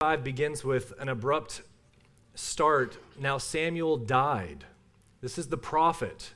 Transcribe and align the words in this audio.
5 0.00 0.22
begins 0.22 0.62
with 0.62 0.92
an 1.00 1.08
abrupt 1.08 1.62
start. 2.36 2.98
Now 3.18 3.36
Samuel 3.36 3.96
died. 3.96 4.64
This 5.20 5.38
is 5.38 5.48
the 5.48 5.58
prophet. 5.58 6.34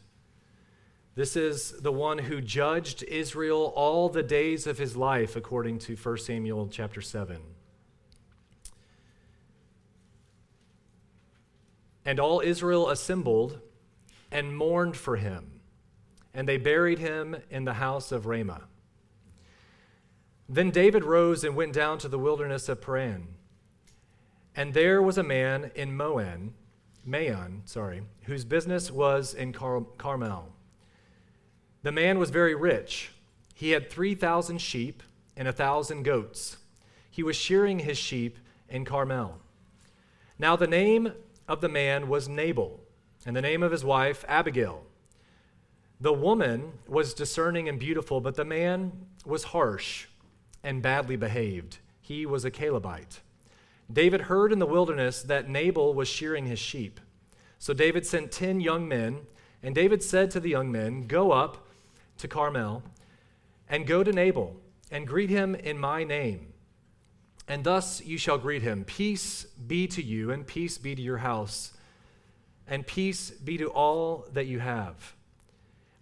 This 1.14 1.36
is 1.36 1.70
the 1.80 1.92
one 1.92 2.18
who 2.18 2.40
judged 2.40 3.04
Israel 3.04 3.72
all 3.76 4.08
the 4.08 4.24
days 4.24 4.66
of 4.66 4.78
his 4.78 4.96
life, 4.96 5.36
according 5.36 5.78
to 5.78 5.94
1 5.94 6.18
Samuel 6.18 6.66
chapter 6.72 7.00
7. 7.00 7.38
And 12.04 12.18
all 12.18 12.40
Israel 12.40 12.90
assembled 12.90 13.60
and 14.32 14.56
mourned 14.56 14.96
for 14.96 15.14
him, 15.14 15.60
and 16.34 16.48
they 16.48 16.56
buried 16.56 16.98
him 16.98 17.36
in 17.48 17.64
the 17.64 17.74
house 17.74 18.10
of 18.10 18.26
Ramah. 18.26 18.64
Then 20.48 20.72
David 20.72 21.04
rose 21.04 21.44
and 21.44 21.54
went 21.54 21.72
down 21.74 21.98
to 21.98 22.08
the 22.08 22.18
wilderness 22.18 22.68
of 22.68 22.80
Paran. 22.80 23.36
And 24.54 24.74
there 24.74 25.00
was 25.00 25.18
a 25.18 25.22
man 25.22 25.70
in 25.74 25.96
Moan, 25.96 26.54
Maon, 27.04 27.62
sorry, 27.64 28.02
whose 28.24 28.44
business 28.44 28.90
was 28.90 29.34
in 29.34 29.52
Car- 29.52 29.86
Carmel. 29.98 30.52
The 31.82 31.92
man 31.92 32.18
was 32.18 32.30
very 32.30 32.54
rich. 32.54 33.10
He 33.54 33.70
had 33.70 33.90
3,000 33.90 34.58
sheep 34.58 35.02
and 35.36 35.48
a 35.48 35.52
1,000 35.52 36.02
goats. 36.02 36.58
He 37.10 37.22
was 37.22 37.36
shearing 37.36 37.80
his 37.80 37.98
sheep 37.98 38.38
in 38.68 38.84
Carmel. 38.84 39.38
Now 40.38 40.56
the 40.56 40.66
name 40.66 41.12
of 41.48 41.60
the 41.60 41.68
man 41.68 42.08
was 42.08 42.28
Nabal, 42.28 42.80
and 43.26 43.34
the 43.34 43.42
name 43.42 43.62
of 43.62 43.72
his 43.72 43.84
wife 43.84 44.24
Abigail. 44.28 44.84
The 46.00 46.12
woman 46.12 46.72
was 46.88 47.14
discerning 47.14 47.68
and 47.68 47.78
beautiful, 47.78 48.20
but 48.20 48.34
the 48.34 48.44
man 48.44 48.92
was 49.24 49.44
harsh 49.44 50.06
and 50.62 50.82
badly 50.82 51.16
behaved. 51.16 51.78
He 52.00 52.26
was 52.26 52.44
a 52.44 52.50
Calebite. 52.50 53.20
David 53.92 54.22
heard 54.22 54.52
in 54.52 54.58
the 54.58 54.66
wilderness 54.66 55.22
that 55.22 55.48
Nabal 55.48 55.94
was 55.94 56.08
shearing 56.08 56.46
his 56.46 56.58
sheep. 56.58 57.00
So 57.58 57.74
David 57.74 58.06
sent 58.06 58.32
ten 58.32 58.60
young 58.60 58.88
men, 58.88 59.20
and 59.62 59.74
David 59.74 60.02
said 60.02 60.30
to 60.32 60.40
the 60.40 60.50
young 60.50 60.72
men, 60.72 61.06
Go 61.06 61.32
up 61.32 61.66
to 62.18 62.28
Carmel, 62.28 62.82
and 63.68 63.86
go 63.86 64.02
to 64.02 64.12
Nabal, 64.12 64.56
and 64.90 65.06
greet 65.06 65.30
him 65.30 65.54
in 65.54 65.78
my 65.78 66.04
name. 66.04 66.52
And 67.48 67.64
thus 67.64 68.04
you 68.04 68.18
shall 68.18 68.38
greet 68.38 68.62
him 68.62 68.84
Peace 68.84 69.44
be 69.44 69.86
to 69.88 70.02
you, 70.02 70.30
and 70.30 70.46
peace 70.46 70.78
be 70.78 70.94
to 70.94 71.02
your 71.02 71.18
house, 71.18 71.72
and 72.66 72.86
peace 72.86 73.30
be 73.30 73.58
to 73.58 73.68
all 73.68 74.26
that 74.32 74.46
you 74.46 74.60
have. 74.60 75.14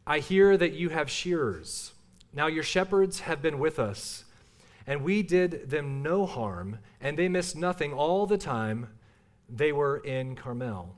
I 0.06 0.18
hear 0.18 0.56
that 0.56 0.72
you 0.72 0.90
have 0.90 1.10
shearers. 1.10 1.92
Now 2.32 2.46
your 2.46 2.62
shepherds 2.62 3.20
have 3.20 3.42
been 3.42 3.58
with 3.58 3.78
us, 3.78 4.24
and 4.90 5.04
we 5.04 5.22
did 5.22 5.70
them 5.70 6.02
no 6.02 6.26
harm, 6.26 6.80
and 7.00 7.16
they 7.16 7.28
missed 7.28 7.54
nothing 7.54 7.92
all 7.92 8.26
the 8.26 8.36
time 8.36 8.88
they 9.48 9.70
were 9.70 9.98
in 9.98 10.34
Carmel. 10.34 10.96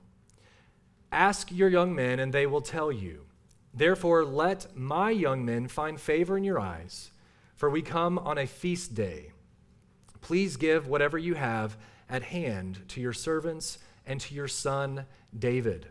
Ask 1.12 1.52
your 1.52 1.68
young 1.68 1.94
men, 1.94 2.18
and 2.18 2.32
they 2.32 2.46
will 2.46 2.62
tell 2.62 2.90
you. 2.90 3.26
Therefore, 3.74 4.24
let 4.24 4.74
my 4.74 5.10
young 5.10 5.44
men 5.44 5.68
find 5.68 6.00
favor 6.00 6.38
in 6.38 6.42
your 6.42 6.58
eyes, 6.58 7.10
for 7.54 7.68
we 7.68 7.82
come 7.82 8.18
on 8.18 8.38
a 8.38 8.46
feast 8.46 8.94
day. 8.94 9.32
Please 10.22 10.56
give 10.56 10.88
whatever 10.88 11.18
you 11.18 11.34
have 11.34 11.76
at 12.08 12.22
hand 12.22 12.88
to 12.88 13.00
your 13.02 13.12
servants 13.12 13.76
and 14.06 14.18
to 14.22 14.34
your 14.34 14.48
son 14.48 15.04
David. 15.38 15.88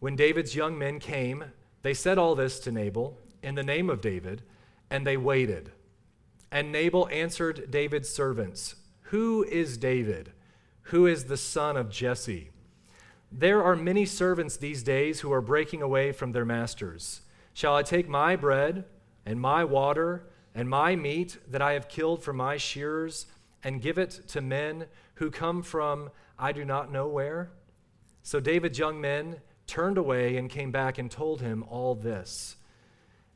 When 0.00 0.16
David's 0.16 0.56
young 0.56 0.76
men 0.76 0.98
came, 0.98 1.44
they 1.82 1.94
said 1.94 2.18
all 2.18 2.34
this 2.34 2.58
to 2.58 2.72
Nabal 2.72 3.16
in 3.44 3.54
the 3.54 3.62
name 3.62 3.90
of 3.90 4.00
David, 4.00 4.42
and 4.90 5.06
they 5.06 5.16
waited. 5.16 5.70
And 6.50 6.72
Nabal 6.72 7.08
answered 7.10 7.70
David's 7.70 8.08
servants, 8.08 8.76
Who 9.04 9.44
is 9.44 9.76
David? 9.76 10.32
Who 10.82 11.06
is 11.06 11.24
the 11.24 11.36
son 11.36 11.76
of 11.76 11.90
Jesse? 11.90 12.50
There 13.32 13.62
are 13.62 13.76
many 13.76 14.06
servants 14.06 14.56
these 14.56 14.82
days 14.82 15.20
who 15.20 15.32
are 15.32 15.40
breaking 15.40 15.82
away 15.82 16.12
from 16.12 16.32
their 16.32 16.44
masters. 16.44 17.22
Shall 17.52 17.74
I 17.74 17.82
take 17.82 18.08
my 18.08 18.36
bread 18.36 18.84
and 19.24 19.40
my 19.40 19.64
water 19.64 20.28
and 20.54 20.70
my 20.70 20.94
meat 20.94 21.38
that 21.48 21.60
I 21.60 21.72
have 21.72 21.88
killed 21.88 22.22
for 22.22 22.32
my 22.32 22.56
shearers 22.56 23.26
and 23.64 23.82
give 23.82 23.98
it 23.98 24.22
to 24.28 24.40
men 24.40 24.86
who 25.14 25.30
come 25.30 25.62
from 25.62 26.10
I 26.38 26.52
do 26.52 26.64
not 26.64 26.92
know 26.92 27.08
where? 27.08 27.50
So 28.22 28.40
David's 28.40 28.78
young 28.78 29.00
men 29.00 29.40
turned 29.66 29.98
away 29.98 30.36
and 30.36 30.48
came 30.48 30.70
back 30.70 30.98
and 30.98 31.10
told 31.10 31.40
him 31.40 31.64
all 31.68 31.94
this. 31.94 32.56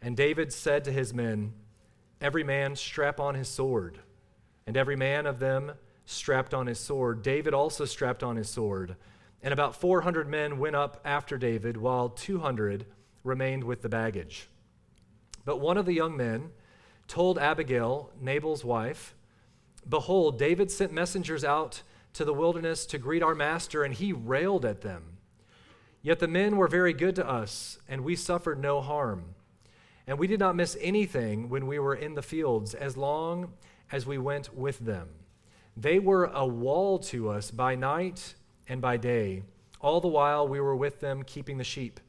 And 0.01 0.17
David 0.17 0.53
said 0.53 0.85
to 0.85 0.93
his 0.93 1.13
men, 1.13 1.53
Every 2.21 2.45
man 2.45 2.77
strap 2.77 3.19
on 3.19 3.35
his 3.35 3.49
sword. 3.49 3.99
And 4.67 4.77
every 4.77 4.97
man 4.97 5.27
of 5.27 5.39
them 5.39 5.73
strapped 6.05 6.53
on 6.55 6.67
his 6.67 6.79
sword. 6.79 7.23
David 7.23 7.55
also 7.55 7.85
strapped 7.85 8.23
on 8.23 8.37
his 8.37 8.49
sword. 8.49 8.97
And 9.43 9.53
about 9.53 9.77
400 9.77 10.29
men 10.29 10.59
went 10.59 10.77
up 10.77 11.01
after 11.05 11.39
David, 11.39 11.77
while 11.77 12.09
200 12.09 12.87
remained 13.25 13.65
with 13.65 13.83
the 13.83 13.89
baggage. 13.89 14.49
But 15.45 15.61
one 15.61 15.79
of 15.79 15.87
the 15.87 15.95
young 15.95 16.17
men, 16.17 16.51
told 17.09 17.39
Abigail, 17.39 18.13
Nabal's 18.21 18.65
wife, 18.65 19.15
Behold, 19.89 20.39
David 20.39 20.71
sent 20.71 20.93
messengers 20.93 21.43
out 21.43 21.83
to 22.13 22.25
the 22.25 22.35
wilderness 22.35 22.87
to 22.87 22.99
greet 22.99 23.23
our 23.23 23.35
master, 23.35 23.83
and 23.83 23.95
he 23.95 24.13
railed 24.13 24.65
at 24.65 24.83
them. 24.83 25.19
Yet 26.03 26.19
the 26.19 26.29
men 26.29 26.57
were 26.57 26.69
very 26.69 26.93
good 26.93 27.17
to 27.17 27.29
us, 27.29 27.79
and 27.89 28.05
we 28.05 28.15
suffered 28.15 28.61
no 28.61 28.81
harm. 28.81 29.35
And 30.11 30.19
we 30.19 30.27
did 30.27 30.41
not 30.41 30.57
miss 30.57 30.77
anything 30.81 31.49
when 31.49 31.69
we 31.69 31.79
were 31.79 31.95
in 31.95 32.15
the 32.15 32.21
fields, 32.21 32.75
as 32.75 32.97
long 32.97 33.53
as 33.93 34.07
we 34.07 34.19
went 34.19 34.53
with 34.53 34.81
them. 34.81 35.09
They 35.77 36.01
were 36.01 36.25
a 36.25 36.45
wall 36.45 36.99
to 36.99 37.29
us 37.31 37.53
by 37.53 37.77
night 37.77 38.35
and 38.69 38.81
by 38.81 38.97
day, 38.97 39.45
all 39.81 40.01
the 40.01 40.09
while 40.09 40.49
we 40.49 40.59
were 40.59 40.75
with 40.75 40.99
them 40.99 41.23
keeping 41.23 41.59
the 41.59 41.65
sheep. 41.65 42.01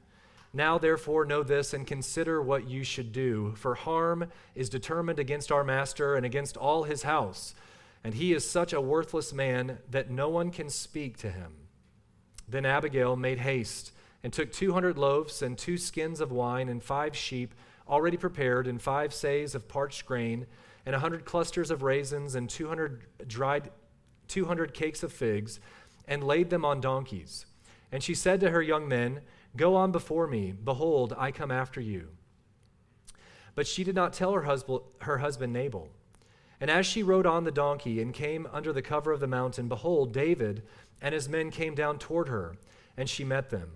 Now, 0.51 0.79
therefore, 0.79 1.25
know 1.25 1.44
this 1.44 1.75
and 1.75 1.85
consider 1.85 2.41
what 2.41 2.67
you 2.67 2.84
should 2.84 3.12
do, 3.12 3.53
for 3.56 3.75
harm 3.75 4.31
is 4.56 4.68
determined 4.68 5.19
against 5.19 5.51
our 5.51 5.63
master 5.63 6.16
and 6.16 6.25
against 6.25 6.57
all 6.57 6.85
his 6.85 7.03
house, 7.03 7.53
and 8.03 8.16
he 8.16 8.33
is 8.33 8.50
such 8.50 8.73
a 8.73 8.81
worthless 8.81 9.31
man 9.31 9.78
that 9.91 10.09
no 10.09 10.28
one 10.28 10.50
can 10.50 10.72
speak 10.72 11.18
to 11.18 11.29
him. 11.29 11.53
Then 12.50 12.66
Abigail 12.66 13.16
made 13.16 13.38
haste 13.38 13.91
and 14.23 14.33
took 14.33 14.51
200 14.51 14.97
loaves 14.97 15.44
and 15.44 15.56
two 15.56 15.78
skins 15.78 16.19
of 16.19 16.31
wine 16.31 16.68
and 16.68 16.81
five 16.81 17.16
sheep 17.16 17.53
already 17.91 18.18
prepared 18.18 18.68
and 18.68 18.81
five 18.81 19.12
seahs 19.12 19.53
of 19.53 19.68
parched 19.68 20.06
grain 20.06 20.47
and 20.85 20.96
a 20.96 21.00
100 21.00 21.25
clusters 21.25 21.69
of 21.69 21.84
raisins 21.84 22.34
and 22.34 22.50
200 22.50 23.06
dried 23.28 23.69
200 24.29 24.74
cakes 24.74 25.03
of 25.03 25.12
figs 25.12 25.59
and 26.07 26.24
laid 26.24 26.50
them 26.50 26.63
on 26.63 26.80
donkeys. 26.80 27.46
And 27.91 28.01
she 28.01 28.16
said 28.16 28.40
to 28.40 28.50
her 28.50 28.62
young 28.62 28.88
men, 28.88 29.19
Go 29.57 29.75
on 29.75 29.91
before 29.91 30.28
me. 30.28 30.53
Behold, 30.53 31.13
I 31.18 31.31
come 31.31 31.51
after 31.51 31.81
you. 31.81 32.07
But 33.53 33.68
she 33.68 33.84
did 33.84 33.96
not 33.96 34.13
tell 34.13 34.31
her 34.31 34.44
husband, 34.44 34.80
her 35.01 35.18
husband 35.18 35.51
Nabal. 35.51 35.90
And 36.62 36.72
as 36.72 36.85
she 36.85 37.03
rode 37.03 37.25
on 37.25 37.44
the 37.44 37.51
donkey 37.51 38.01
and 38.01 38.13
came 38.13 38.47
under 38.53 38.72
the 38.72 38.81
cover 38.81 39.12
of 39.12 39.19
the 39.19 39.28
mountain, 39.28 39.68
behold, 39.68 40.13
David 40.13 40.63
and 41.01 41.13
his 41.13 41.28
men 41.28 41.51
came 41.51 41.75
down 41.75 41.97
toward 41.97 42.30
her, 42.30 42.56
and 42.96 43.09
she 43.09 43.25
met 43.25 43.50
them. 43.50 43.72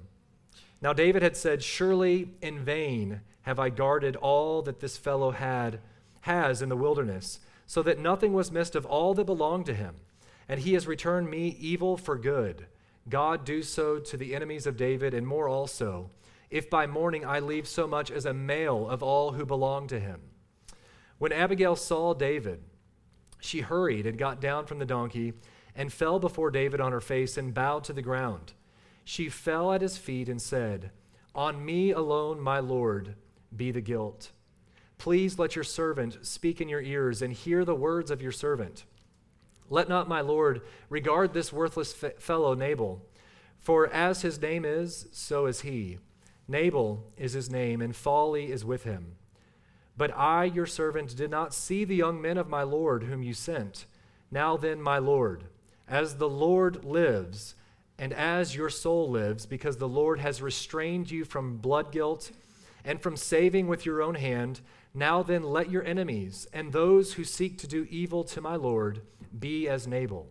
Now 0.81 0.93
David 0.93 1.23
had 1.23 1.35
said, 1.35 1.63
Surely 1.63 2.29
in 2.41 2.63
vain 2.63 3.21
have 3.45 3.59
I 3.59 3.69
guarded 3.69 4.15
all 4.15 4.61
that 4.63 4.79
this 4.79 4.97
fellow 4.97 5.31
had 5.31 5.79
has 6.21 6.61
in 6.61 6.69
the 6.69 6.75
wilderness, 6.75 7.39
so 7.65 7.81
that 7.83 7.99
nothing 7.99 8.33
was 8.33 8.51
missed 8.51 8.75
of 8.75 8.85
all 8.85 9.13
that 9.13 9.25
belonged 9.25 9.67
to 9.67 9.73
him. 9.73 9.95
And 10.49 10.59
he 10.59 10.73
has 10.73 10.87
returned 10.87 11.29
me 11.29 11.55
evil 11.59 11.97
for 11.97 12.17
good 12.17 12.67
God 13.07 13.45
do 13.45 13.61
so 13.61 13.99
to 13.99 14.17
the 14.17 14.33
enemies 14.33 14.65
of 14.65 14.77
David, 14.77 15.13
and 15.13 15.27
more 15.27 15.47
also, 15.47 16.09
if 16.49 16.71
by 16.71 16.87
morning 16.87 17.23
I 17.23 17.39
leave 17.39 17.67
so 17.67 17.85
much 17.85 18.09
as 18.09 18.25
a 18.25 18.33
male 18.33 18.89
of 18.89 19.03
all 19.03 19.33
who 19.33 19.45
belong 19.45 19.87
to 19.87 19.99
him. 19.99 20.21
When 21.19 21.31
Abigail 21.31 21.75
saw 21.75 22.15
David, 22.15 22.63
she 23.39 23.61
hurried 23.61 24.07
and 24.07 24.17
got 24.17 24.41
down 24.41 24.65
from 24.65 24.79
the 24.79 24.85
donkey 24.85 25.33
and 25.75 25.93
fell 25.93 26.17
before 26.17 26.49
David 26.49 26.81
on 26.81 26.91
her 26.91 27.01
face 27.01 27.37
and 27.37 27.53
bowed 27.53 27.83
to 27.83 27.93
the 27.93 28.01
ground. 28.01 28.53
She 29.03 29.29
fell 29.29 29.71
at 29.71 29.81
his 29.81 29.97
feet 29.97 30.27
and 30.27 30.41
said, 30.41 30.89
On 31.35 31.63
me 31.63 31.91
alone, 31.91 32.39
my 32.39 32.59
Lord, 32.59 33.15
be 33.57 33.71
the 33.71 33.81
guilt. 33.81 34.31
Please 34.97 35.37
let 35.37 35.55
your 35.55 35.63
servant 35.63 36.25
speak 36.25 36.61
in 36.61 36.69
your 36.69 36.81
ears 36.81 37.21
and 37.21 37.33
hear 37.33 37.65
the 37.65 37.75
words 37.75 38.11
of 38.11 38.21
your 38.21 38.31
servant. 38.31 38.85
Let 39.69 39.89
not 39.89 40.07
my 40.07 40.21
Lord 40.21 40.61
regard 40.89 41.33
this 41.33 41.51
worthless 41.51 41.93
fellow 41.93 42.53
Nabal, 42.53 43.01
for 43.57 43.87
as 43.87 44.21
his 44.21 44.39
name 44.41 44.63
is, 44.63 45.07
so 45.11 45.47
is 45.47 45.61
he. 45.61 45.97
Nabal 46.47 47.03
is 47.17 47.33
his 47.33 47.49
name, 47.49 47.81
and 47.81 47.95
folly 47.95 48.51
is 48.51 48.63
with 48.63 48.83
him. 48.83 49.15
But 49.97 50.15
I, 50.15 50.45
your 50.45 50.67
servant, 50.67 51.15
did 51.15 51.31
not 51.31 51.53
see 51.53 51.83
the 51.83 51.95
young 51.95 52.21
men 52.21 52.37
of 52.37 52.47
my 52.47 52.63
Lord 52.63 53.03
whom 53.03 53.23
you 53.23 53.33
sent. 53.33 53.85
Now 54.29 54.55
then, 54.57 54.81
my 54.81 54.99
Lord, 54.99 55.45
as 55.87 56.17
the 56.17 56.29
Lord 56.29 56.85
lives, 56.85 57.55
and 57.97 58.13
as 58.13 58.55
your 58.55 58.69
soul 58.69 59.09
lives, 59.09 59.45
because 59.45 59.77
the 59.77 59.87
Lord 59.87 60.19
has 60.19 60.41
restrained 60.41 61.09
you 61.09 61.23
from 61.23 61.57
blood 61.57 61.91
guilt 61.91 62.31
and 62.85 63.01
from 63.01 63.17
saving 63.17 63.67
with 63.67 63.85
your 63.85 64.01
own 64.01 64.15
hand, 64.15 64.61
now 64.93 65.23
then 65.23 65.43
let 65.43 65.71
your 65.71 65.83
enemies 65.83 66.47
and 66.53 66.71
those 66.71 67.13
who 67.13 67.23
seek 67.23 67.57
to 67.57 67.67
do 67.67 67.87
evil 67.89 68.23
to 68.23 68.39
my 68.39 68.55
Lord 68.55 69.01
be 69.37 69.67
as 69.67 69.87
Nabal. 69.87 70.29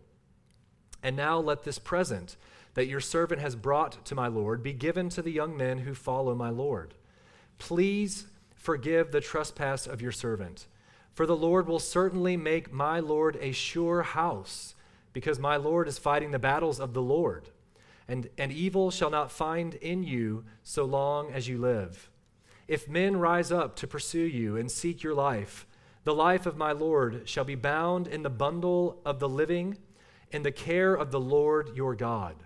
And 1.03 1.17
now 1.17 1.39
let 1.39 1.65
this 1.65 1.79
present 1.79 2.37
that 2.73 2.87
your 2.87 3.01
servant 3.01 3.41
has 3.41 3.57
brought 3.57 4.05
to 4.07 4.15
my 4.15 4.29
Lord 4.29 4.63
be 4.63 4.73
given 4.73 5.09
to 5.11 5.23
the 5.23 5.33
young 5.33 5.57
men 5.57 5.79
who 5.79 5.95
follow 5.95 6.35
my 6.35 6.49
Lord. 6.49 6.95
Please 7.59 8.27
forgive 8.55 9.13
the 9.13 9.21
trespass 9.21 9.87
of 9.87 10.01
your 10.01 10.13
servant, 10.13 10.67
for 11.13 11.27
the 11.27 11.37
Lord 11.37 11.69
will 11.69 11.79
certainly 11.79 12.37
make 12.37 12.73
my 12.73 13.01
Lord 13.01 13.37
a 13.41 13.53
sure 13.53 14.03
house, 14.03 14.75
because 15.13 15.39
my 15.39 15.57
Lord 15.57 15.87
is 15.87 15.99
fighting 15.99 16.31
the 16.31 16.39
battles 16.39 16.81
of 16.81 16.95
the 16.95 17.03
Lord. 17.03 17.51
And, 18.09 18.29
and 18.39 18.51
evil 18.51 18.91
shall 18.91 19.11
not 19.11 19.31
find 19.31 19.75
in 19.75 20.03
you 20.03 20.45
so 20.63 20.85
long 20.85 21.31
as 21.31 21.49
you 21.49 21.59
live. 21.59 22.11
If 22.67 22.89
men 22.89 23.19
rise 23.19 23.53
up 23.53 23.77
to 23.77 23.87
pursue 23.87 24.19
you 24.19 24.57
and 24.57 24.71
seek 24.71 25.03
your 25.03 25.15
life, 25.15 25.67
the 26.05 26.15
life 26.15 26.47
of 26.47 26.57
my 26.57 26.73
Lord 26.73 27.29
shall 27.29 27.45
be 27.45 27.55
bound 27.55 28.07
in 28.07 28.23
the 28.23 28.31
bundle 28.31 29.01
of 29.05 29.21
the 29.21 29.29
living 29.29 29.79
in 30.31 30.43
the 30.43 30.53
care 30.53 30.95
of 30.95 31.11
the 31.11 31.21
Lord 31.21 31.77
your 31.77 31.95
God, 31.95 32.37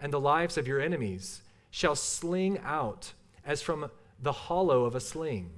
and 0.00 0.12
the 0.12 0.20
lives 0.20 0.56
of 0.56 0.68
your 0.68 0.80
enemies 0.80 1.42
shall 1.70 1.96
sling 1.96 2.58
out 2.64 3.12
as 3.44 3.62
from 3.62 3.90
the 4.20 4.32
hollow 4.32 4.84
of 4.84 4.94
a 4.94 5.00
sling. 5.00 5.50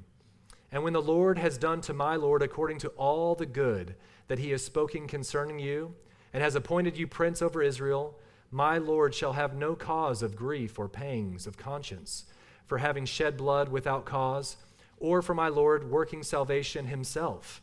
And 0.72 0.82
when 0.82 0.92
the 0.92 1.02
Lord 1.02 1.38
has 1.38 1.58
done 1.58 1.80
to 1.82 1.92
my 1.92 2.16
Lord 2.16 2.42
according 2.42 2.78
to 2.78 2.88
all 2.90 3.34
the 3.34 3.46
good 3.46 3.94
that 4.28 4.38
he 4.38 4.50
has 4.50 4.64
spoken 4.64 5.06
concerning 5.06 5.58
you, 5.58 5.94
and 6.32 6.42
has 6.42 6.54
appointed 6.54 6.96
you 6.98 7.06
prince 7.06 7.40
over 7.40 7.62
Israel, 7.62 8.18
my 8.50 8.78
Lord 8.78 9.14
shall 9.14 9.32
have 9.32 9.54
no 9.54 9.74
cause 9.74 10.22
of 10.22 10.36
grief 10.36 10.78
or 10.78 10.88
pangs 10.88 11.46
of 11.46 11.56
conscience 11.56 12.24
for 12.68 12.78
having 12.78 13.04
shed 13.04 13.36
blood 13.36 13.68
without 13.70 14.04
cause, 14.04 14.56
or 14.98 15.22
for 15.22 15.34
my 15.34 15.48
Lord 15.48 15.90
working 15.90 16.22
salvation 16.22 16.86
himself. 16.86 17.60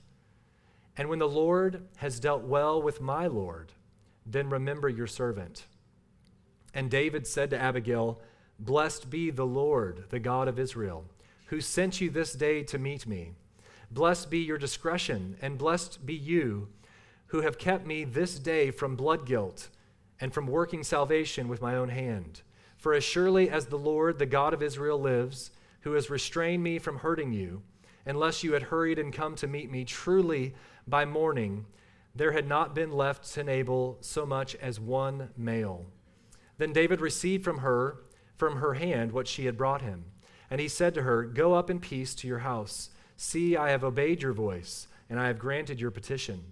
And 0.98 1.07
when 1.07 1.19
the 1.19 1.28
Lord 1.28 1.88
has 1.98 2.19
dealt 2.19 2.44
well 2.44 2.81
with 2.81 3.00
my 3.00 3.28
Lord, 3.28 3.72
then 4.25 4.50
remember 4.50 4.90
your 4.90 5.07
servant. 5.07 5.66
And 6.74 6.92
David 6.92 7.28
said 7.28 7.50
to 7.52 7.62
Abigail, 7.62 8.19
Blessed 8.60 9.10
be 9.10 9.30
the 9.30 9.46
Lord, 9.46 10.06
the 10.10 10.19
God 10.19 10.48
of 10.48 10.60
Israel, 10.60 11.06
who 11.48 11.62
sent 11.62 12.02
you 12.02 12.10
this 12.10 12.34
day 12.34 12.63
to 12.63 12.78
meet 12.78 13.06
me. 13.06 13.34
Blessed 13.92 14.30
be 14.30 14.40
your 14.40 14.57
discretion, 14.57 15.38
and 15.42 15.57
blessed 15.57 16.06
be 16.06 16.16
you 16.16 16.69
who 17.28 17.42
have 17.42 17.57
kept 17.57 17.86
me 17.86 18.04
this 18.04 18.40
day 18.40 18.72
from 18.72 18.96
blood 18.96 19.25
guilt 19.25 19.69
and 20.19 20.34
from 20.34 20.48
working 20.48 20.84
salvation 20.84 21.48
with 21.48 21.62
my 21.62 21.75
own 21.75 21.90
hand. 21.90 22.42
For 22.85 22.93
as 22.93 23.03
surely 23.03 23.49
as 23.49 23.65
the 23.65 23.79
Lord, 23.79 24.19
the 24.19 24.27
God 24.27 24.53
of 24.53 24.61
Israel, 24.61 25.01
lives, 25.01 25.49
who 25.81 25.93
has 25.93 26.11
restrained 26.11 26.61
me 26.61 26.77
from 26.77 26.99
hurting 26.99 27.33
you, 27.33 27.63
unless 28.05 28.43
you 28.43 28.53
had 28.53 28.61
hurried 28.61 28.99
and 28.99 29.11
come 29.11 29.33
to 29.37 29.47
meet 29.47 29.71
me, 29.71 29.85
truly 29.85 30.53
by 30.85 31.03
morning 31.03 31.65
there 32.13 32.33
had 32.33 32.47
not 32.47 32.75
been 32.75 32.91
left 32.91 33.33
to 33.33 33.43
Nabal 33.43 33.97
so 34.01 34.23
much 34.23 34.53
as 34.57 34.79
one 34.79 35.29
male. 35.35 35.87
Then 36.59 36.73
David 36.73 37.01
received 37.01 37.43
from 37.43 37.57
her, 37.57 38.03
from 38.37 38.57
her 38.57 38.75
hand, 38.75 39.13
what 39.13 39.27
she 39.27 39.47
had 39.47 39.57
brought 39.57 39.81
him. 39.81 40.05
And 40.51 40.61
he 40.61 40.67
said 40.67 40.93
to 40.93 41.01
her, 41.01 41.23
Go 41.23 41.55
up 41.55 41.71
in 41.71 41.79
peace 41.79 42.13
to 42.13 42.27
your 42.27 42.37
house. 42.45 42.91
See, 43.17 43.57
I 43.57 43.71
have 43.71 43.83
obeyed 43.83 44.21
your 44.21 44.33
voice, 44.33 44.87
and 45.09 45.19
I 45.19 45.25
have 45.25 45.39
granted 45.39 45.81
your 45.81 45.89
petition. 45.89 46.43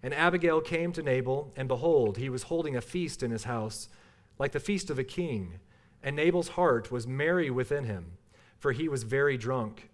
And 0.00 0.14
Abigail 0.14 0.60
came 0.60 0.92
to 0.92 1.02
Nabal, 1.02 1.52
and 1.56 1.66
behold, 1.66 2.18
he 2.18 2.28
was 2.28 2.44
holding 2.44 2.76
a 2.76 2.80
feast 2.80 3.20
in 3.20 3.32
his 3.32 3.42
house, 3.42 3.88
like 4.38 4.52
the 4.52 4.60
feast 4.60 4.88
of 4.88 5.00
a 5.00 5.02
king. 5.02 5.58
And 6.02 6.16
Nabal's 6.16 6.48
heart 6.48 6.90
was 6.90 7.06
merry 7.06 7.50
within 7.50 7.84
him, 7.84 8.18
for 8.58 8.72
he 8.72 8.88
was 8.88 9.04
very 9.04 9.36
drunk. 9.36 9.90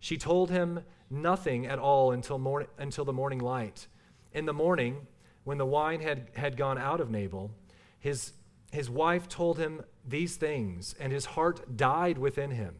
She 0.00 0.16
told 0.16 0.50
him 0.50 0.80
nothing 1.10 1.66
at 1.66 1.78
all 1.78 2.12
until, 2.12 2.38
morning, 2.38 2.68
until 2.78 3.04
the 3.04 3.12
morning 3.12 3.40
light. 3.40 3.88
In 4.32 4.46
the 4.46 4.52
morning, 4.52 5.06
when 5.44 5.58
the 5.58 5.66
wine 5.66 6.00
had, 6.00 6.28
had 6.34 6.56
gone 6.56 6.78
out 6.78 7.00
of 7.00 7.10
Nabal, 7.10 7.50
his, 7.98 8.32
his 8.72 8.88
wife 8.88 9.28
told 9.28 9.58
him 9.58 9.82
these 10.06 10.36
things, 10.36 10.94
and 10.98 11.12
his 11.12 11.26
heart 11.26 11.76
died 11.76 12.18
within 12.18 12.52
him, 12.52 12.76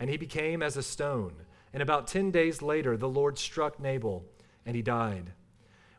and 0.00 0.08
he 0.10 0.16
became 0.16 0.62
as 0.62 0.76
a 0.76 0.82
stone. 0.82 1.34
And 1.72 1.82
about 1.82 2.06
ten 2.06 2.30
days 2.30 2.62
later, 2.62 2.96
the 2.96 3.08
Lord 3.08 3.38
struck 3.38 3.78
Nabal, 3.78 4.24
and 4.66 4.74
he 4.74 4.82
died. 4.82 5.32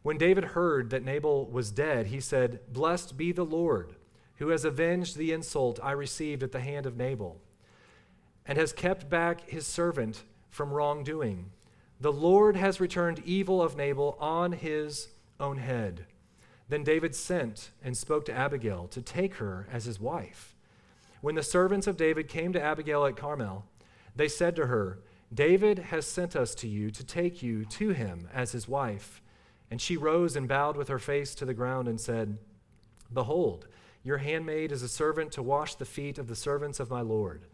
When 0.01 0.17
David 0.17 0.43
heard 0.43 0.89
that 0.89 1.05
Nabal 1.05 1.49
was 1.49 1.71
dead, 1.71 2.07
he 2.07 2.19
said, 2.19 2.59
Blessed 2.71 3.17
be 3.17 3.31
the 3.31 3.45
Lord, 3.45 3.95
who 4.37 4.49
has 4.49 4.65
avenged 4.65 5.17
the 5.17 5.31
insult 5.31 5.79
I 5.81 5.91
received 5.91 6.43
at 6.43 6.51
the 6.51 6.59
hand 6.59 6.85
of 6.85 6.97
Nabal, 6.97 7.39
and 8.45 8.57
has 8.57 8.73
kept 8.73 9.09
back 9.09 9.49
his 9.49 9.65
servant 9.65 10.23
from 10.49 10.71
wrongdoing. 10.71 11.51
The 11.99 12.11
Lord 12.11 12.55
has 12.55 12.79
returned 12.79 13.21
evil 13.25 13.61
of 13.61 13.77
Nabal 13.77 14.17
on 14.19 14.51
his 14.51 15.09
own 15.39 15.57
head. 15.57 16.05
Then 16.69 16.83
David 16.83 17.15
sent 17.15 17.71
and 17.83 17.95
spoke 17.95 18.25
to 18.25 18.33
Abigail 18.33 18.87
to 18.89 19.01
take 19.01 19.35
her 19.35 19.67
as 19.71 19.85
his 19.85 19.99
wife. 19.99 20.55
When 21.21 21.35
the 21.35 21.43
servants 21.43 21.87
of 21.87 21.97
David 21.97 22.27
came 22.27 22.51
to 22.53 22.61
Abigail 22.61 23.05
at 23.05 23.15
Carmel, 23.15 23.65
they 24.15 24.27
said 24.27 24.55
to 24.57 24.67
her, 24.67 24.99
David 25.33 25.79
has 25.79 26.05
sent 26.05 26.35
us 26.35 26.53
to 26.55 26.67
you 26.67 26.91
to 26.91 27.03
take 27.03 27.41
you 27.41 27.65
to 27.65 27.89
him 27.89 28.27
as 28.33 28.51
his 28.51 28.67
wife. 28.67 29.21
And 29.71 29.81
she 29.81 29.97
rose 29.97 30.35
and 30.35 30.47
bowed 30.47 30.77
with 30.77 30.89
her 30.89 30.99
face 30.99 31.33
to 31.35 31.45
the 31.45 31.53
ground 31.53 31.87
and 31.87 31.99
said, 31.99 32.37
Behold, 33.11 33.67
your 34.03 34.17
handmaid 34.17 34.71
is 34.71 34.83
a 34.83 34.89
servant 34.89 35.31
to 35.31 35.41
wash 35.41 35.75
the 35.75 35.85
feet 35.85 36.17
of 36.17 36.27
the 36.27 36.35
servants 36.35 36.79
of 36.79 36.89
my 36.89 37.01
Lord. 37.01 37.45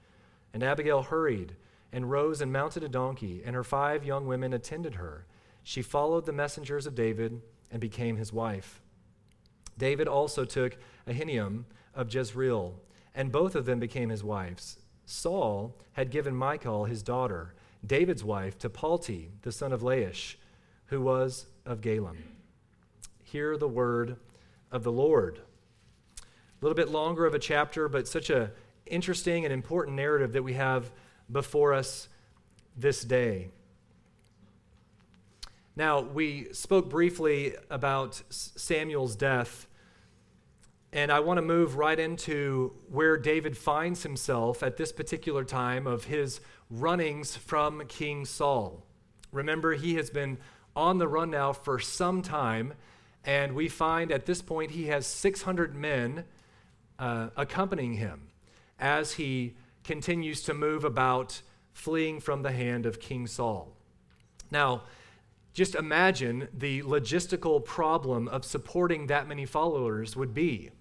And 0.54 0.64
Abigail 0.64 1.04
hurried 1.04 1.56
and 1.92 2.10
rose 2.10 2.42
and 2.42 2.52
mounted 2.52 2.84
a 2.84 2.90
donkey, 2.90 3.42
and 3.46 3.56
her 3.56 3.64
five 3.64 4.04
young 4.04 4.26
women 4.28 4.54
attended 4.54 4.96
her. 4.96 5.26
She 5.64 5.82
followed 5.82 6.26
the 6.26 6.34
messengers 6.34 6.88
of 6.88 6.96
David 6.96 7.42
and 7.72 7.80
became 7.80 8.18
his 8.18 8.34
wife. 8.34 8.82
David 9.78 10.08
also 10.08 10.44
took 10.44 10.78
Ahinoam 11.08 11.66
of 11.94 12.14
Jezreel, 12.14 12.80
and 13.14 13.32
both 13.32 13.56
of 13.56 13.66
them 13.66 13.80
became 13.80 14.10
his 14.10 14.24
wives. 14.24 14.80
Saul 15.06 15.76
had 15.94 16.12
given 16.12 16.38
Michal, 16.38 16.86
his 16.86 17.04
daughter, 17.04 17.54
David's 17.86 18.24
wife, 18.24 18.58
to 18.60 18.70
Palti, 18.70 19.32
the 19.42 19.52
son 19.52 19.72
of 19.72 19.82
Laish, 19.82 20.36
who 20.88 21.02
was 21.02 21.46
of 21.66 21.82
Gallim. 21.82 22.18
Hear 23.24 23.58
the 23.58 23.68
word 23.68 24.18
of 24.72 24.84
the 24.84 24.92
Lord. 24.92 25.42
A 26.62 26.66
little 26.66 26.76
bit 26.76 26.90
longer 26.90 27.26
of 27.26 27.34
a 27.34 27.40
chapter, 27.40 27.88
but 27.88 28.08
such 28.08 28.30
a 28.30 28.52
interesting 28.86 29.46
and 29.46 29.54
important 29.54 29.96
narrative 29.96 30.34
that 30.34 30.44
we 30.44 30.54
have 30.54 30.92
before 31.32 31.74
us 31.74 32.10
this 32.76 33.04
day. 33.04 33.50
Now, 35.76 36.02
we 36.02 36.52
spoke 36.52 36.90
briefly 36.90 37.56
about 37.70 38.22
Samuel's 38.30 39.16
death, 39.16 39.68
and 40.92 41.12
I 41.12 41.22
want 41.22 41.38
to 41.38 41.42
move 41.42 41.78
right 41.78 41.98
into 41.98 42.74
where 42.90 43.16
David 43.16 43.56
finds 43.56 44.04
himself 44.04 44.62
at 44.62 44.76
this 44.76 44.92
particular 44.92 45.46
time 45.46 45.88
of 45.88 46.06
his 46.06 46.42
runnings 46.70 47.38
from 47.38 47.84
King 47.88 48.26
Saul. 48.26 48.84
Remember, 49.32 49.76
he 49.76 49.96
has 49.96 50.10
been 50.10 50.40
on 50.76 50.98
the 50.98 51.08
run 51.08 51.30
now 51.30 51.54
for 51.54 51.80
some 51.80 52.22
time, 52.22 52.74
and 53.24 53.54
we 53.54 53.70
find 53.70 54.12
at 54.12 54.26
this 54.26 54.42
point 54.42 54.72
he 54.72 54.88
has 54.88 55.08
600 55.08 55.74
men 55.74 56.26
uh, 57.00 57.30
accompanying 57.36 57.94
him 57.94 58.28
as 58.80 59.14
he 59.14 59.56
continues 59.84 60.44
to 60.44 60.54
move 60.54 60.84
about 60.84 61.42
fleeing 61.74 62.20
from 62.20 62.44
the 62.44 62.52
hand 62.52 62.86
of 62.86 63.00
King 63.00 63.26
Saul. 63.26 63.74
Now, 64.52 64.84
just 65.54 65.76
imagine 65.76 66.48
the 66.54 66.84
logistical 66.84 67.64
problem 67.64 68.28
of 68.28 68.46
supporting 68.46 69.08
that 69.08 69.28
many 69.28 69.46
followers 69.46 70.16
would 70.16 70.34
be. 70.34 70.72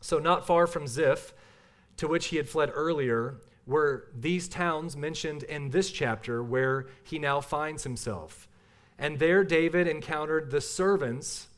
So, 0.00 0.18
not 0.18 0.46
far 0.46 0.66
from 0.66 0.86
Ziph, 0.86 1.32
to 1.96 2.08
which 2.08 2.26
he 2.26 2.36
had 2.36 2.48
fled 2.48 2.70
earlier, 2.74 3.40
were 3.66 4.08
these 4.18 4.48
towns 4.48 4.96
mentioned 4.96 5.42
in 5.42 5.70
this 5.70 5.90
chapter 5.90 6.42
where 6.42 6.86
he 7.02 7.18
now 7.18 7.40
finds 7.40 7.84
himself. 7.84 8.48
And 8.98 9.18
there 9.18 9.44
David 9.44 9.86
encountered 9.86 10.50
the 10.50 10.60
servants 10.60 11.48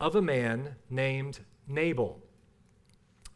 of 0.00 0.14
a 0.14 0.22
man 0.22 0.74
named 0.90 1.40
Nabal. 1.66 2.20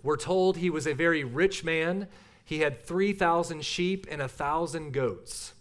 We're 0.02 0.16
told 0.16 0.56
he 0.56 0.70
was 0.70 0.86
a 0.86 0.94
very 0.94 1.24
rich 1.24 1.64
man 1.64 2.08
he 2.50 2.58
had 2.58 2.84
3,000 2.84 3.64
sheep 3.64 4.08
and 4.10 4.20
1,000 4.20 4.92
goats. 4.92 5.54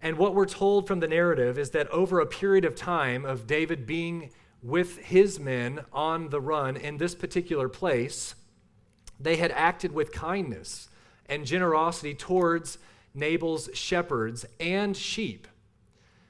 And 0.00 0.16
what 0.16 0.34
we're 0.34 0.46
told 0.46 0.86
from 0.86 1.00
the 1.00 1.08
narrative 1.08 1.58
is 1.58 1.72
that 1.72 1.90
over 1.90 2.20
a 2.20 2.26
period 2.26 2.64
of 2.64 2.74
time 2.74 3.26
of 3.26 3.46
David 3.46 3.86
being 3.86 4.30
with 4.62 4.96
his 4.96 5.38
men 5.38 5.84
on 5.92 6.30
the 6.30 6.40
run 6.40 6.74
in 6.74 6.96
this 6.96 7.14
particular 7.14 7.68
place, 7.68 8.34
they 9.20 9.36
had 9.36 9.50
acted 9.50 9.92
with 9.92 10.10
kindness 10.10 10.88
and 11.26 11.44
generosity 11.44 12.14
towards 12.14 12.78
Nabal's 13.12 13.68
shepherds 13.74 14.46
and 14.58 14.96
sheep. 14.96 15.46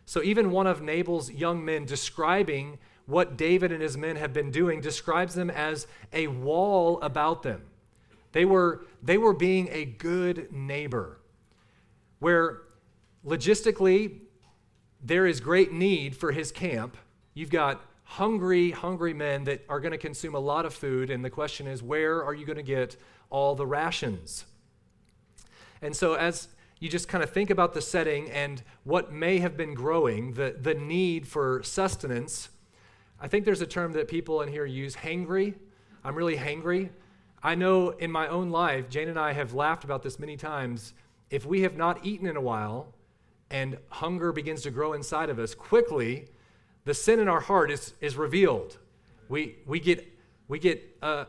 So, 0.05 0.21
even 0.21 0.51
one 0.51 0.67
of 0.67 0.83
Nabal's 0.83 1.31
young 1.31 1.65
men 1.65 1.85
describing 1.85 2.81
what 3.09 3.39
David 3.39 3.73
and 3.73 3.81
his 3.81 3.97
men 3.97 4.17
have 4.17 4.35
been 4.35 4.51
doing 4.51 4.83
describes 4.83 5.35
them 5.35 5.49
as 5.49 5.87
a 6.13 6.27
wall 6.27 7.01
about 7.01 7.43
them. 7.43 7.63
They 8.33 8.45
were, 8.45 8.85
they 9.03 9.17
were 9.17 9.33
being 9.33 9.71
a 9.73 9.87
good 9.87 10.53
neighbor, 10.53 11.19
where 12.19 12.65
logistically 13.27 14.19
there 15.03 15.27
is 15.27 15.41
great 15.41 15.73
need 15.73 16.17
for 16.17 16.33
his 16.33 16.53
camp. 16.53 16.99
You've 17.33 17.49
got 17.49 17.81
hungry, 18.05 18.73
hungry 18.73 19.15
men 19.15 19.45
that 19.45 19.65
are 19.71 19.81
going 19.81 19.93
to 19.93 19.99
consume 19.99 20.35
a 20.35 20.41
lot 20.41 20.67
of 20.67 20.75
food. 20.75 21.09
And 21.09 21.25
the 21.25 21.31
question 21.31 21.67
is, 21.67 21.83
where 21.83 22.23
are 22.23 22.35
you 22.35 22.45
going 22.45 22.57
to 22.57 22.63
get 22.63 22.99
all 23.31 23.55
the 23.55 23.67
rations? 23.67 24.45
And 25.81 25.97
so, 25.97 26.13
as 26.13 26.49
you 26.79 26.91
just 26.91 27.09
kind 27.09 27.25
of 27.25 27.31
think 27.31 27.49
about 27.49 27.73
the 27.73 27.81
setting 27.81 28.31
and 28.31 28.63
what 28.85 29.13
may 29.13 29.39
have 29.39 29.57
been 29.57 29.73
growing, 29.73 30.35
the, 30.35 30.55
the 30.61 30.75
need 30.75 31.27
for 31.27 31.63
sustenance, 31.63 32.51
I 33.21 33.29
think 33.29 33.45
there's 33.45 33.61
a 33.61 33.67
term 33.67 33.93
that 33.93 34.09
people 34.09 34.43
in 34.43 34.49
here 34.49 34.65
use 34.65 34.95
hangry. 34.95 35.55
I'm 36.05 36.15
really 36.15 36.37
hangry. 36.37 36.91
I 37.43 37.55
know 37.55 37.91
in 37.91 38.11
my 38.11 38.29
own 38.29 38.51
life, 38.51 38.89
Jane 38.89 39.09
and 39.09 39.19
I 39.19 39.33
have 39.33 39.55
laughed 39.55 39.85
about 39.85 40.03
this 40.03 40.19
many 40.19 40.37
times. 40.37 40.95
If 41.31 41.45
we 41.45 41.63
have 41.63 41.77
not 41.77 42.05
eaten 42.05 42.27
in 42.27 42.37
a 42.37 42.41
while 42.41 42.95
and 43.51 43.79
hunger 43.89 44.33
begins 44.33 44.63
to 44.63 44.71
grow 44.71 44.93
inside 44.93 45.31
of 45.31 45.39
us, 45.39 45.55
quickly 45.55 46.29
the 46.85 46.95
sin 46.95 47.19
in 47.19 47.29
our 47.29 47.41
heart 47.41 47.71
is, 47.71 47.95
is 48.01 48.17
revealed. 48.17 48.79
We, 49.29 49.57
we 49.67 49.81
get, 49.81 50.07
we 50.47 50.59
get 50.59 50.97
uh, 51.03 51.27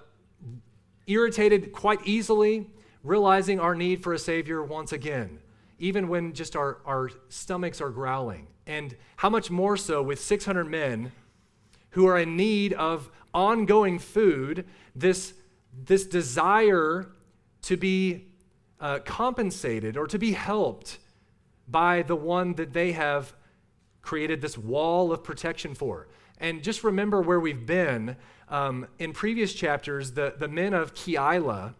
irritated 1.07 1.71
quite 1.73 1.99
easily, 2.05 2.69
realizing 3.03 3.59
our 3.59 3.75
need 3.75 4.03
for 4.03 4.13
a 4.13 4.19
Savior 4.19 4.63
once 4.63 4.91
again, 4.91 5.39
even 5.79 6.07
when 6.07 6.33
just 6.33 6.55
our, 6.55 6.77
our 6.85 7.09
stomachs 7.29 7.81
are 7.81 7.89
growling. 7.89 8.47
And 8.67 8.95
how 9.17 9.29
much 9.29 9.49
more 9.49 9.75
so 9.75 10.01
with 10.01 10.19
600 10.19 10.65
men 10.65 11.11
who 11.91 12.05
are 12.05 12.19
in 12.19 12.35
need 12.35 12.73
of 12.73 13.09
ongoing 13.33 13.99
food, 13.99 14.65
this, 14.95 15.33
this 15.73 16.05
desire 16.05 17.07
to 17.63 17.77
be 17.77 18.27
uh, 18.79 18.99
compensated 18.99 19.97
or 19.97 20.07
to 20.07 20.17
be 20.17 20.31
helped 20.31 20.99
by 21.67 22.01
the 22.01 22.15
one 22.15 22.53
that 22.53 22.73
they 22.73 22.91
have 22.93 23.33
created 24.01 24.41
this 24.41 24.57
wall 24.57 25.11
of 25.11 25.23
protection 25.23 25.75
for. 25.75 26.07
And 26.39 26.63
just 26.63 26.83
remember 26.83 27.21
where 27.21 27.39
we've 27.39 27.65
been. 27.65 28.15
Um, 28.47 28.87
in 28.97 29.13
previous 29.13 29.53
chapters, 29.53 30.13
the, 30.13 30.33
the 30.37 30.47
men 30.47 30.73
of 30.73 30.93
Keilah 30.93 31.75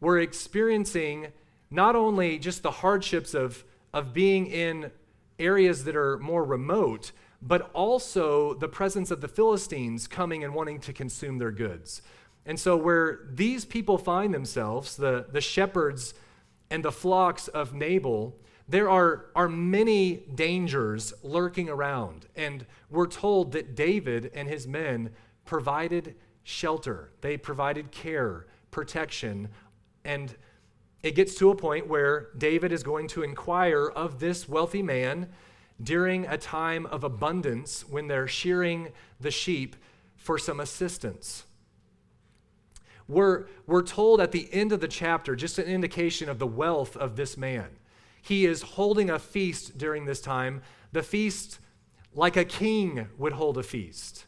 were 0.00 0.18
experiencing 0.18 1.28
not 1.70 1.94
only 1.94 2.38
just 2.38 2.62
the 2.62 2.70
hardships 2.70 3.34
of, 3.34 3.64
of 3.92 4.12
being 4.12 4.46
in 4.46 4.90
areas 5.38 5.84
that 5.84 5.94
are 5.94 6.18
more 6.18 6.44
remote, 6.44 7.12
but 7.46 7.70
also 7.72 8.54
the 8.54 8.68
presence 8.68 9.10
of 9.10 9.20
the 9.20 9.28
Philistines 9.28 10.08
coming 10.08 10.42
and 10.42 10.54
wanting 10.54 10.80
to 10.80 10.92
consume 10.92 11.38
their 11.38 11.52
goods. 11.52 12.02
And 12.44 12.58
so, 12.58 12.76
where 12.76 13.20
these 13.30 13.64
people 13.64 13.98
find 13.98 14.32
themselves, 14.32 14.96
the, 14.96 15.26
the 15.30 15.40
shepherds 15.40 16.14
and 16.70 16.84
the 16.84 16.92
flocks 16.92 17.48
of 17.48 17.72
Nabal, 17.74 18.36
there 18.68 18.90
are, 18.90 19.26
are 19.36 19.48
many 19.48 20.24
dangers 20.34 21.14
lurking 21.22 21.68
around. 21.68 22.26
And 22.34 22.66
we're 22.90 23.06
told 23.06 23.52
that 23.52 23.76
David 23.76 24.30
and 24.34 24.48
his 24.48 24.66
men 24.66 25.10
provided 25.44 26.16
shelter, 26.42 27.10
they 27.20 27.36
provided 27.36 27.90
care, 27.92 28.46
protection. 28.70 29.48
And 30.04 30.34
it 31.02 31.14
gets 31.14 31.36
to 31.36 31.50
a 31.50 31.56
point 31.56 31.86
where 31.86 32.28
David 32.36 32.72
is 32.72 32.82
going 32.82 33.08
to 33.08 33.22
inquire 33.22 33.86
of 33.86 34.18
this 34.18 34.48
wealthy 34.48 34.82
man 34.82 35.28
during 35.82 36.26
a 36.26 36.38
time 36.38 36.86
of 36.86 37.04
abundance 37.04 37.86
when 37.88 38.08
they're 38.08 38.28
shearing 38.28 38.92
the 39.20 39.30
sheep 39.30 39.76
for 40.16 40.38
some 40.38 40.60
assistance. 40.60 41.44
We're, 43.08 43.46
we're 43.66 43.82
told 43.82 44.20
at 44.20 44.32
the 44.32 44.48
end 44.52 44.72
of 44.72 44.80
the 44.80 44.88
chapter 44.88 45.36
just 45.36 45.58
an 45.58 45.66
indication 45.66 46.28
of 46.28 46.38
the 46.38 46.46
wealth 46.46 46.96
of 46.96 47.16
this 47.16 47.36
man. 47.36 47.68
He 48.20 48.44
is 48.44 48.62
holding 48.62 49.10
a 49.10 49.18
feast 49.18 49.78
during 49.78 50.06
this 50.06 50.20
time, 50.20 50.62
the 50.92 51.02
feast 51.02 51.60
like 52.14 52.36
a 52.36 52.44
king 52.44 53.08
would 53.18 53.34
hold 53.34 53.58
a 53.58 53.62
feast. 53.62 54.26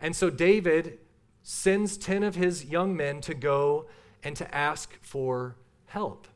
And 0.00 0.16
so 0.16 0.30
David 0.30 0.98
sends 1.42 1.96
10 1.96 2.22
of 2.22 2.34
his 2.34 2.64
young 2.64 2.96
men 2.96 3.20
to 3.20 3.34
go 3.34 3.86
and 4.24 4.34
to 4.36 4.54
ask 4.54 4.98
for 5.02 5.56
help. 5.86 6.26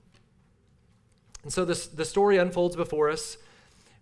And 1.42 1.52
so 1.52 1.64
this, 1.64 1.86
the 1.86 2.04
story 2.04 2.36
unfolds 2.36 2.76
before 2.76 3.10
us. 3.10 3.36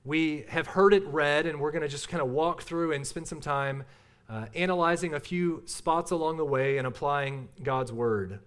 We 0.04 0.47
have 0.49 0.66
heard 0.69 0.95
it 0.95 1.07
read, 1.07 1.47
and 1.47 1.61
we're 1.61 1.73
going 1.73 1.83
to 1.83 1.88
just 1.88 2.09
kind 2.09 2.23
of 2.23 2.30
walk 2.30 2.62
through 2.62 2.92
and 2.92 3.07
spend 3.07 3.28
some 3.28 3.40
time 3.40 3.85
uh, 4.30 4.47
analyzing 4.54 5.12
a 5.12 5.21
few 5.21 5.62
spots 5.66 6.11
along 6.11 6.38
the 6.38 6.45
way 6.45 6.78
and 6.78 6.87
applying 6.87 7.49
God's 7.62 7.92
word. 7.92 8.38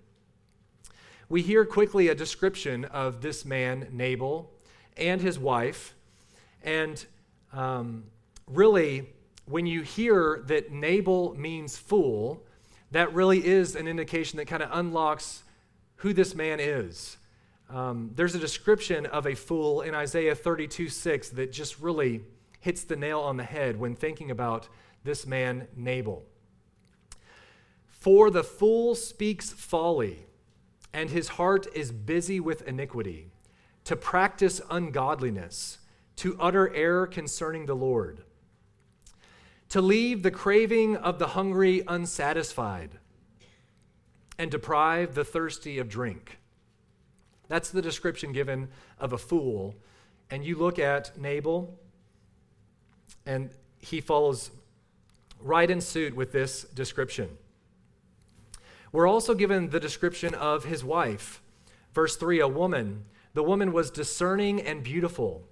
We 1.29 1.41
hear 1.41 1.63
quickly 1.65 2.07
a 2.07 2.15
description 2.15 2.85
of 2.85 3.21
this 3.21 3.45
man, 3.45 3.87
Nabal, 3.91 4.49
and 4.97 5.21
his 5.21 5.37
wife. 5.37 5.93
And 6.63 7.03
um, 7.51 8.05
really, 8.47 9.09
when 9.45 9.65
you 9.67 9.81
hear 9.81 10.43
that 10.47 10.71
Nabal 10.71 11.35
means 11.35 11.77
fool, 11.77 12.43
that 12.91 13.13
really 13.13 13.45
is 13.45 13.75
an 13.75 13.87
indication 13.87 14.37
that 14.37 14.45
kind 14.45 14.63
of 14.63 14.69
unlocks 14.71 15.43
who 15.97 16.13
this 16.13 16.33
man 16.33 16.59
is. 16.59 17.17
Um, 17.73 18.11
there's 18.13 18.35
a 18.35 18.39
description 18.39 19.07
of 19.07 19.25
a 19.25 19.33
fool 19.33 19.81
in 19.81 19.95
Isaiah 19.95 20.35
32 20.35 20.89
6 20.89 21.29
that 21.29 21.51
just 21.51 21.79
really 21.79 22.21
hits 22.59 22.83
the 22.83 22.95
nail 22.95 23.19
on 23.19 23.37
the 23.37 23.43
head 23.43 23.79
when 23.79 23.95
thinking 23.95 24.29
about 24.29 24.69
this 25.03 25.25
man, 25.25 25.67
Nabal. 25.75 26.23
For 27.89 28.29
the 28.29 28.43
fool 28.43 28.93
speaks 28.93 29.49
folly, 29.51 30.27
and 30.93 31.09
his 31.09 31.29
heart 31.29 31.65
is 31.73 31.91
busy 31.91 32.39
with 32.39 32.61
iniquity, 32.67 33.31
to 33.85 33.95
practice 33.95 34.61
ungodliness, 34.69 35.79
to 36.17 36.37
utter 36.39 36.71
error 36.75 37.07
concerning 37.07 37.65
the 37.65 37.75
Lord, 37.75 38.23
to 39.69 39.81
leave 39.81 40.21
the 40.21 40.29
craving 40.29 40.95
of 40.95 41.17
the 41.17 41.29
hungry 41.29 41.81
unsatisfied, 41.87 42.99
and 44.37 44.51
deprive 44.51 45.15
the 45.15 45.25
thirsty 45.25 45.79
of 45.79 45.89
drink 45.89 46.37
that's 47.47 47.69
the 47.69 47.81
description 47.81 48.31
given 48.31 48.69
of 48.99 49.13
a 49.13 49.17
fool. 49.17 49.75
And 50.29 50.43
you 50.43 50.57
look 50.57 50.79
at 50.79 51.17
Nabal, 51.17 51.77
and 53.25 53.49
he 53.79 54.01
follows 54.01 54.51
right 55.39 55.69
in 55.69 55.81
suit 55.81 56.15
with 56.15 56.31
this 56.31 56.63
description. 56.63 57.29
We're 58.91 59.07
also 59.07 59.33
given 59.33 59.69
the 59.69 59.79
description 59.79 60.33
of 60.33 60.65
his 60.65 60.83
wife. 60.83 61.41
Verse 61.93 62.15
3 62.15 62.39
a 62.39 62.47
woman. 62.47 63.05
The 63.33 63.43
woman 63.43 63.73
was 63.73 63.91
discerning 63.91 64.61
and 64.61 64.83
beautiful. 64.83 65.43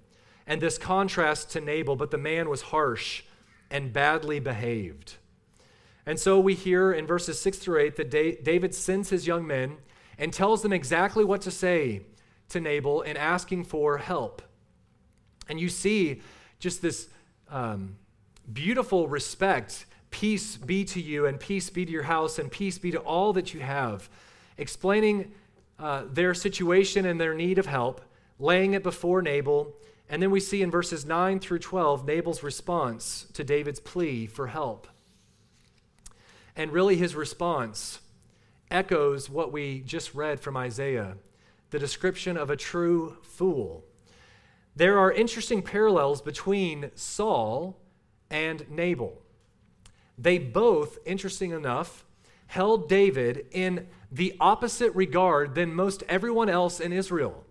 And 0.46 0.60
this 0.60 0.78
contrast 0.78 1.50
to 1.50 1.60
Nabal, 1.60 1.96
but 1.96 2.10
the 2.10 2.18
man 2.18 2.48
was 2.48 2.62
harsh 2.62 3.22
and 3.70 3.92
badly 3.92 4.38
behaved. 4.40 5.14
And 6.04 6.18
so 6.18 6.38
we 6.38 6.54
hear 6.54 6.92
in 6.92 7.06
verses 7.06 7.40
6 7.40 7.58
through 7.58 7.80
8 7.80 7.96
that 7.96 8.10
David 8.10 8.74
sends 8.74 9.10
his 9.10 9.26
young 9.26 9.46
men 9.46 9.76
and 10.18 10.32
tells 10.32 10.62
them 10.62 10.72
exactly 10.72 11.24
what 11.24 11.40
to 11.42 11.50
say 11.50 12.02
to 12.48 12.60
Nabal 12.60 13.02
in 13.02 13.16
asking 13.16 13.64
for 13.64 13.98
help. 13.98 14.42
And 15.48 15.58
you 15.58 15.68
see 15.68 16.20
just 16.58 16.82
this 16.82 17.08
um, 17.50 17.96
beautiful 18.52 19.08
respect 19.08 19.86
peace 20.10 20.56
be 20.56 20.84
to 20.84 21.00
you, 21.00 21.26
and 21.26 21.40
peace 21.40 21.70
be 21.70 21.84
to 21.84 21.90
your 21.90 22.04
house, 22.04 22.38
and 22.38 22.50
peace 22.50 22.78
be 22.78 22.92
to 22.92 23.00
all 23.00 23.32
that 23.32 23.52
you 23.52 23.60
have, 23.60 24.08
explaining 24.58 25.32
uh, 25.78 26.04
their 26.08 26.34
situation 26.34 27.06
and 27.06 27.20
their 27.20 27.34
need 27.34 27.58
of 27.58 27.66
help, 27.66 28.00
laying 28.38 28.74
it 28.74 28.82
before 28.82 29.22
Nabal. 29.22 29.74
And 30.08 30.22
then 30.22 30.30
we 30.30 30.38
see 30.38 30.62
in 30.62 30.70
verses 30.70 31.06
9 31.06 31.40
through 31.40 31.60
12 31.60 32.06
Nabal's 32.06 32.42
response 32.42 33.26
to 33.32 33.42
David's 33.42 33.80
plea 33.80 34.26
for 34.26 34.48
help. 34.48 34.86
And 36.54 36.70
really, 36.70 36.96
his 36.96 37.14
response 37.14 38.00
echoes 38.72 39.30
what 39.30 39.52
we 39.52 39.80
just 39.80 40.14
read 40.14 40.40
from 40.40 40.56
Isaiah 40.56 41.16
the 41.70 41.78
description 41.78 42.36
of 42.36 42.50
a 42.50 42.56
true 42.56 43.16
fool. 43.22 43.82
There 44.76 44.98
are 44.98 45.10
interesting 45.10 45.62
parallels 45.62 46.20
between 46.20 46.90
Saul 46.94 47.78
and 48.30 48.70
Nabal. 48.70 49.22
They 50.18 50.38
both, 50.38 50.98
interesting 51.06 51.50
enough, 51.50 52.04
held 52.46 52.88
David 52.88 53.46
in 53.52 53.86
the 54.10 54.34
opposite 54.38 54.94
regard 54.94 55.54
than 55.54 55.74
most 55.74 56.02
everyone 56.08 56.50
else 56.50 56.78
in 56.78 56.92
Israel. 56.92 57.44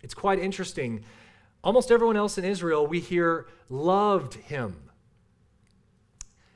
It's 0.00 0.14
quite 0.14 0.38
interesting. 0.38 1.04
Almost 1.64 1.90
everyone 1.90 2.16
else 2.16 2.38
in 2.38 2.44
Israel, 2.44 2.86
we 2.86 3.00
hear, 3.00 3.48
loved 3.68 4.34
him. 4.34 4.76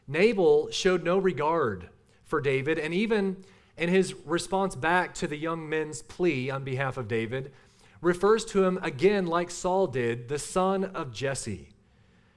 Nabal 0.07 0.71
showed 0.71 1.03
no 1.03 1.19
regard 1.19 1.89
for 2.25 2.41
David, 2.41 2.79
and 2.79 2.95
even 2.95 3.45
and 3.81 3.91
his 3.91 4.15
response 4.27 4.77
back 4.77 5.15
to 5.15 5.27
the 5.27 5.39
young 5.39 5.67
men's 5.67 6.03
plea 6.03 6.51
on 6.51 6.63
behalf 6.63 6.99
of 6.99 7.09
David 7.09 7.51
refers 8.03 8.45
to 8.45 8.63
him 8.63 8.79
again, 8.83 9.27
like 9.27 9.51
Saul 9.51 9.87
did, 9.87 10.29
the 10.29 10.39
son 10.39 10.85
of 10.85 11.15
Jesse. 11.15 11.71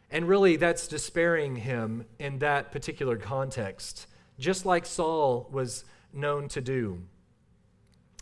And 0.09 0.27
really, 0.27 0.55
that's 0.55 0.87
despairing 0.87 1.57
him 1.57 2.05
in 2.17 2.39
that 2.39 2.71
particular 2.71 3.17
context, 3.17 4.07
just 4.39 4.65
like 4.65 4.85
Saul 4.85 5.49
was 5.51 5.83
known 6.13 6.47
to 6.47 6.61
do. 6.61 7.01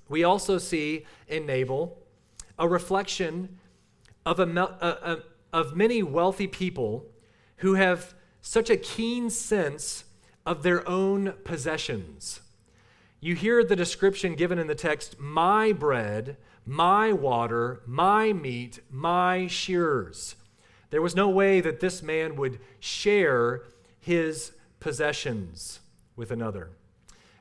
We 0.09 0.23
also 0.23 0.57
see 0.57 1.05
in 1.27 1.45
Nabal 1.45 1.99
a 2.57 2.67
reflection 2.67 3.59
of, 4.25 4.39
a, 4.39 4.47
a, 4.47 5.11
a, 5.11 5.17
of 5.53 5.75
many 5.75 6.01
wealthy 6.01 6.47
people 6.47 7.05
who 7.57 7.75
have 7.75 8.15
such 8.41 8.71
a 8.71 8.77
keen 8.77 9.29
sense 9.29 10.05
of 10.43 10.63
their 10.63 10.87
own 10.89 11.33
possessions. 11.43 12.41
You 13.23 13.35
hear 13.35 13.63
the 13.63 13.75
description 13.75 14.33
given 14.33 14.57
in 14.57 14.65
the 14.65 14.73
text 14.73 15.19
my 15.19 15.73
bread, 15.73 16.37
my 16.65 17.13
water, 17.13 17.83
my 17.85 18.33
meat, 18.33 18.79
my 18.89 19.45
shears. 19.45 20.35
There 20.89 21.03
was 21.03 21.15
no 21.15 21.29
way 21.29 21.61
that 21.61 21.79
this 21.79 22.01
man 22.01 22.35
would 22.35 22.59
share 22.79 23.61
his 23.99 24.53
possessions 24.79 25.81
with 26.15 26.31
another. 26.31 26.71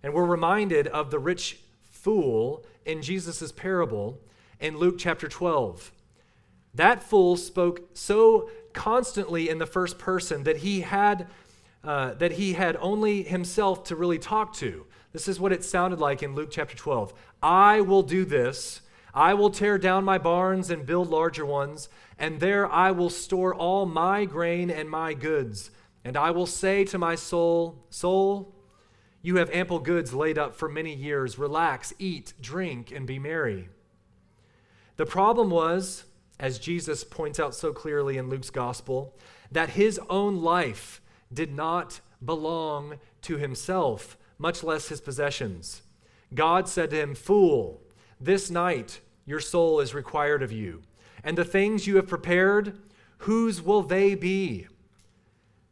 And 0.02 0.12
we're 0.12 0.26
reminded 0.26 0.86
of 0.86 1.10
the 1.10 1.18
rich 1.18 1.60
fool 1.82 2.62
in 2.84 3.00
Jesus' 3.00 3.50
parable 3.50 4.20
in 4.60 4.76
Luke 4.76 4.96
chapter 4.98 5.28
12. 5.28 5.92
That 6.74 7.02
fool 7.02 7.38
spoke 7.38 7.88
so 7.94 8.50
constantly 8.74 9.48
in 9.48 9.56
the 9.56 9.66
first 9.66 9.98
person 9.98 10.44
that 10.44 10.58
he 10.58 10.82
had 10.82 11.26
uh, 11.82 12.12
that 12.12 12.32
he 12.32 12.52
had 12.52 12.76
only 12.76 13.22
himself 13.22 13.84
to 13.84 13.96
really 13.96 14.18
talk 14.18 14.52
to. 14.52 14.84
This 15.12 15.26
is 15.26 15.40
what 15.40 15.52
it 15.52 15.64
sounded 15.64 15.98
like 15.98 16.22
in 16.22 16.34
Luke 16.34 16.50
chapter 16.50 16.76
12. 16.76 17.12
I 17.42 17.80
will 17.80 18.02
do 18.02 18.24
this. 18.24 18.82
I 19.12 19.34
will 19.34 19.50
tear 19.50 19.76
down 19.76 20.04
my 20.04 20.18
barns 20.18 20.70
and 20.70 20.86
build 20.86 21.08
larger 21.08 21.44
ones, 21.44 21.88
and 22.16 22.38
there 22.38 22.70
I 22.70 22.92
will 22.92 23.10
store 23.10 23.52
all 23.52 23.86
my 23.86 24.24
grain 24.24 24.70
and 24.70 24.88
my 24.88 25.14
goods. 25.14 25.72
And 26.04 26.16
I 26.16 26.30
will 26.30 26.46
say 26.46 26.84
to 26.84 26.98
my 26.98 27.16
soul, 27.16 27.84
Soul, 27.90 28.54
you 29.20 29.36
have 29.36 29.50
ample 29.50 29.80
goods 29.80 30.14
laid 30.14 30.38
up 30.38 30.54
for 30.54 30.68
many 30.68 30.94
years. 30.94 31.38
Relax, 31.38 31.92
eat, 31.98 32.32
drink, 32.40 32.92
and 32.92 33.06
be 33.06 33.18
merry. 33.18 33.68
The 34.96 35.06
problem 35.06 35.50
was, 35.50 36.04
as 36.38 36.58
Jesus 36.58 37.04
points 37.04 37.40
out 37.40 37.54
so 37.54 37.72
clearly 37.72 38.16
in 38.16 38.30
Luke's 38.30 38.50
gospel, 38.50 39.18
that 39.50 39.70
his 39.70 40.00
own 40.08 40.40
life 40.40 41.02
did 41.32 41.52
not 41.52 42.00
belong 42.24 42.98
to 43.22 43.36
himself, 43.36 44.16
much 44.40 44.64
less 44.64 44.88
his 44.88 45.02
possessions. 45.02 45.82
God 46.34 46.66
said 46.66 46.90
to 46.90 46.96
him, 46.96 47.14
Fool, 47.14 47.82
this 48.18 48.50
night 48.50 49.00
your 49.26 49.38
soul 49.38 49.80
is 49.80 49.94
required 49.94 50.42
of 50.42 50.50
you. 50.50 50.82
And 51.22 51.36
the 51.36 51.44
things 51.44 51.86
you 51.86 51.96
have 51.96 52.08
prepared, 52.08 52.78
whose 53.18 53.60
will 53.60 53.82
they 53.82 54.14
be? 54.14 54.66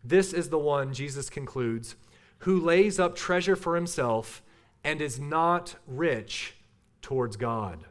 This 0.05 0.35
is 0.35 0.51
the 0.51 0.59
one, 0.59 0.93
Jesus 0.93 1.31
concludes, 1.31 1.97
who 2.41 2.61
lays 2.61 3.01
up 3.01 3.17
treasure 3.17 3.57
for 3.57 3.75
himself 3.75 4.43
and 4.85 5.01
is 5.01 5.19
not 5.19 5.77
rich 5.87 6.55
towards 7.01 7.37
God. 7.37 7.87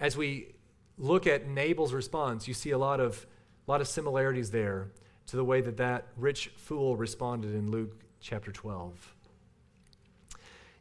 As 0.00 0.16
we 0.16 0.54
look 0.98 1.26
at 1.26 1.48
Nabal's 1.48 1.92
response, 1.92 2.48
you 2.48 2.54
see 2.54 2.70
a 2.70 2.78
lot 2.78 2.98
of, 2.98 3.26
lot 3.68 3.80
of 3.80 3.86
similarities 3.86 4.50
there 4.50 4.90
to 5.26 5.36
the 5.36 5.44
way 5.44 5.60
that 5.60 5.76
that 5.76 6.08
rich 6.16 6.50
fool 6.56 6.96
responded 6.96 7.54
in 7.54 7.70
Luke 7.70 8.04
chapter 8.20 8.52
12. 8.52 9.14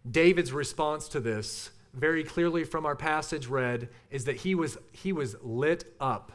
David's 0.09 0.53
response 0.53 1.07
to 1.09 1.19
this, 1.19 1.71
very 1.93 2.23
clearly 2.23 2.63
from 2.63 2.85
our 2.85 2.95
passage 2.95 3.47
read, 3.47 3.89
is 4.11 4.25
that 4.25 4.37
he 4.37 4.55
was, 4.55 4.77
he 4.91 5.11
was 5.11 5.35
lit 5.41 5.93
up. 5.99 6.31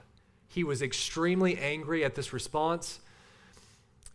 He 0.48 0.64
was 0.64 0.82
extremely 0.82 1.56
angry 1.58 2.04
at 2.04 2.14
this 2.14 2.32
response. 2.32 3.00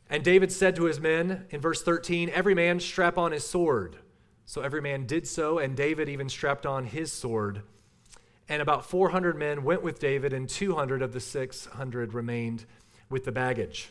And 0.09 0.23
David 0.23 0.51
said 0.51 0.75
to 0.75 0.85
his 0.85 0.99
men 0.99 1.45
in 1.49 1.59
verse 1.59 1.81
13, 1.81 2.29
Every 2.29 2.53
man 2.53 2.79
strap 2.79 3.17
on 3.17 3.31
his 3.31 3.45
sword. 3.45 3.97
So 4.45 4.61
every 4.61 4.81
man 4.81 5.05
did 5.05 5.27
so, 5.27 5.59
and 5.59 5.75
David 5.75 6.07
even 6.07 6.29
strapped 6.29 6.65
on 6.65 6.85
his 6.85 7.11
sword. 7.11 7.63
And 8.47 8.61
about 8.61 8.85
400 8.85 9.35
men 9.37 9.63
went 9.63 9.83
with 9.83 9.99
David, 9.99 10.31
and 10.31 10.47
200 10.47 11.01
of 11.01 11.11
the 11.11 11.19
600 11.19 12.13
remained 12.13 12.65
with 13.09 13.25
the 13.25 13.31
baggage. 13.31 13.89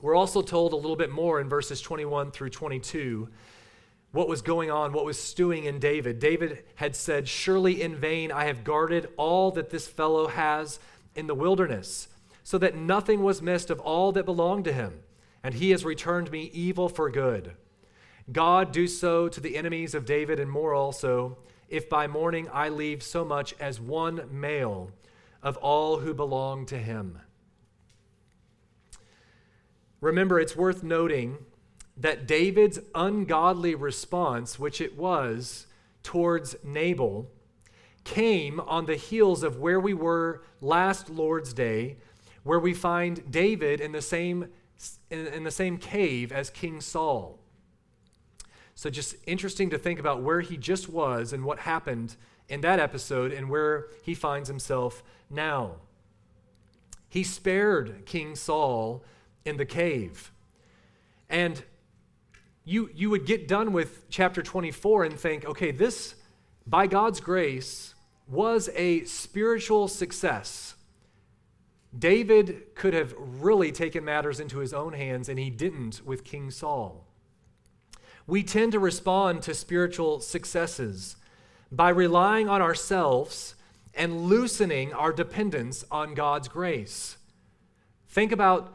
We're 0.00 0.14
also 0.14 0.42
told 0.42 0.72
a 0.72 0.76
little 0.76 0.96
bit 0.96 1.10
more 1.10 1.40
in 1.40 1.48
verses 1.48 1.80
21 1.80 2.30
through 2.30 2.50
22 2.50 3.28
what 4.12 4.28
was 4.28 4.42
going 4.42 4.70
on, 4.70 4.92
what 4.92 5.04
was 5.04 5.18
stewing 5.18 5.64
in 5.64 5.78
David. 5.78 6.18
David 6.18 6.64
had 6.76 6.96
said, 6.96 7.28
Surely 7.28 7.82
in 7.82 7.94
vain 7.94 8.32
I 8.32 8.44
have 8.44 8.64
guarded 8.64 9.08
all 9.16 9.50
that 9.52 9.70
this 9.70 9.86
fellow 9.86 10.28
has 10.28 10.80
in 11.14 11.26
the 11.26 11.34
wilderness, 11.34 12.08
so 12.42 12.56
that 12.58 12.76
nothing 12.76 13.22
was 13.22 13.42
missed 13.42 13.70
of 13.70 13.80
all 13.80 14.12
that 14.12 14.24
belonged 14.24 14.64
to 14.64 14.72
him, 14.72 15.00
and 15.42 15.54
he 15.54 15.70
has 15.70 15.84
returned 15.84 16.30
me 16.30 16.50
evil 16.54 16.88
for 16.88 17.10
good. 17.10 17.52
God 18.30 18.72
do 18.72 18.86
so 18.86 19.28
to 19.28 19.40
the 19.40 19.56
enemies 19.56 19.94
of 19.94 20.04
David 20.04 20.38
and 20.40 20.50
more 20.50 20.74
also, 20.74 21.38
if 21.68 21.88
by 21.88 22.06
morning 22.06 22.48
I 22.52 22.68
leave 22.68 23.02
so 23.02 23.24
much 23.24 23.54
as 23.60 23.80
one 23.80 24.28
male 24.30 24.90
of 25.42 25.56
all 25.58 25.98
who 25.98 26.14
belong 26.14 26.66
to 26.66 26.78
him. 26.78 27.20
Remember, 30.00 30.38
it's 30.38 30.56
worth 30.56 30.82
noting 30.82 31.38
that 31.96 32.26
David's 32.26 32.78
ungodly 32.94 33.74
response, 33.74 34.58
which 34.58 34.80
it 34.80 34.96
was 34.96 35.66
towards 36.02 36.56
Nabal, 36.62 37.28
came 38.04 38.60
on 38.60 38.86
the 38.86 38.96
heels 38.96 39.42
of 39.42 39.58
where 39.58 39.80
we 39.80 39.92
were 39.92 40.42
last 40.60 41.10
Lord's 41.10 41.52
Day, 41.52 41.96
where 42.44 42.60
we 42.60 42.72
find 42.72 43.30
David 43.30 43.80
in 43.80 43.92
the 43.92 44.00
same, 44.00 44.48
in, 45.10 45.26
in 45.26 45.44
the 45.44 45.50
same 45.50 45.76
cave 45.76 46.32
as 46.32 46.48
King 46.48 46.80
Saul. 46.80 47.38
So, 48.74 48.88
just 48.90 49.16
interesting 49.26 49.70
to 49.70 49.78
think 49.78 49.98
about 49.98 50.22
where 50.22 50.40
he 50.40 50.56
just 50.56 50.88
was 50.88 51.32
and 51.32 51.44
what 51.44 51.58
happened 51.58 52.14
in 52.48 52.60
that 52.60 52.78
episode 52.78 53.32
and 53.32 53.50
where 53.50 53.88
he 54.02 54.14
finds 54.14 54.48
himself 54.48 55.02
now. 55.28 55.72
He 57.08 57.24
spared 57.24 58.06
King 58.06 58.36
Saul 58.36 59.04
in 59.48 59.56
the 59.56 59.64
cave. 59.64 60.30
And 61.28 61.62
you, 62.64 62.90
you 62.94 63.10
would 63.10 63.26
get 63.26 63.48
done 63.48 63.72
with 63.72 64.08
chapter 64.10 64.42
24 64.42 65.04
and 65.04 65.18
think, 65.18 65.44
okay, 65.46 65.70
this, 65.70 66.14
by 66.66 66.86
God's 66.86 67.20
grace, 67.20 67.94
was 68.28 68.68
a 68.74 69.04
spiritual 69.04 69.88
success. 69.88 70.74
David 71.98 72.74
could 72.74 72.92
have 72.92 73.14
really 73.18 73.72
taken 73.72 74.04
matters 74.04 74.38
into 74.38 74.58
his 74.58 74.74
own 74.74 74.92
hands, 74.92 75.28
and 75.28 75.38
he 75.38 75.48
didn't 75.48 76.02
with 76.04 76.24
King 76.24 76.50
Saul. 76.50 77.06
We 78.26 78.42
tend 78.42 78.72
to 78.72 78.78
respond 78.78 79.42
to 79.42 79.54
spiritual 79.54 80.20
successes 80.20 81.16
by 81.72 81.88
relying 81.88 82.48
on 82.48 82.60
ourselves 82.60 83.54
and 83.94 84.22
loosening 84.22 84.92
our 84.92 85.12
dependence 85.12 85.84
on 85.90 86.14
God's 86.14 86.48
grace. 86.48 87.16
Think 88.08 88.32
about 88.32 88.74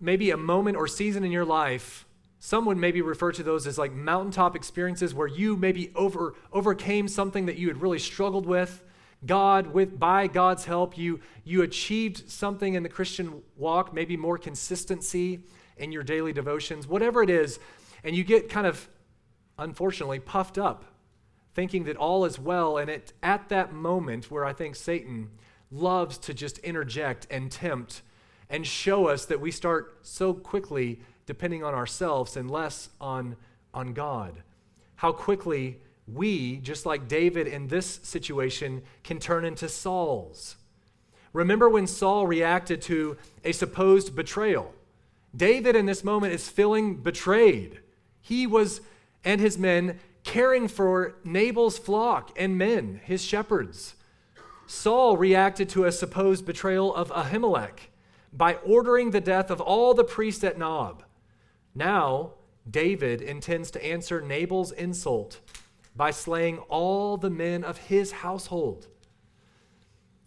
maybe 0.00 0.30
a 0.30 0.36
moment 0.36 0.76
or 0.76 0.86
season 0.86 1.24
in 1.24 1.32
your 1.32 1.44
life, 1.44 2.06
some 2.38 2.64
would 2.66 2.76
maybe 2.76 3.02
refer 3.02 3.32
to 3.32 3.42
those 3.42 3.66
as 3.66 3.78
like 3.78 3.92
mountaintop 3.92 4.54
experiences 4.54 5.14
where 5.14 5.26
you 5.26 5.56
maybe 5.56 5.90
over, 5.94 6.34
overcame 6.52 7.08
something 7.08 7.46
that 7.46 7.56
you 7.56 7.68
had 7.68 7.80
really 7.80 7.98
struggled 7.98 8.46
with. 8.46 8.82
God, 9.24 9.68
with 9.68 9.98
by 9.98 10.26
God's 10.26 10.66
help, 10.66 10.96
you 10.98 11.20
you 11.42 11.62
achieved 11.62 12.30
something 12.30 12.74
in 12.74 12.82
the 12.82 12.88
Christian 12.88 13.42
walk, 13.56 13.94
maybe 13.94 14.16
more 14.16 14.36
consistency 14.36 15.40
in 15.76 15.90
your 15.90 16.02
daily 16.02 16.32
devotions, 16.32 16.86
whatever 16.86 17.22
it 17.22 17.30
is, 17.30 17.58
and 18.04 18.14
you 18.14 18.24
get 18.24 18.48
kind 18.48 18.66
of, 18.66 18.88
unfortunately, 19.58 20.20
puffed 20.20 20.58
up, 20.58 20.84
thinking 21.54 21.84
that 21.84 21.96
all 21.96 22.24
is 22.24 22.38
well. 22.38 22.76
And 22.76 22.90
it 22.90 23.12
at 23.22 23.48
that 23.48 23.72
moment 23.72 24.30
where 24.30 24.44
I 24.44 24.52
think 24.52 24.76
Satan 24.76 25.30
loves 25.70 26.18
to 26.18 26.34
just 26.34 26.58
interject 26.58 27.26
and 27.30 27.50
tempt 27.50 28.02
and 28.48 28.66
show 28.66 29.08
us 29.08 29.24
that 29.26 29.40
we 29.40 29.50
start 29.50 29.98
so 30.02 30.32
quickly 30.32 31.00
depending 31.26 31.64
on 31.64 31.74
ourselves 31.74 32.36
and 32.36 32.50
less 32.50 32.88
on, 33.00 33.36
on 33.74 33.92
God. 33.92 34.42
How 34.96 35.12
quickly 35.12 35.80
we, 36.06 36.58
just 36.58 36.86
like 36.86 37.08
David 37.08 37.46
in 37.48 37.68
this 37.68 38.00
situation, 38.02 38.82
can 39.02 39.18
turn 39.18 39.44
into 39.44 39.68
Sauls. 39.68 40.56
Remember 41.32 41.68
when 41.68 41.86
Saul 41.86 42.26
reacted 42.26 42.80
to 42.82 43.16
a 43.44 43.52
supposed 43.52 44.14
betrayal? 44.14 44.72
David 45.36 45.76
in 45.76 45.86
this 45.86 46.04
moment 46.04 46.32
is 46.32 46.48
feeling 46.48 46.96
betrayed. 46.96 47.80
He 48.22 48.46
was, 48.46 48.80
and 49.24 49.40
his 49.40 49.58
men, 49.58 49.98
caring 50.24 50.68
for 50.68 51.16
Nabal's 51.24 51.76
flock 51.76 52.30
and 52.36 52.56
men, 52.56 53.00
his 53.04 53.22
shepherds. 53.24 53.94
Saul 54.66 55.16
reacted 55.16 55.68
to 55.70 55.84
a 55.84 55.92
supposed 55.92 56.46
betrayal 56.46 56.94
of 56.94 57.10
Ahimelech 57.10 57.88
by 58.32 58.54
ordering 58.56 59.10
the 59.10 59.20
death 59.20 59.50
of 59.50 59.60
all 59.60 59.94
the 59.94 60.04
priests 60.04 60.44
at 60.44 60.58
Nob. 60.58 61.02
Now, 61.74 62.32
David 62.68 63.22
intends 63.22 63.70
to 63.72 63.84
answer 63.84 64.20
Nabal's 64.20 64.72
insult 64.72 65.40
by 65.94 66.10
slaying 66.10 66.58
all 66.68 67.16
the 67.16 67.30
men 67.30 67.64
of 67.64 67.78
his 67.78 68.12
household. 68.12 68.88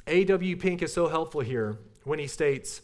A.W. 0.08 0.58
Pink 0.58 0.82
is 0.82 0.94
so 0.94 1.08
helpful 1.08 1.42
here 1.42 1.78
when 2.04 2.20
he 2.20 2.28
states, 2.28 2.82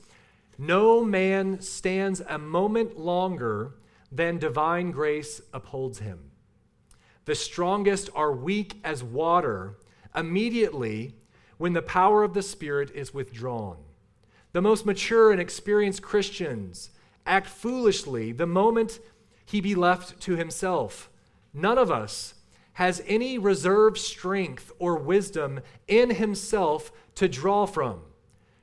No 0.58 1.04
man 1.04 1.62
stands 1.62 2.22
a 2.28 2.38
moment 2.38 3.00
longer 3.00 3.76
than 4.12 4.38
divine 4.38 4.92
grace 4.92 5.42
upholds 5.54 6.00
him. 6.00 6.32
The 7.26 7.36
strongest 7.36 8.10
are 8.14 8.32
weak 8.32 8.80
as 8.84 9.04
water 9.04 9.78
immediately 10.16 11.16
when 11.58 11.74
the 11.74 11.82
power 11.82 12.24
of 12.24 12.34
the 12.34 12.44
Spirit 12.44 12.92
is 12.92 13.14
withdrawn. 13.14 13.78
The 14.56 14.62
most 14.62 14.86
mature 14.86 15.34
and 15.34 15.42
experienced 15.42 16.02
Christians, 16.02 16.90
act 17.26 17.46
foolishly 17.46 18.32
the 18.32 18.46
moment 18.46 19.00
he 19.46 19.60
be 19.60 19.76
left 19.76 20.22
to 20.22 20.38
himself. 20.38 21.10
None 21.54 21.78
of 21.78 21.92
us 21.92 22.36
has 22.76 23.04
any 23.06 23.38
reserve 23.38 23.98
strength 23.98 24.72
or 24.80 24.96
wisdom 24.96 25.60
in 25.90 26.12
himself 26.12 26.94
to 27.16 27.28
draw 27.28 27.66
from. 27.66 28.00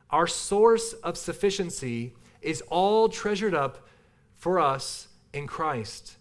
Our 0.09 0.27
source 0.27 0.95
of 0.95 1.19
sufficiency 1.19 2.15
is 2.41 2.63
all 2.71 3.11
treasured 3.11 3.53
up 3.53 3.87
for 4.35 4.59
us 4.59 5.09
in 5.35 5.47
Christ. 5.47 6.17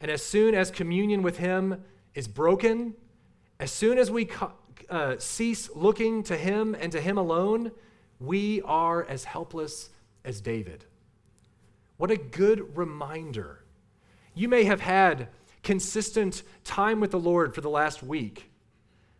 And 0.00 0.10
as 0.10 0.20
soon 0.20 0.52
as 0.52 0.72
communion 0.72 1.22
with 1.22 1.38
him 1.38 1.84
is 2.12 2.26
broken, 2.26 2.94
as 3.60 3.70
soon 3.70 3.98
as 3.98 4.10
we 4.10 4.28
uh, 4.90 5.14
cease 5.18 5.70
looking 5.76 6.24
to 6.24 6.36
him 6.36 6.74
and 6.74 6.90
to 6.90 7.00
him 7.00 7.16
alone, 7.16 7.70
we 8.24 8.62
are 8.62 9.04
as 9.04 9.24
helpless 9.24 9.90
as 10.24 10.40
David. 10.40 10.84
What 11.96 12.10
a 12.10 12.16
good 12.16 12.76
reminder. 12.76 13.64
You 14.34 14.48
may 14.48 14.64
have 14.64 14.80
had 14.80 15.28
consistent 15.62 16.42
time 16.64 17.00
with 17.00 17.10
the 17.10 17.20
Lord 17.20 17.54
for 17.54 17.60
the 17.60 17.70
last 17.70 18.02
week, 18.02 18.50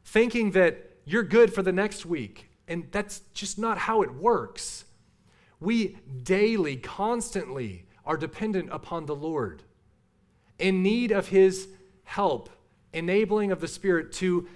thinking 0.05 0.53
that 0.53 0.91
you're 1.05 1.23
good 1.23 1.53
for 1.53 1.63
the 1.63 1.73
next 1.73 2.07
week. 2.07 2.49
And 2.69 2.87
that's 2.91 3.21
just 3.35 3.59
not 3.59 3.77
how 3.77 4.03
it 4.03 4.15
works. 4.15 4.85
We 5.61 5.99
daily, 6.23 6.77
constantly 6.77 7.87
are 8.05 8.17
dependent 8.17 8.71
upon 8.73 9.07
the 9.07 9.15
Lord, 9.15 9.63
in 10.59 10.83
need 10.83 11.13
of 11.13 11.29
His 11.29 11.69
help, 12.05 12.51
enabling 12.93 13.53
of 13.53 13.61
the 13.61 13.69
Spirit 13.69 14.13
to 14.15 14.49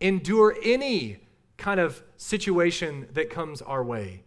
endure 0.00 0.56
any 0.62 1.23
kind 1.56 1.80
of 1.80 2.02
situation 2.16 3.08
that 3.12 3.30
comes 3.30 3.62
our 3.62 3.84
way. 3.84 4.24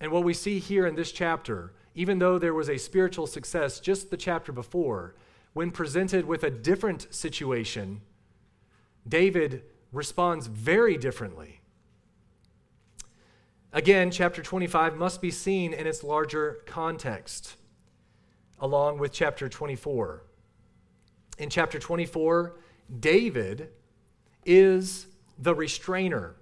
And 0.00 0.10
what 0.10 0.24
we 0.24 0.34
see 0.34 0.58
here 0.58 0.86
in 0.86 0.96
this 0.96 1.12
chapter, 1.12 1.72
even 1.94 2.18
though 2.18 2.38
there 2.38 2.54
was 2.54 2.68
a 2.68 2.78
spiritual 2.78 3.26
success 3.26 3.80
just 3.80 4.10
the 4.10 4.16
chapter 4.16 4.52
before, 4.52 5.14
when 5.52 5.70
presented 5.70 6.26
with 6.26 6.42
a 6.42 6.50
different 6.50 7.06
situation, 7.14 8.00
David 9.06 9.62
responds 9.92 10.48
very 10.48 10.96
differently. 10.96 11.60
Again, 13.72 14.10
chapter 14.10 14.42
25 14.42 14.96
must 14.96 15.20
be 15.20 15.30
seen 15.30 15.72
in 15.72 15.86
its 15.86 16.04
larger 16.04 16.58
context, 16.66 17.56
along 18.60 18.98
with 18.98 19.12
chapter 19.12 19.48
24. 19.48 20.22
In 21.38 21.50
chapter 21.50 21.78
24, 21.78 22.56
David 23.00 23.70
is 24.44 25.06
the 25.38 25.54
restrainer. 25.54 26.36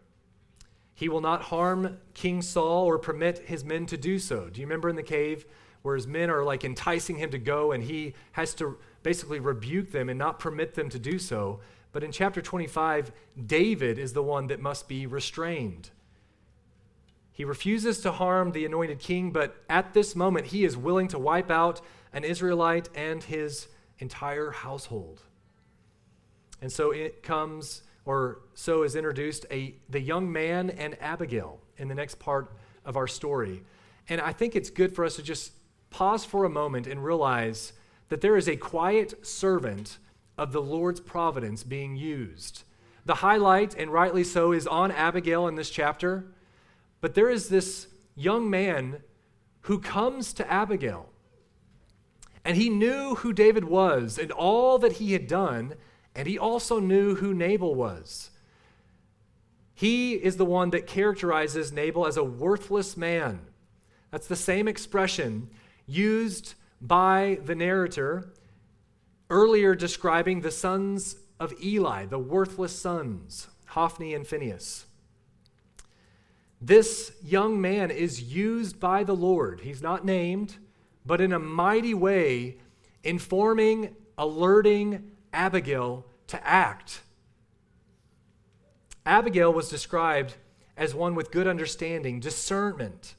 He 0.95 1.09
will 1.09 1.21
not 1.21 1.43
harm 1.43 1.99
King 2.15 2.43
Saul 2.43 2.85
or 2.85 2.99
permit 2.99 3.41
his 3.41 3.65
men 3.65 3.87
to 3.87 3.97
do 3.97 4.19
so. 4.19 4.49
Do 4.49 4.61
you 4.61 4.67
remember 4.67 4.89
in 4.89 4.97
the 4.97 5.03
cave 5.03 5.47
where 5.83 5.97
his 5.97 6.07
men 6.07 6.31
are 6.31 6.45
like 6.45 6.65
enticing 6.65 7.17
him 7.17 7.31
to 7.31 7.39
go 7.39 7.73
and 7.73 7.83
he 7.83 8.15
has 8.33 8.55
to 8.55 8.79
basically 9.03 9.41
rebuke 9.41 9.91
them 9.91 10.09
and 10.09 10.19
not 10.19 10.39
permit 10.39 10.75
them 10.75 10.89
to 10.89 10.99
do 10.99 11.19
so. 11.19 11.61
But 11.93 12.03
in 12.03 12.13
chapter 12.13 12.41
25, 12.41 13.13
David 13.47 13.99
is 13.99 14.13
the 14.13 14.23
one 14.23 14.47
that 14.47 14.61
must 14.61 14.89
be 14.89 15.07
restrained. 15.07 15.91
He 17.33 17.45
refuses 17.45 18.01
to 18.01 18.13
harm 18.13 18.53
the 18.53 18.65
anointed 18.65 18.99
king, 18.99 19.31
but 19.31 19.57
at 19.69 19.95
this 19.95 20.15
moment, 20.15 20.47
he 20.47 20.65
is 20.65 20.77
willing 20.77 21.09
to 21.09 21.19
wipe 21.19 21.51
out 21.51 21.81
an 22.13 22.25
Israelite 22.25 22.89
and 22.95 23.23
his 23.23 23.69
entire 23.99 24.51
household. 24.51 25.23
And 26.61 26.71
so 26.71 26.91
it 26.91 27.23
comes, 27.23 27.83
or 28.05 28.41
so 28.55 28.83
is 28.83 28.97
introduced, 28.97 29.47
a, 29.51 29.75
the 29.89 30.01
young 30.01 30.31
man 30.31 30.71
and 30.71 30.97
Abigail 31.01 31.61
in 31.77 31.89
the 31.89 31.95
next 31.95 32.19
part 32.19 32.53
of 32.85 32.97
our 32.97 33.07
story. 33.07 33.63
And 34.09 34.21
I 34.21 34.33
think 34.33 34.57
it's 34.57 34.71
good 34.71 34.95
for 34.95 35.05
us 35.05 35.17
to 35.17 35.23
just 35.23 35.53
pause 35.91 36.25
for 36.25 36.45
a 36.45 36.51
moment 36.51 36.87
and 36.87 37.05
realize 37.05 37.73
that 38.09 38.21
there 38.21 38.37
is 38.37 38.49
a 38.49 38.57
quiet 38.57 39.27
servant 39.27 39.99
of 40.37 40.53
the 40.53 40.63
Lord's 40.63 41.01
providence 41.01 41.63
being 41.63 41.97
used. 41.97 42.65
The 43.05 43.17
highlight, 43.17 43.75
and 43.75 43.93
rightly 43.93 44.25
so, 44.25 44.53
is 44.53 44.67
on 44.67 44.91
Abigail 44.91 45.47
in 45.49 45.55
this 45.55 45.71
chapter, 45.71 46.27
but 47.01 47.15
there 47.15 47.31
is 47.31 47.49
this 47.49 47.89
young 48.15 48.49
man 48.49 49.03
who 49.63 49.79
comes 49.79 50.33
to 50.35 50.51
Abigail. 50.51 51.09
And 52.45 52.57
he 52.57 52.69
knew 52.69 53.17
who 53.17 53.33
David 53.33 53.65
was 53.65 54.19
and 54.19 54.33
all 54.33 54.79
that 54.79 54.95
he 54.95 55.13
had 55.13 55.27
done, 55.27 55.75
and 56.15 56.29
he 56.29 56.39
also 56.39 56.79
knew 56.79 57.15
who 57.17 57.33
Nabal 57.33 57.75
was. 57.75 58.31
He 59.75 60.15
is 60.15 60.37
the 60.37 60.45
one 60.45 60.71
that 60.71 60.87
characterizes 60.87 61.73
Nabal 61.73 62.07
as 62.07 62.17
a 62.17 62.25
worthless 62.25 62.97
man. 62.97 63.41
That's 64.11 64.27
the 64.27 64.37
same 64.37 64.69
expression 64.69 65.49
used 65.87 66.55
by 66.81 67.39
the 67.45 67.55
narrator 67.55 68.33
earlier 69.31 69.75
describing 69.75 70.43
the 70.43 70.51
sons 70.51 71.17
of 71.41 71.55
Eli, 71.63 72.05
the 72.05 72.19
worthless 72.19 72.79
sons, 72.79 73.49
Hophni 73.67 74.15
and 74.15 74.27
Phinehas. 74.27 74.85
This 76.61 77.13
young 77.25 77.61
man 77.61 77.91
is 77.91 78.23
used 78.23 78.79
by 78.79 79.03
the 79.03 79.17
Lord. 79.17 79.61
He's 79.61 79.83
not 79.83 80.05
named, 80.05 80.59
but 81.05 81.21
in 81.21 81.33
a 81.33 81.39
mighty 81.39 81.95
way, 81.95 82.59
informing, 83.03 83.97
alerting 84.19 85.12
Abigail 85.33 86.05
to 86.29 86.47
act. 86.47 87.01
Abigail 89.05 89.53
was 89.53 89.69
described 89.69 90.35
as 90.77 90.95
one 90.95 91.15
with 91.15 91.31
good 91.31 91.47
understanding, 91.47 92.21
discernment, 92.21 93.15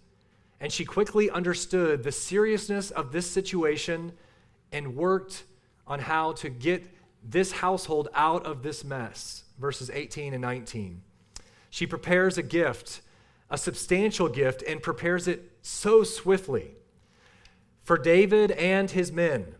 and 0.59 0.71
she 0.71 0.85
quickly 0.85 1.29
understood 1.29 2.03
the 2.03 2.11
seriousness 2.11 2.89
of 2.91 3.11
this 3.11 3.29
situation 3.29 4.13
and 4.71 4.95
worked 4.95 5.43
on 5.85 5.99
how 5.99 6.31
to 6.31 6.49
get 6.49 6.85
this 7.23 7.51
household 7.51 8.07
out 8.13 8.45
of 8.45 8.63
this 8.63 8.83
mess. 8.83 9.43
Verses 9.59 9.89
18 9.93 10.33
and 10.33 10.41
19. 10.41 11.01
She 11.69 11.85
prepares 11.85 12.37
a 12.37 12.43
gift, 12.43 13.01
a 13.49 13.57
substantial 13.57 14.29
gift, 14.29 14.63
and 14.63 14.81
prepares 14.81 15.27
it 15.27 15.51
so 15.61 16.03
swiftly 16.03 16.75
for 17.83 17.97
David 17.97 18.51
and 18.51 18.89
his 18.91 19.11
men. 19.11 19.55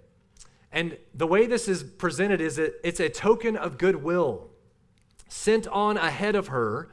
And 0.73 0.97
the 1.13 1.27
way 1.27 1.45
this 1.45 1.67
is 1.67 1.83
presented 1.83 2.41
is 2.41 2.55
that 2.55 2.73
it's 2.83 2.99
a 2.99 3.07
token 3.07 3.55
of 3.55 3.77
goodwill 3.77 4.49
sent 5.29 5.67
on 5.67 5.97
ahead 5.97 6.35
of 6.35 6.47
her 6.47 6.89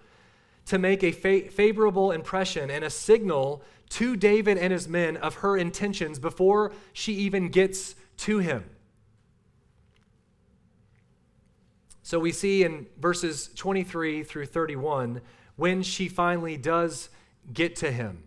to 0.66 0.78
make 0.78 1.02
a 1.02 1.12
fa- 1.12 1.50
favorable 1.50 2.12
impression 2.12 2.70
and 2.70 2.84
a 2.84 2.90
signal 2.90 3.62
to 3.88 4.16
David 4.16 4.58
and 4.58 4.72
his 4.72 4.86
men 4.86 5.16
of 5.16 5.36
her 5.36 5.56
intentions 5.56 6.18
before 6.18 6.72
she 6.92 7.14
even 7.14 7.48
gets 7.48 7.94
to 8.18 8.38
him. 8.38 8.64
So 12.02 12.18
we 12.18 12.32
see 12.32 12.64
in 12.64 12.86
verses 12.98 13.50
23 13.56 14.24
through 14.24 14.46
31 14.46 15.22
when 15.56 15.82
she 15.82 16.06
finally 16.06 16.56
does 16.56 17.08
get 17.52 17.76
to 17.76 17.90
him. 17.90 18.24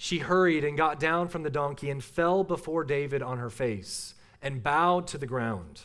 She 0.00 0.18
hurried 0.18 0.62
and 0.62 0.76
got 0.76 1.00
down 1.00 1.26
from 1.26 1.42
the 1.42 1.50
donkey 1.50 1.90
and 1.90 2.02
fell 2.02 2.44
before 2.44 2.84
David 2.84 3.20
on 3.20 3.38
her 3.38 3.50
face 3.50 4.14
and 4.40 4.62
bowed 4.62 5.08
to 5.08 5.18
the 5.18 5.26
ground. 5.26 5.80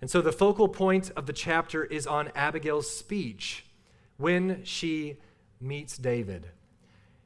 And 0.00 0.08
so 0.08 0.22
the 0.22 0.30
focal 0.30 0.68
point 0.68 1.10
of 1.16 1.26
the 1.26 1.32
chapter 1.32 1.84
is 1.84 2.06
on 2.06 2.30
Abigail's 2.36 2.88
speech 2.88 3.66
when 4.18 4.62
she 4.62 5.16
meets 5.60 5.98
David. 5.98 6.46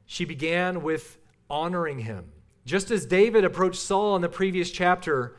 She 0.07 0.25
began 0.25 0.81
with 0.81 1.19
honoring 1.47 1.99
him. 1.99 2.31
Just 2.65 2.89
as 2.89 3.05
David 3.05 3.45
approached 3.45 3.79
Saul 3.79 4.15
in 4.15 4.23
the 4.23 4.29
previous 4.29 4.71
chapter, 4.71 5.35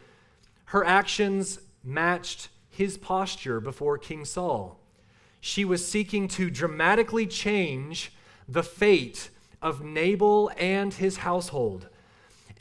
her 0.66 0.85
actions 0.85 1.59
matched 1.83 2.48
his 2.68 2.96
posture 2.96 3.59
before 3.59 3.98
King 3.98 4.24
Saul. 4.24 4.78
She 5.40 5.64
was 5.64 5.87
seeking 5.87 6.28
to 6.28 6.48
dramatically 6.48 7.26
change 7.26 8.12
the 8.46 8.62
fate 8.62 9.30
of 9.62 9.83
Nabal 9.83 10.51
and 10.57 10.92
his 10.94 11.18
household. 11.18 11.88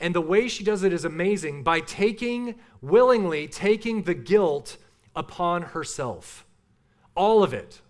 And 0.00 0.14
the 0.14 0.20
way 0.20 0.48
she 0.48 0.64
does 0.64 0.82
it 0.82 0.92
is 0.92 1.04
amazing 1.04 1.62
by 1.62 1.80
taking, 1.80 2.54
willingly 2.80 3.46
taking 3.48 4.02
the 4.02 4.14
guilt 4.14 4.76
upon 5.14 5.62
herself. 5.62 6.46
All 7.14 7.42
of 7.42 7.52
it. 7.52 7.80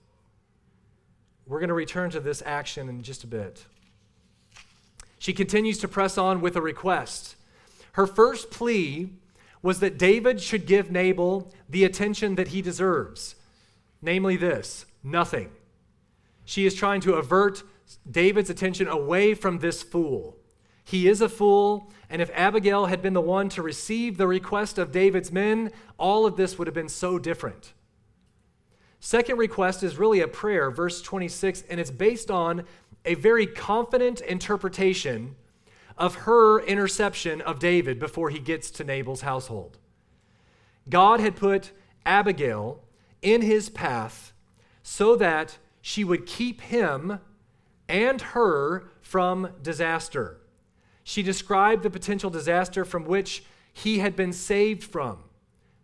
We're 1.46 1.60
going 1.60 1.68
to 1.68 1.74
return 1.74 2.10
to 2.10 2.20
this 2.20 2.42
action 2.44 2.88
in 2.88 3.02
just 3.02 3.24
a 3.24 3.26
bit. 3.26 3.64
She 5.18 5.32
continues 5.32 5.78
to 5.78 5.88
press 5.88 6.16
on 6.16 6.40
with 6.40 6.56
a 6.56 6.62
request. 6.62 7.36
Her 7.92 8.06
first 8.06 8.50
plea 8.50 9.10
was 9.62 9.80
that 9.80 9.98
David 9.98 10.40
should 10.40 10.66
give 10.66 10.90
Nabal 10.90 11.52
the 11.68 11.84
attention 11.84 12.36
that 12.36 12.48
he 12.48 12.62
deserves, 12.62 13.34
namely 14.00 14.36
this 14.36 14.86
nothing. 15.02 15.50
She 16.44 16.66
is 16.66 16.74
trying 16.74 17.00
to 17.02 17.14
avert 17.14 17.62
David's 18.10 18.50
attention 18.50 18.88
away 18.88 19.34
from 19.34 19.58
this 19.58 19.82
fool. 19.82 20.36
He 20.84 21.08
is 21.08 21.20
a 21.20 21.28
fool, 21.28 21.92
and 22.08 22.20
if 22.20 22.30
Abigail 22.34 22.86
had 22.86 23.02
been 23.02 23.12
the 23.12 23.20
one 23.20 23.48
to 23.50 23.62
receive 23.62 24.16
the 24.16 24.26
request 24.26 24.78
of 24.78 24.92
David's 24.92 25.30
men, 25.30 25.72
all 25.98 26.26
of 26.26 26.36
this 26.36 26.58
would 26.58 26.66
have 26.66 26.74
been 26.74 26.88
so 26.88 27.18
different. 27.18 27.72
Second 28.98 29.38
request 29.38 29.82
is 29.82 29.98
really 29.98 30.20
a 30.20 30.28
prayer, 30.28 30.70
verse 30.70 31.00
26, 31.00 31.64
and 31.70 31.80
it's 31.80 31.90
based 31.90 32.30
on 32.30 32.64
a 33.04 33.14
very 33.14 33.46
confident 33.46 34.20
interpretation 34.20 35.36
of 35.96 36.14
her 36.16 36.60
interception 36.60 37.40
of 37.40 37.58
David 37.58 37.98
before 37.98 38.30
he 38.30 38.38
gets 38.38 38.70
to 38.72 38.84
Nabal's 38.84 39.22
household. 39.22 39.78
God 40.88 41.20
had 41.20 41.36
put 41.36 41.72
Abigail 42.04 42.82
in 43.22 43.42
his 43.42 43.68
path 43.68 44.32
so 44.82 45.14
that 45.16 45.58
she 45.80 46.04
would 46.04 46.26
keep 46.26 46.60
him 46.62 47.20
and 47.90 48.20
her 48.22 48.84
from 49.02 49.50
disaster. 49.62 50.38
She 51.02 51.22
described 51.22 51.82
the 51.82 51.90
potential 51.90 52.30
disaster 52.30 52.84
from 52.84 53.04
which 53.04 53.42
he 53.72 53.98
had 53.98 54.14
been 54.14 54.32
saved 54.32 54.84
from. 54.84 55.18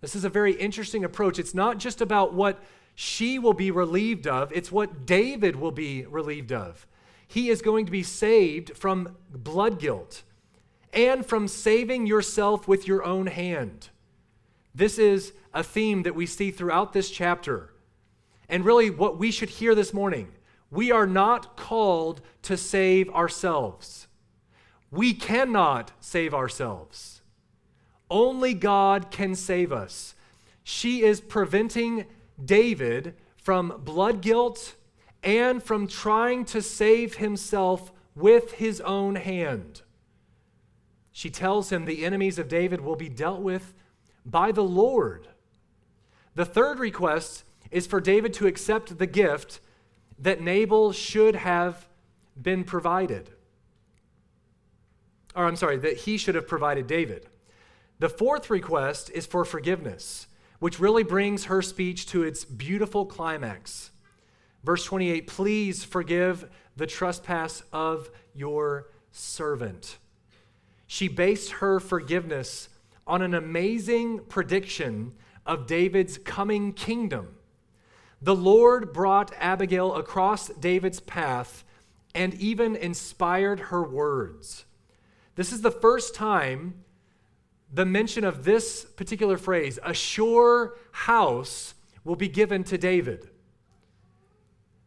This 0.01 0.15
is 0.15 0.25
a 0.25 0.31
very 0.31 0.53
interesting 0.53 1.05
approach. 1.05 1.39
It's 1.39 1.55
not 1.55 1.79
just 1.79 2.01
about 2.01 2.33
what 2.33 2.63
she 2.95 3.39
will 3.39 3.53
be 3.53 3.71
relieved 3.71 4.27
of, 4.27 4.53
it's 4.53 4.73
what 4.73 5.05
David 5.05 5.57
will 5.57 5.73
be 5.73 6.07
relieved 6.07 6.53
of. 6.53 6.87
He 7.27 7.51
is 7.51 7.61
going 7.61 7.87
to 7.87 7.93
be 7.93 8.05
saved 8.05 8.77
from 8.77 9.17
blood 9.31 9.81
guilt 9.81 10.23
and 10.93 11.27
from 11.27 11.49
saving 11.49 12.07
yourself 12.07 12.69
with 12.69 12.87
your 12.87 13.05
own 13.05 13.27
hand. 13.27 13.89
This 14.75 14.99
is 14.99 15.33
a 15.53 15.65
theme 15.65 16.05
that 16.05 16.15
we 16.15 16.25
see 16.25 16.51
throughout 16.51 16.93
this 16.93 17.11
chapter. 17.11 17.73
And 18.49 18.65
really, 18.65 18.91
what 18.91 19.19
we 19.19 19.33
should 19.33 19.51
hear 19.51 19.75
this 19.75 19.93
morning 19.93 20.29
we 20.71 20.91
are 20.91 21.07
not 21.07 21.57
called 21.57 22.21
to 22.43 22.57
save 22.57 23.09
ourselves. 23.11 24.07
We 24.91 25.15
cannot 25.15 25.93
save 26.01 26.35
ourselves. 26.35 27.23
Only 28.11 28.55
God 28.55 29.11
can 29.11 29.35
save 29.35 29.73
us. 29.73 30.15
She 30.63 31.03
is 31.03 31.21
preventing 31.21 32.07
David 32.43 33.15
from 33.37 33.81
blood 33.85 34.21
guilt 34.21 34.75
and 35.23 35.63
from 35.63 35.87
trying 35.87 36.45
to 36.47 36.63
save 36.63 37.17
himself 37.17 37.93
with 38.15 38.53
his 38.53 38.81
own 38.81 39.17
hand. 39.17 39.83
She 41.13 41.31
tells 41.31 41.71
him 41.71 41.85
the 41.85 42.05
enemies 42.05 42.39
of 42.39 42.49
David 42.49 42.81
will 42.81 42.97
be 42.97 43.09
dealt 43.09 43.41
with 43.41 43.75
by 44.25 44.53
the 44.53 44.65
Lord. 44.65 45.29
The 46.35 46.45
third 46.45 46.79
request 46.79 47.45
is 47.71 47.87
for 47.87 48.01
David 48.01 48.35
to 48.35 48.47
accept 48.47 48.99
the 48.99 49.07
gift 49.07 49.61
that 50.19 50.41
Nabal 50.41 50.93
should 50.93 51.37
have 51.37 51.89
been 52.41 52.65
provided. 52.65 53.31
Or, 55.35 55.47
I'm 55.47 55.57
sorry, 55.57 55.77
that 55.79 55.99
he 55.99 56.17
should 56.17 56.35
have 56.35 56.49
provided 56.49 56.87
David. 56.87 57.27
The 57.99 58.09
fourth 58.09 58.51
request 58.51 59.11
is 59.11 59.27
for 59.27 59.45
forgiveness, 59.45 60.27
which 60.59 60.81
really 60.81 61.03
brings 61.03 61.45
her 61.45 61.63
speech 61.63 62.07
to 62.07 62.23
its 62.23 62.45
beautiful 62.45 63.07
climax. 63.07 63.91
Verse 64.65 64.85
28 64.85 65.27
Please 65.27 65.85
forgive 65.85 66.51
the 66.77 66.87
trespass 66.87 67.63
of 67.73 68.11
your 68.35 68.89
servant. 69.13 69.99
She 70.87 71.09
based 71.09 71.53
her 71.53 71.81
forgiveness 71.81 72.69
on 73.07 73.23
an 73.23 73.35
amazing 73.35 74.21
prediction 74.29 75.13
of 75.45 75.67
David's 75.67 76.19
coming 76.19 76.73
kingdom. 76.73 77.36
The 78.27 78.35
Lord 78.35 78.93
brought 78.93 79.33
Abigail 79.39 79.95
across 79.95 80.49
David's 80.49 80.99
path 80.99 81.63
and 82.13 82.35
even 82.35 82.75
inspired 82.75 83.61
her 83.61 83.85
words. 83.85 84.65
This 85.37 85.53
is 85.53 85.63
the 85.63 85.71
first 85.71 86.13
time 86.13 86.83
the 87.73 87.87
mention 87.87 88.25
of 88.25 88.43
this 88.43 88.85
particular 88.85 89.39
phrase, 89.39 89.79
a 89.81 89.95
sure 89.95 90.77
house, 90.91 91.75
will 92.03 92.17
be 92.17 92.27
given 92.27 92.65
to 92.65 92.77
David. 92.77 93.31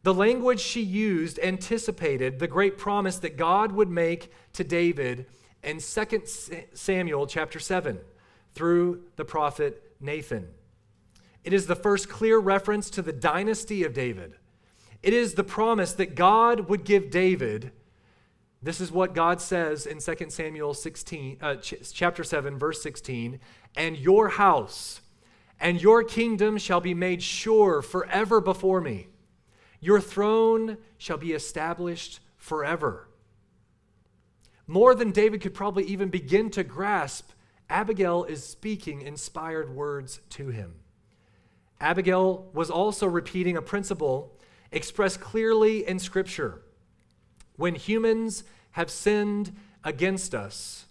The 0.04 0.13
language 0.13 0.60
she 0.60 0.82
used 0.82 1.39
anticipated 1.39 2.39
the 2.39 2.47
great 2.47 2.78
promise 2.78 3.19
that 3.19 3.38
God 3.38 3.71
would 3.71 3.89
make 3.89 4.34
to 4.52 4.65
David 4.65 5.28
in 5.63 5.80
2 5.80 6.23
Samuel 6.73 7.25
chapter 7.25 7.60
7 7.60 7.99
through 8.54 9.04
the 9.15 9.23
prophet 9.23 9.82
Nathan. 10.02 10.49
It 11.43 11.54
is 11.54 11.67
the 11.67 11.75
first 11.75 12.10
clear 12.10 12.38
reference 12.38 12.89
to 12.91 13.02
the 13.02 13.13
dynasty 13.13 13.84
of 13.84 13.93
David. 13.93 14.36
It 15.02 15.13
is 15.13 15.34
the 15.34 15.43
promise 15.43 15.93
that 15.93 16.15
God 16.15 16.69
would 16.69 16.84
give 16.84 17.10
David. 17.10 17.71
This 18.62 18.82
is 18.82 18.91
what 18.91 19.15
God 19.15 19.39
says 19.39 19.86
in 19.86 19.99
2 19.99 20.30
Samuel 20.30 20.73
16, 20.73 21.38
uh, 21.41 21.56
ch- 21.56 21.75
chapter 21.93 22.23
7, 22.23 22.58
verse 22.58 22.82
16. 22.82 23.39
And 23.78 23.97
your 23.97 24.30
house 24.30 25.02
and 25.60 25.82
your 25.82 26.04
kingdom 26.04 26.58
shall 26.58 26.82
be 26.82 26.93
made 26.93 27.23
sure 27.23 27.82
forever 27.82 28.41
before 28.41 28.82
me. 28.82 29.08
Your 29.80 30.02
throne 30.02 30.78
shall 30.97 31.17
be 31.17 31.32
established 31.32 32.19
forever. 32.38 33.08
More 34.67 34.93
than 34.93 35.12
David 35.12 35.41
could 35.41 35.54
probably 35.54 35.86
even 35.86 36.10
begin 36.10 36.49
to 36.52 36.63
grasp, 36.63 37.32
Abigail 37.69 38.25
is 38.25 38.43
speaking 38.43 39.02
inspired 39.02 39.73
words 39.73 40.19
to 40.32 40.49
him. 40.49 40.75
Abigail 41.82 42.50
was 42.54 42.70
also 42.70 43.08
repeating 43.08 43.56
a 43.56 43.62
principle 43.62 44.36
expressed 44.72 45.20
clearly 45.20 45.88
in 45.88 46.00
Scripture. 46.00 46.62
When 47.56 47.76
humans 47.76 48.44
have 48.72 48.92
sinned 48.92 49.56
against 49.84 50.36
us, 50.36 50.86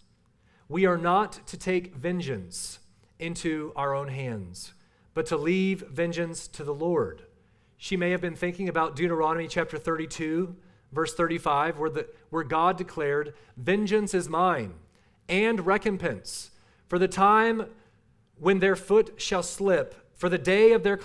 we 0.68 0.86
are 0.86 0.98
not 0.98 1.46
to 1.46 1.56
take 1.56 1.94
vengeance 1.94 2.78
into 3.18 3.72
our 3.76 3.94
own 3.94 4.08
hands, 4.08 4.72
but 5.14 5.26
to 5.26 5.36
leave 5.36 5.80
vengeance 5.88 6.46
to 6.48 6.64
the 6.64 6.74
Lord. 6.74 7.22
She 7.76 7.96
may 7.96 8.10
have 8.10 8.20
been 8.20 8.36
thinking 8.36 8.68
about 8.68 8.96
Deuteronomy 8.96 9.48
chapter 9.48 9.78
32, 9.78 10.54
verse 10.92 11.14
35, 11.14 11.78
where, 11.78 11.90
the, 11.90 12.08
where 12.30 12.44
God 12.44 12.76
declared, 12.76 13.34
Vengeance 13.56 14.14
is 14.14 14.28
mine, 14.28 14.74
and 15.28 15.64
recompense. 15.64 16.50
For 16.88 16.98
the 16.98 17.08
time 17.08 17.66
when 18.38 18.58
their 18.58 18.76
foot 18.76 19.14
shall 19.20 19.42
slip, 19.42 19.94
for 20.18 20.28
the 20.28 20.36
day 20.36 20.72
of 20.72 20.82
their 20.82 20.98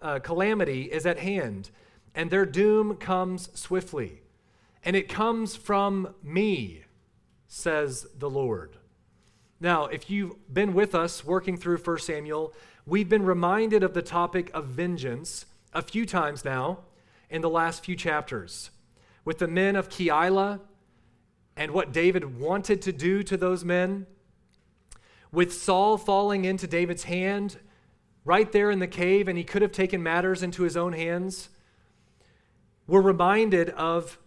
uh, 0.00 0.20
calamity 0.20 0.82
is 0.84 1.04
at 1.04 1.18
hand, 1.18 1.70
and 2.14 2.30
their 2.30 2.46
doom 2.46 2.94
comes 2.96 3.50
swiftly. 3.58 4.22
And 4.84 4.94
it 4.94 5.08
comes 5.08 5.56
from 5.56 6.14
me, 6.22 6.84
says 7.48 8.06
the 8.16 8.30
Lord. 8.30 8.76
Now, 9.58 9.86
if 9.86 10.08
you've 10.08 10.36
been 10.52 10.74
with 10.74 10.94
us 10.94 11.24
working 11.24 11.56
through 11.56 11.78
1 11.78 11.98
Samuel, 11.98 12.54
we've 12.86 13.08
been 13.08 13.24
reminded 13.24 13.82
of 13.82 13.94
the 13.94 14.02
topic 14.02 14.48
of 14.54 14.66
vengeance 14.66 15.46
a 15.74 15.82
few 15.82 16.06
times 16.06 16.44
now 16.44 16.78
in 17.28 17.42
the 17.42 17.50
last 17.50 17.84
few 17.84 17.96
chapters. 17.96 18.70
With 19.24 19.38
the 19.38 19.48
men 19.48 19.74
of 19.74 19.88
Keilah 19.88 20.60
and 21.56 21.72
what 21.72 21.92
David 21.92 22.38
wanted 22.38 22.80
to 22.82 22.92
do 22.92 23.24
to 23.24 23.36
those 23.36 23.64
men, 23.64 24.06
with 25.32 25.52
Saul 25.52 25.98
falling 25.98 26.44
into 26.44 26.68
David's 26.68 27.04
hand 27.04 27.58
right 28.26 28.50
there 28.50 28.70
in 28.70 28.80
the 28.80 28.86
cave 28.88 29.28
and 29.28 29.38
he 29.38 29.44
could 29.44 29.62
have 29.62 29.72
taken 29.72 30.02
matters 30.02 30.42
into 30.42 30.64
his 30.64 30.76
own 30.76 30.92
hands, 30.92 31.48
we're 32.86 33.00
reminded 33.00 33.70
of 33.70 34.18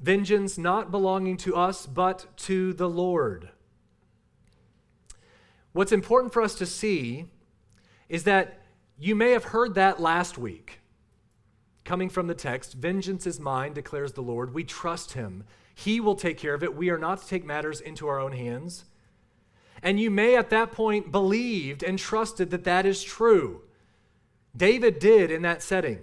vengeance 0.00 0.56
not 0.56 0.90
belonging 0.90 1.36
to 1.36 1.54
us, 1.56 1.86
but 1.86 2.26
to 2.36 2.72
the 2.72 2.88
Lord. 2.88 3.50
What's 5.72 5.92
important 5.92 6.32
for 6.32 6.40
us 6.40 6.54
to 6.56 6.66
see 6.66 7.26
is 8.08 8.24
that 8.24 8.60
you 8.96 9.14
may 9.14 9.32
have 9.32 9.44
heard 9.44 9.74
that 9.74 10.00
last 10.00 10.38
week. 10.38 10.80
Coming 11.84 12.08
from 12.08 12.28
the 12.28 12.34
text, 12.34 12.74
vengeance 12.74 13.26
is 13.26 13.40
mine, 13.40 13.72
declares 13.72 14.12
the 14.12 14.20
Lord. 14.20 14.54
We 14.54 14.62
trust 14.62 15.12
him. 15.12 15.44
He 15.74 15.98
will 15.98 16.14
take 16.14 16.38
care 16.38 16.54
of 16.54 16.62
it. 16.62 16.76
We 16.76 16.90
are 16.90 16.98
not 16.98 17.22
to 17.22 17.26
take 17.26 17.44
matters 17.44 17.80
into 17.80 18.06
our 18.06 18.20
own 18.20 18.32
hands. 18.32 18.84
And 19.82 19.98
you 19.98 20.10
may 20.10 20.36
at 20.36 20.50
that 20.50 20.72
point 20.72 21.10
believed 21.10 21.82
and 21.82 21.98
trusted 21.98 22.50
that 22.50 22.64
that 22.64 22.84
is 22.84 23.02
true. 23.02 23.62
David 24.56 24.98
did 24.98 25.30
in 25.30 25.42
that 25.42 25.62
setting. 25.62 26.00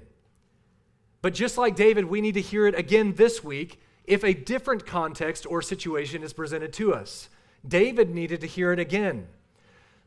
But 1.22 1.34
just 1.34 1.58
like 1.58 1.76
David, 1.76 2.06
we 2.06 2.22
need 2.22 2.36
to 2.36 2.42
hear 2.42 2.68
it 2.68 2.78
again 2.78 3.14
this 3.14 3.44
week 3.44 3.80
if 4.06 4.24
a 4.24 4.34
different 4.34 4.86
context 4.86 5.46
or 5.46 5.62
situation 5.62 6.24
is 6.24 6.34
presented 6.34 6.72
to 6.74 6.94
us. 6.94 7.30
David 7.68 8.14
needed 8.14 8.42
to 8.42 8.48
hear 8.48 8.72
it 8.72 8.80
again. 8.80 9.28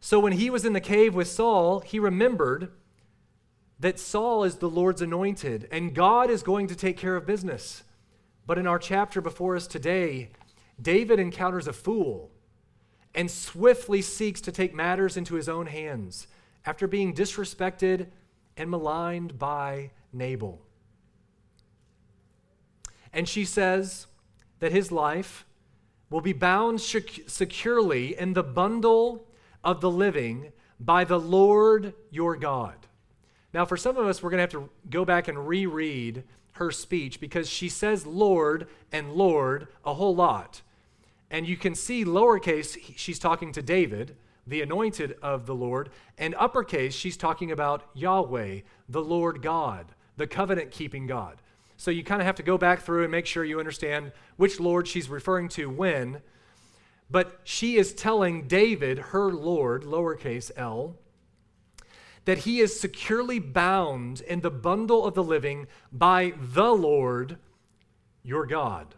So 0.01 0.19
when 0.19 0.33
he 0.33 0.49
was 0.49 0.65
in 0.65 0.73
the 0.73 0.81
cave 0.81 1.15
with 1.15 1.29
Saul, 1.29 1.81
he 1.81 1.99
remembered 1.99 2.73
that 3.79 4.01
Saul 4.01 4.45
is 4.45 4.57
the 4.57 4.69
Lord's 4.69 5.03
anointed 5.03 5.69
and 5.71 5.95
God 5.95 6.31
is 6.31 6.43
going 6.43 6.67
to 6.69 6.75
take 6.75 6.97
care 6.97 7.17
of 7.17 7.27
business. 7.27 7.83
But 8.47 8.59
in 8.59 8.67
our 8.67 8.79
chapter 8.79 9.21
before 9.21 9.57
us 9.57 9.67
today, 9.67 10.31
David 10.81 11.19
encounters 11.19 11.69
a 11.69 11.73
fool 11.73 12.31
and 13.15 13.31
swiftly 13.31 14.03
seeks 14.03 14.41
to 14.43 14.53
take 14.53 14.75
matters 14.75 15.17
into 15.17 15.35
his 15.35 15.49
own 15.49 15.67
hands 15.67 16.27
after 16.65 16.87
being 16.87 17.15
disrespected 17.15 18.07
and 18.57 18.71
maligned 18.71 19.39
by 19.39 19.91
Nabal. 20.13 20.61
And 23.13 23.29
she 23.29 23.45
says 23.45 24.07
that 24.61 24.73
his 24.73 24.93
life 24.93 25.45
will 26.11 26.21
be 26.21 26.33
bound 26.33 26.81
securely 26.81 28.19
in 28.19 28.35
the 28.35 28.43
bundle 28.43 29.27
of 29.65 29.81
the 29.81 29.91
living 29.91 30.53
by 30.79 31.05
the 31.05 31.19
Lord 31.19 31.95
your 32.11 32.37
God. 32.37 32.75
Now, 33.53 33.65
for 33.65 33.77
some 33.77 33.97
of 33.97 34.07
us, 34.07 34.23
we're 34.23 34.31
going 34.31 34.39
to 34.39 34.43
have 34.43 34.65
to 34.65 34.71
go 34.89 35.05
back 35.05 35.29
and 35.29 35.47
reread 35.47 36.25
her 36.53 36.71
speech 36.71 37.21
because 37.21 37.49
she 37.49 37.69
says 37.69 38.07
Lord 38.07 38.69
and 38.93 39.13
Lord 39.13 39.69
a 39.85 39.95
whole 39.95 40.15
lot. 40.15 40.63
And 41.31 41.47
you 41.49 41.57
can 41.57 41.75
see 41.75 42.05
lowercase, 42.05 42.77
she's 42.97 43.19
talking 43.19 43.53
to 43.53 43.63
David, 43.63 44.17
the 44.47 44.63
anointed 44.63 45.17
of 45.23 45.47
the 45.47 45.55
Lord, 45.55 45.91
and 46.19 46.35
uppercase, 46.37 46.95
she's 46.95 47.17
talking 47.17 47.53
about 47.53 47.89
Yahweh, 47.95 48.61
the 48.89 49.03
Lord 49.03 49.43
God, 49.43 49.87
the 50.17 50.27
covenant 50.27 50.71
keeping 50.73 51.07
God. 51.07 51.41
So 51.77 51.91
you 51.91 52.03
kind 52.03 52.21
of 52.21 52.27
have 52.27 52.37
to 52.37 52.43
go 52.43 52.59
back 52.59 52.81
through 52.81 53.05
and 53.05 53.13
make 53.13 53.27
sure 53.27 53.45
you 53.45 53.59
understand 53.59 54.13
which 54.37 54.61
Lord 54.61 54.89
she's 54.89 55.09
referring 55.09 55.49
to 55.51 55.71
when. 55.71 56.21
But 57.11 57.41
she 57.45 57.77
is 57.77 57.95
telling 57.95 58.49
David, 58.49 58.99
her 58.99 59.33
Lord, 59.33 59.85
lowercase 59.85 60.51
l, 60.57 60.97
that 62.25 62.39
he 62.39 62.61
is 62.61 62.79
securely 62.79 63.39
bound 63.39 64.21
in 64.21 64.41
the 64.41 64.51
bundle 64.51 65.07
of 65.07 65.15
the 65.15 65.25
living 65.25 65.67
by 65.91 66.35
the 66.39 66.71
Lord, 66.71 67.39
your 68.23 68.47
God. 68.47 68.95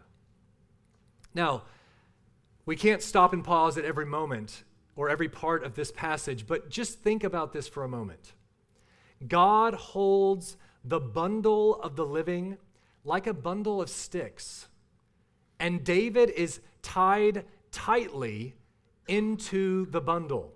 Now, 1.33 1.63
we 2.65 2.75
can't 2.75 3.01
stop 3.01 3.33
and 3.33 3.43
pause 3.43 3.77
at 3.77 3.85
every 3.85 4.05
moment 4.05 4.63
or 4.95 5.09
every 5.09 5.29
part 5.29 5.63
of 5.63 5.75
this 5.75 5.91
passage, 5.91 6.45
but 6.47 6.69
just 6.69 6.99
think 6.99 7.23
about 7.23 7.51
this 7.51 7.67
for 7.67 7.83
a 7.83 7.89
moment. 7.89 8.33
God 9.27 9.73
holds 9.73 10.57
the 10.83 10.99
bundle 10.99 11.75
of 11.81 11.95
the 11.95 12.05
living 12.05 12.57
like 13.03 13.27
a 13.27 13.33
bundle 13.33 13.81
of 13.81 13.89
sticks, 13.89 14.67
and 15.59 15.83
David 15.83 16.29
is 16.29 16.61
tied 16.81 17.45
tightly 17.71 18.55
into 19.07 19.85
the 19.87 20.01
bundle. 20.01 20.53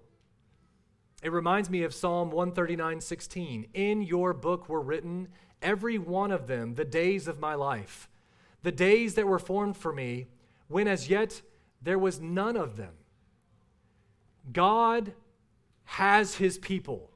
It 1.23 1.31
reminds 1.31 1.69
me 1.69 1.83
of 1.83 1.93
Psalm 1.93 2.29
139 2.29 3.01
16. 3.01 3.67
In 3.73 4.01
your 4.01 4.33
book 4.33 4.69
were 4.69 4.81
written, 4.81 5.29
every 5.61 5.97
one 5.97 6.31
of 6.31 6.47
them, 6.47 6.75
the 6.75 6.85
days 6.85 7.27
of 7.27 7.39
my 7.39 7.55
life, 7.55 8.07
the 8.63 8.71
days 8.71 9.15
that 9.15 9.27
were 9.27 9.39
formed 9.39 9.75
for 9.75 9.91
me, 9.91 10.27
when 10.67 10.87
as 10.87 11.09
yet 11.09 11.41
there 11.81 11.99
was 11.99 12.19
none 12.19 12.57
of 12.57 12.77
them. 12.77 12.93
God 14.51 15.13
has 15.85 16.35
his 16.35 16.57
people. 16.57 17.09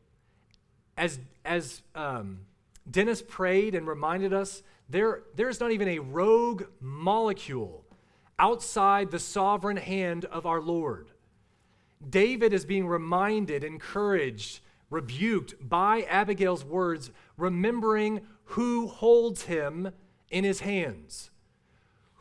As, 0.97 1.19
as 1.45 1.81
um, 1.95 2.41
Dennis 2.89 3.21
prayed 3.21 3.75
and 3.75 3.87
reminded 3.87 4.33
us, 4.33 4.63
there, 4.89 5.23
there's 5.35 5.59
not 5.59 5.71
even 5.71 5.87
a 5.87 5.99
rogue 5.99 6.63
molecule 6.79 7.85
outside 8.37 9.11
the 9.11 9.19
sovereign 9.19 9.77
hand 9.77 10.25
of 10.25 10.45
our 10.45 10.61
Lord. 10.61 11.11
David 12.09 12.53
is 12.53 12.65
being 12.65 12.87
reminded, 12.87 13.63
encouraged, 13.63 14.61
rebuked 14.89 15.55
by 15.61 16.01
Abigail's 16.09 16.65
words, 16.65 17.11
remembering 17.37 18.21
who 18.45 18.87
holds 18.87 19.43
him 19.43 19.91
in 20.29 20.43
his 20.43 20.61
hands, 20.61 21.29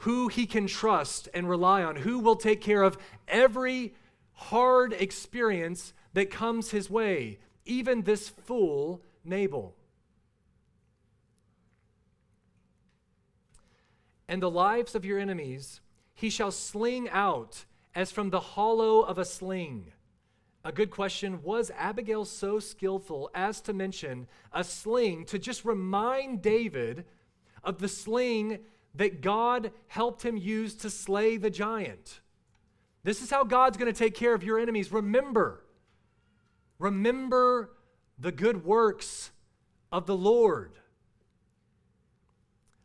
who 0.00 0.28
he 0.28 0.46
can 0.46 0.66
trust 0.66 1.28
and 1.34 1.48
rely 1.48 1.82
on, 1.82 1.96
who 1.96 2.18
will 2.18 2.36
take 2.36 2.60
care 2.60 2.82
of 2.82 2.96
every 3.28 3.94
hard 4.32 4.94
experience 4.94 5.92
that 6.14 6.30
comes 6.30 6.70
his 6.70 6.88
way, 6.88 7.38
even 7.66 8.02
this 8.02 8.28
fool, 8.28 9.02
Nabal. 9.24 9.74
And 14.26 14.42
the 14.42 14.50
lives 14.50 14.94
of 14.94 15.04
your 15.04 15.18
enemies 15.18 15.80
he 16.14 16.30
shall 16.30 16.50
sling 16.50 17.08
out 17.10 17.64
as 17.94 18.10
from 18.10 18.30
the 18.30 18.40
hollow 18.40 19.00
of 19.02 19.18
a 19.18 19.24
sling. 19.24 19.92
A 20.64 20.72
good 20.72 20.90
question 20.90 21.42
was 21.42 21.70
Abigail 21.76 22.24
so 22.24 22.58
skillful 22.58 23.30
as 23.34 23.60
to 23.62 23.72
mention 23.74 24.28
a 24.52 24.64
sling 24.64 25.26
to 25.26 25.38
just 25.38 25.64
remind 25.64 26.40
David 26.40 27.04
of 27.62 27.78
the 27.78 27.88
sling 27.88 28.60
that 28.94 29.20
God 29.20 29.72
helped 29.88 30.24
him 30.24 30.36
use 30.36 30.74
to 30.76 30.90
slay 30.90 31.36
the 31.36 31.50
giant? 31.50 32.20
This 33.02 33.22
is 33.22 33.30
how 33.30 33.44
God's 33.44 33.76
going 33.76 33.92
to 33.92 33.98
take 33.98 34.14
care 34.14 34.34
of 34.34 34.44
your 34.44 34.58
enemies. 34.58 34.92
Remember, 34.92 35.64
remember 36.78 37.70
the 38.18 38.32
good 38.32 38.64
works 38.64 39.30
of 39.90 40.06
the 40.06 40.16
Lord. 40.16 40.72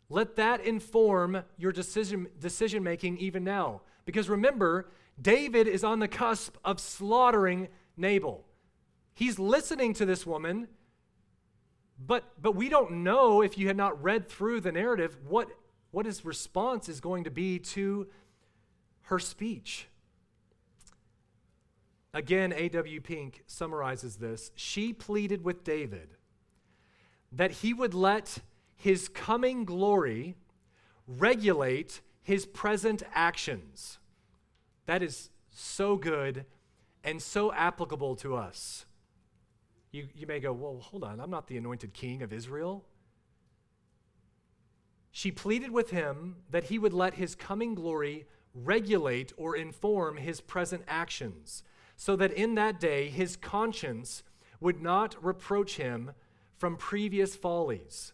Let 0.10 0.36
that 0.36 0.62
inform 0.62 1.44
your 1.58 1.72
decision, 1.72 2.28
decision 2.40 2.84
making 2.84 3.18
even 3.18 3.44
now. 3.44 3.82
Because 4.06 4.30
remember, 4.30 4.88
David 5.22 5.68
is 5.68 5.84
on 5.84 6.00
the 6.00 6.08
cusp 6.08 6.56
of 6.64 6.80
slaughtering 6.80 7.68
Nabal. 7.98 8.46
He's 9.14 9.40
listening 9.40 9.94
to 9.96 10.06
this 10.06 10.26
woman, 10.26 10.68
but, 12.06 12.24
but 12.42 12.56
we 12.56 12.70
don't 12.70 13.04
know, 13.04 13.42
if 13.42 13.58
you 13.58 13.68
had 13.68 13.78
not 13.78 14.02
read 14.04 14.30
through 14.30 14.62
the 14.62 14.72
narrative, 14.72 15.18
what, 15.28 15.48
what 15.96 16.06
his 16.06 16.26
response 16.26 16.90
is 16.90 17.00
going 17.00 17.24
to 17.24 17.32
be 17.32 17.58
to 17.58 18.06
her 19.04 19.18
speech. 19.18 19.88
Again, 22.14 22.54
A.W. 22.54 23.00
Pink 23.00 23.44
summarizes 23.48 24.18
this. 24.18 24.52
She 24.56 24.92
pleaded 24.92 25.46
with 25.46 25.64
David 25.64 26.10
that 27.32 27.52
he 27.52 27.74
would 27.74 27.94
let 27.94 28.40
his 28.76 29.08
coming 29.08 29.64
glory 29.64 30.36
regulate 31.08 32.02
his 32.22 32.46
present 32.46 33.02
actions. 33.14 33.98
That 34.88 35.02
is 35.02 35.30
so 35.50 35.96
good 35.96 36.44
and 37.06 37.22
so 37.22 37.54
applicable 37.54 38.18
to 38.18 38.36
us. 38.36 38.86
You, 39.94 40.10
you 40.14 40.28
may 40.28 40.42
go, 40.42 40.52
well, 40.52 40.78
hold 40.82 41.06
on, 41.06 41.22
I'm 41.22 41.32
not 41.32 41.48
the 41.48 41.56
anointed 41.56 41.94
king 41.94 42.22
of 42.22 42.34
Israel. 42.34 42.84
She 45.18 45.32
pleaded 45.32 45.72
with 45.72 45.92
him 45.92 46.36
that 46.50 46.66
he 46.66 46.78
would 46.78 46.92
let 46.92 47.14
his 47.14 47.36
coming 47.36 47.74
glory 47.74 48.26
regulate 48.54 49.32
or 49.38 49.56
inform 49.56 50.18
his 50.18 50.42
present 50.42 50.84
actions, 50.90 51.64
so 51.96 52.18
that 52.18 52.34
in 52.34 52.56
that 52.56 52.82
day 52.82 53.08
his 53.08 53.38
conscience 53.38 54.24
would 54.60 54.82
not 54.82 55.16
reproach 55.24 55.78
him 55.78 56.12
from 56.58 56.76
previous 56.76 57.34
follies. 57.34 58.12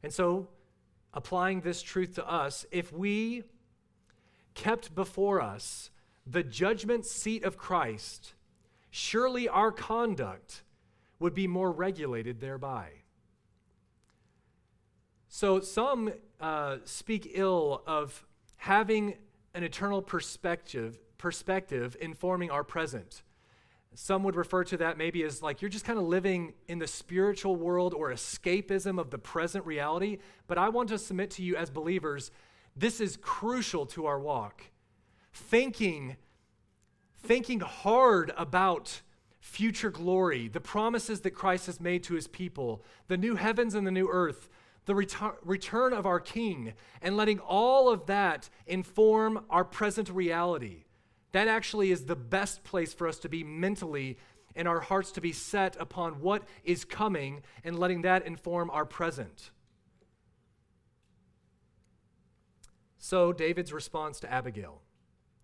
And 0.00 0.12
so, 0.12 0.46
applying 1.12 1.62
this 1.62 1.82
truth 1.82 2.14
to 2.14 2.30
us, 2.30 2.64
if 2.70 2.92
we 2.92 3.42
kept 4.54 4.94
before 4.94 5.40
us 5.40 5.90
the 6.24 6.44
judgment 6.44 7.04
seat 7.04 7.42
of 7.42 7.58
Christ, 7.58 8.34
surely 8.92 9.48
our 9.48 9.72
conduct 9.72 10.62
would 11.18 11.34
be 11.34 11.48
more 11.48 11.72
regulated 11.72 12.38
thereby. 12.38 12.90
So, 15.36 15.58
some 15.58 16.12
uh, 16.40 16.76
speak 16.84 17.32
ill 17.34 17.82
of 17.88 18.24
having 18.54 19.16
an 19.52 19.64
eternal 19.64 20.00
perspective, 20.00 20.96
perspective 21.18 21.96
informing 22.00 22.52
our 22.52 22.62
present. 22.62 23.24
Some 23.96 24.22
would 24.22 24.36
refer 24.36 24.62
to 24.62 24.76
that 24.76 24.96
maybe 24.96 25.24
as 25.24 25.42
like 25.42 25.60
you're 25.60 25.70
just 25.70 25.84
kind 25.84 25.98
of 25.98 26.04
living 26.04 26.52
in 26.68 26.78
the 26.78 26.86
spiritual 26.86 27.56
world 27.56 27.94
or 27.94 28.12
escapism 28.12 29.00
of 29.00 29.10
the 29.10 29.18
present 29.18 29.66
reality. 29.66 30.18
But 30.46 30.56
I 30.56 30.68
want 30.68 30.90
to 30.90 30.98
submit 30.98 31.32
to 31.32 31.42
you 31.42 31.56
as 31.56 31.68
believers, 31.68 32.30
this 32.76 33.00
is 33.00 33.16
crucial 33.16 33.86
to 33.86 34.06
our 34.06 34.20
walk. 34.20 34.70
Thinking, 35.32 36.14
thinking 37.24 37.58
hard 37.58 38.32
about 38.36 39.00
future 39.40 39.90
glory, 39.90 40.46
the 40.46 40.60
promises 40.60 41.22
that 41.22 41.32
Christ 41.32 41.66
has 41.66 41.80
made 41.80 42.04
to 42.04 42.14
his 42.14 42.28
people, 42.28 42.84
the 43.08 43.16
new 43.16 43.34
heavens 43.34 43.74
and 43.74 43.84
the 43.84 43.90
new 43.90 44.08
earth, 44.08 44.48
the 44.86 44.94
retur- 44.94 45.36
return 45.42 45.92
of 45.92 46.06
our 46.06 46.20
King, 46.20 46.74
and 47.00 47.16
letting 47.16 47.38
all 47.38 47.88
of 47.88 48.06
that 48.06 48.50
inform 48.66 49.44
our 49.50 49.64
present 49.64 50.08
reality. 50.10 50.84
That 51.32 51.48
actually 51.48 51.90
is 51.90 52.04
the 52.04 52.16
best 52.16 52.64
place 52.64 52.94
for 52.94 53.08
us 53.08 53.18
to 53.20 53.28
be 53.28 53.42
mentally 53.42 54.18
and 54.54 54.68
our 54.68 54.80
hearts 54.80 55.10
to 55.12 55.20
be 55.20 55.32
set 55.32 55.76
upon 55.80 56.20
what 56.20 56.44
is 56.62 56.84
coming 56.84 57.42
and 57.64 57.78
letting 57.78 58.02
that 58.02 58.26
inform 58.26 58.70
our 58.70 58.84
present. 58.84 59.50
So, 62.98 63.32
David's 63.32 63.72
response 63.72 64.20
to 64.20 64.32
Abigail 64.32 64.80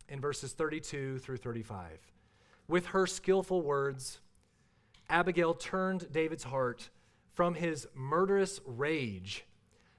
in 0.09 0.21
verses 0.21 0.53
32 0.53 1.19
through 1.19 1.37
35. 1.37 1.99
With 2.69 2.87
her 2.87 3.07
skillful 3.07 3.63
words, 3.63 4.21
Abigail 5.09 5.55
turned 5.55 6.11
David's 6.13 6.45
heart 6.45 6.91
from 7.35 7.55
his 7.55 7.87
murderous 7.95 8.61
rage 8.65 9.45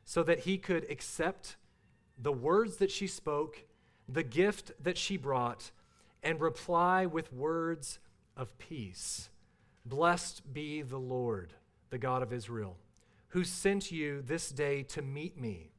so 0.05 0.23
that 0.23 0.39
he 0.39 0.57
could 0.57 0.89
accept 0.89 1.55
the 2.17 2.32
words 2.32 2.77
that 2.77 2.91
she 2.91 3.07
spoke, 3.07 3.65
the 4.07 4.23
gift 4.23 4.71
that 4.82 4.97
she 4.97 5.17
brought, 5.17 5.71
and 6.21 6.39
reply 6.39 7.05
with 7.05 7.34
words 7.34 7.99
of 8.38 8.57
peace. 8.57 9.29
Blessed 9.86 10.53
be 10.53 10.82
the 10.82 10.99
Lord, 10.99 11.53
the 11.89 11.97
God 11.97 12.21
of 12.21 12.34
Israel, 12.34 12.77
who 13.29 13.43
sent 13.43 13.91
you 13.91 14.21
this 14.21 14.49
day 14.49 14.84
to 14.84 15.01
meet 15.01 15.38
me. 15.38 15.71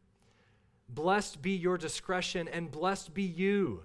Blessed 0.88 1.40
be 1.40 1.52
your 1.52 1.78
discretion, 1.78 2.48
and 2.48 2.70
blessed 2.70 3.14
be 3.14 3.22
you, 3.22 3.84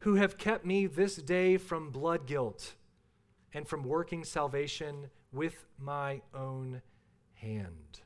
who 0.00 0.14
have 0.14 0.38
kept 0.38 0.64
me 0.64 0.86
this 0.86 1.16
day 1.16 1.56
from 1.56 1.90
blood 1.90 2.26
guilt 2.26 2.74
and 3.52 3.68
from 3.68 3.84
working 3.84 4.24
salvation 4.24 5.10
with 5.32 5.66
my 5.78 6.20
own 6.34 6.80
hand. 7.40 8.00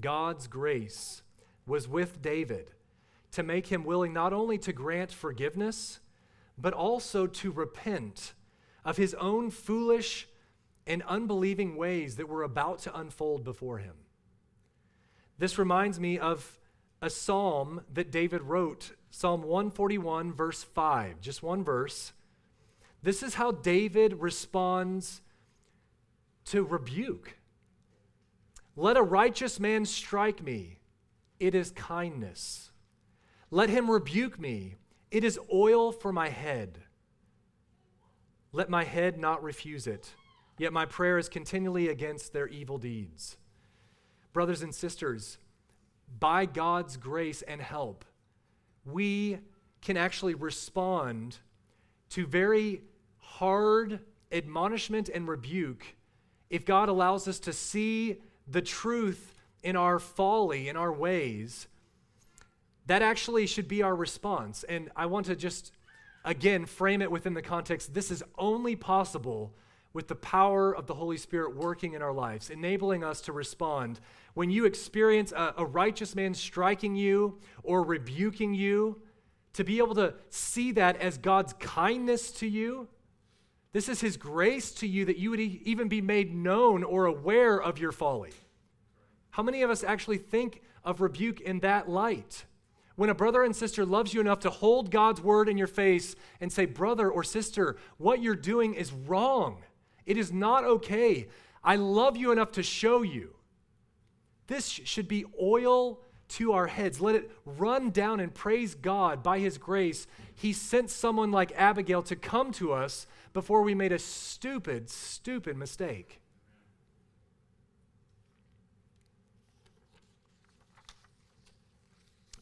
God's 0.00 0.46
grace 0.46 1.22
was 1.66 1.88
with 1.88 2.22
David 2.22 2.70
to 3.32 3.42
make 3.42 3.66
him 3.68 3.84
willing 3.84 4.12
not 4.12 4.32
only 4.32 4.58
to 4.58 4.72
grant 4.72 5.12
forgiveness, 5.12 6.00
but 6.58 6.72
also 6.72 7.26
to 7.26 7.50
repent 7.50 8.32
of 8.84 8.96
his 8.96 9.14
own 9.14 9.50
foolish 9.50 10.28
and 10.86 11.02
unbelieving 11.02 11.76
ways 11.76 12.16
that 12.16 12.28
were 12.28 12.42
about 12.42 12.78
to 12.80 12.96
unfold 12.96 13.44
before 13.44 13.78
him. 13.78 13.94
This 15.38 15.58
reminds 15.58 15.98
me 15.98 16.18
of 16.18 16.58
a 17.02 17.10
psalm 17.10 17.82
that 17.92 18.10
David 18.10 18.42
wrote, 18.42 18.92
Psalm 19.10 19.42
141, 19.42 20.32
verse 20.32 20.62
5, 20.62 21.20
just 21.20 21.42
one 21.42 21.62
verse. 21.62 22.12
This 23.02 23.22
is 23.22 23.34
how 23.34 23.50
David 23.50 24.14
responds 24.20 25.20
to 26.46 26.64
rebuke. 26.64 27.36
Let 28.76 28.96
a 28.96 29.02
righteous 29.02 29.58
man 29.58 29.84
strike 29.84 30.42
me, 30.42 30.78
it 31.40 31.54
is 31.54 31.70
kindness. 31.70 32.70
Let 33.50 33.70
him 33.70 33.90
rebuke 33.90 34.40
me, 34.40 34.76
it 35.10 35.24
is 35.24 35.38
oil 35.52 35.92
for 35.92 36.12
my 36.12 36.28
head. 36.28 36.80
Let 38.52 38.68
my 38.70 38.84
head 38.84 39.18
not 39.18 39.42
refuse 39.42 39.86
it, 39.86 40.14
yet 40.58 40.72
my 40.72 40.86
prayer 40.86 41.18
is 41.18 41.28
continually 41.28 41.88
against 41.88 42.32
their 42.32 42.48
evil 42.48 42.78
deeds. 42.78 43.36
Brothers 44.32 44.62
and 44.62 44.74
sisters, 44.74 45.38
by 46.18 46.46
God's 46.46 46.96
grace 46.96 47.42
and 47.42 47.60
help, 47.60 48.04
we 48.84 49.38
can 49.80 49.96
actually 49.96 50.34
respond 50.34 51.38
to 52.10 52.26
very 52.26 52.82
hard 53.18 54.00
admonishment 54.30 55.08
and 55.08 55.26
rebuke 55.26 55.95
if 56.50 56.64
God 56.64 56.88
allows 56.88 57.26
us 57.28 57.38
to 57.40 57.52
see 57.52 58.20
the 58.46 58.62
truth 58.62 59.34
in 59.62 59.76
our 59.76 59.98
folly, 59.98 60.68
in 60.68 60.76
our 60.76 60.92
ways. 60.92 61.66
That 62.86 63.02
actually 63.02 63.46
should 63.46 63.66
be 63.66 63.82
our 63.82 63.96
response. 63.96 64.64
And 64.68 64.90
I 64.94 65.06
want 65.06 65.26
to 65.26 65.34
just, 65.34 65.72
again, 66.24 66.66
frame 66.66 67.02
it 67.02 67.10
within 67.10 67.34
the 67.34 67.42
context 67.42 67.92
this 67.92 68.10
is 68.10 68.22
only 68.38 68.76
possible 68.76 69.52
with 69.92 70.08
the 70.08 70.14
power 70.14 70.76
of 70.76 70.86
the 70.86 70.94
Holy 70.94 71.16
Spirit 71.16 71.56
working 71.56 71.94
in 71.94 72.02
our 72.02 72.12
lives, 72.12 72.50
enabling 72.50 73.02
us 73.02 73.22
to 73.22 73.32
respond. 73.32 73.98
When 74.34 74.50
you 74.50 74.66
experience 74.66 75.32
a, 75.32 75.54
a, 75.56 75.64
righteous 75.64 76.14
man 76.14 76.34
striking 76.34 76.94
you 76.94 77.38
or 77.62 77.82
rebuking 77.82 78.52
you, 78.52 79.00
to 79.54 79.64
be 79.64 79.78
able 79.78 79.94
to 79.94 80.12
see 80.28 80.72
that 80.72 80.98
as 80.98 81.16
God's 81.16 81.54
kindness 81.54 82.30
to 82.32 82.46
you, 82.46 82.88
this 83.76 83.90
is 83.90 84.00
His 84.00 84.16
grace 84.16 84.70
to 84.72 84.86
you 84.86 85.04
that 85.04 85.18
you 85.18 85.28
would 85.28 85.40
e- 85.40 85.60
even 85.66 85.86
be 85.86 86.00
made 86.00 86.34
known 86.34 86.82
or 86.82 87.04
aware 87.04 87.60
of 87.60 87.78
your 87.78 87.92
folly. 87.92 88.30
How 89.32 89.42
many 89.42 89.60
of 89.60 89.68
us 89.68 89.84
actually 89.84 90.16
think 90.16 90.62
of 90.82 91.02
rebuke 91.02 91.42
in 91.42 91.60
that 91.60 91.86
light? 91.86 92.46
When 92.94 93.10
a 93.10 93.14
brother 93.14 93.44
and 93.44 93.54
sister 93.54 93.84
loves 93.84 94.14
you 94.14 94.22
enough 94.22 94.40
to 94.40 94.48
hold 94.48 94.90
God's 94.90 95.20
word 95.20 95.50
in 95.50 95.58
your 95.58 95.66
face 95.66 96.16
and 96.40 96.50
say, 96.50 96.64
Brother 96.64 97.10
or 97.10 97.22
sister, 97.22 97.76
what 97.98 98.22
you're 98.22 98.34
doing 98.34 98.72
is 98.72 98.94
wrong. 98.94 99.62
It 100.06 100.16
is 100.16 100.32
not 100.32 100.64
okay. 100.64 101.28
I 101.62 101.76
love 101.76 102.16
you 102.16 102.32
enough 102.32 102.52
to 102.52 102.62
show 102.62 103.02
you. 103.02 103.34
This 104.46 104.66
should 104.70 105.06
be 105.06 105.26
oil 105.38 106.00
to 106.28 106.52
our 106.52 106.66
heads. 106.66 107.02
Let 107.02 107.14
it 107.14 107.30
run 107.44 107.90
down 107.90 108.20
and 108.20 108.32
praise 108.32 108.74
God 108.74 109.22
by 109.22 109.38
His 109.38 109.58
grace. 109.58 110.06
He 110.34 110.54
sent 110.54 110.88
someone 110.88 111.30
like 111.30 111.52
Abigail 111.54 112.02
to 112.04 112.16
come 112.16 112.52
to 112.52 112.72
us 112.72 113.06
before 113.36 113.60
we 113.60 113.74
made 113.74 113.92
a 113.92 113.98
stupid, 113.98 114.88
stupid 114.88 115.58
mistake. 115.58 116.22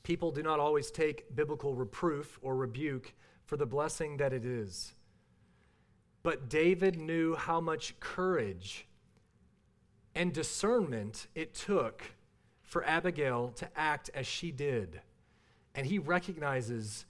People 0.04 0.30
do 0.30 0.40
not 0.40 0.60
always 0.60 0.92
take 0.92 1.34
biblical 1.34 1.74
reproof 1.74 2.38
or 2.42 2.54
rebuke 2.54 3.12
for 3.44 3.56
the 3.56 3.66
blessing 3.66 4.18
that 4.18 4.32
it 4.32 4.44
is. 4.44 4.94
But 6.22 6.48
David 6.48 6.96
knew 6.96 7.34
how 7.34 7.60
much 7.60 7.98
courage 7.98 8.86
and 10.14 10.32
discernment 10.32 11.26
it 11.34 11.54
took 11.54 12.04
for 12.62 12.84
Abigail 12.84 13.48
to 13.56 13.68
act 13.74 14.10
as 14.14 14.28
she 14.28 14.52
did. 14.52 15.00
And 15.74 15.88
he 15.88 15.98
recognizes 15.98 17.04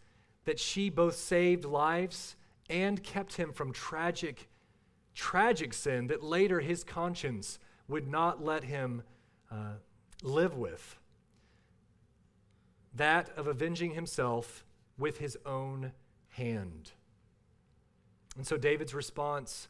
that 0.47 0.59
she 0.59 0.89
both 0.89 1.17
saved 1.17 1.67
lives 1.67 2.37
and 2.69 3.03
kept 3.03 3.37
him 3.37 3.53
from 3.53 3.73
tragic, 3.73 4.49
tragic 5.15 5.73
sin 5.75 6.07
that 6.09 6.23
later 6.23 6.61
his 6.61 6.85
conscience 6.85 7.59
would 7.89 8.09
not 8.09 8.43
let 8.43 8.65
him 8.65 9.03
uh, 9.51 9.75
live 10.23 10.57
with. 10.57 10.97
That 12.95 13.31
of 13.37 13.47
avenging 13.47 13.93
himself 13.93 14.65
with 14.99 15.19
his 15.19 15.37
own 15.45 15.93
hand. 16.29 16.93
And 18.37 18.47
so 18.47 18.57
David's 18.57 18.95
response 18.95 19.69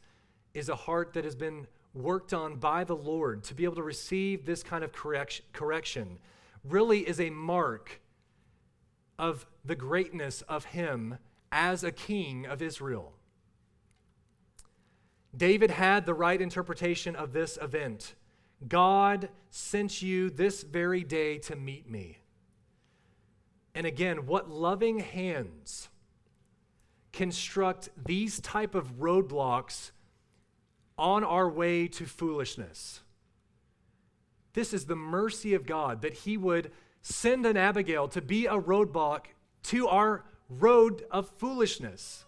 is 0.52 0.68
a 0.68 0.76
heart 0.76 1.12
that 1.14 1.24
has 1.24 1.34
been 1.34 1.66
worked 1.92 2.32
on 2.32 2.56
by 2.56 2.84
the 2.84 2.96
Lord 2.96 3.44
to 3.44 3.54
be 3.54 3.64
able 3.64 3.76
to 3.76 3.82
receive 3.82 4.44
this 4.44 4.62
kind 4.62 4.82
of 4.82 4.92
correction, 4.92 5.44
correction 5.52 6.18
really 6.64 7.00
is 7.00 7.20
a 7.20 7.30
mark 7.30 8.00
of 9.18 9.46
the 9.64 9.76
greatness 9.76 10.42
of 10.42 10.64
him 10.66 11.18
as 11.54 11.84
a 11.84 11.92
king 11.92 12.44
of 12.46 12.60
Israel. 12.60 13.12
David 15.34 15.70
had 15.70 16.04
the 16.04 16.12
right 16.12 16.40
interpretation 16.40 17.14
of 17.14 17.32
this 17.32 17.56
event. 17.62 18.14
God 18.66 19.28
sent 19.50 20.02
you 20.02 20.30
this 20.30 20.64
very 20.64 21.04
day 21.04 21.38
to 21.38 21.54
meet 21.54 21.88
me. 21.88 22.18
And 23.72 23.86
again, 23.86 24.26
what 24.26 24.50
loving 24.50 24.98
hands 24.98 25.88
construct 27.12 27.88
these 28.04 28.40
type 28.40 28.74
of 28.74 28.98
roadblocks 28.98 29.92
on 30.98 31.22
our 31.22 31.48
way 31.48 31.86
to 31.86 32.04
foolishness. 32.04 33.00
This 34.54 34.72
is 34.72 34.86
the 34.86 34.96
mercy 34.96 35.54
of 35.54 35.66
God 35.66 36.02
that 36.02 36.14
He 36.14 36.36
would 36.36 36.72
send 37.02 37.46
an 37.46 37.56
Abigail 37.56 38.08
to 38.08 38.20
be 38.20 38.46
a 38.46 38.60
roadblock 38.60 39.26
to 39.64 39.86
our 39.88 40.24
road 40.58 41.04
of 41.10 41.28
foolishness. 41.38 42.24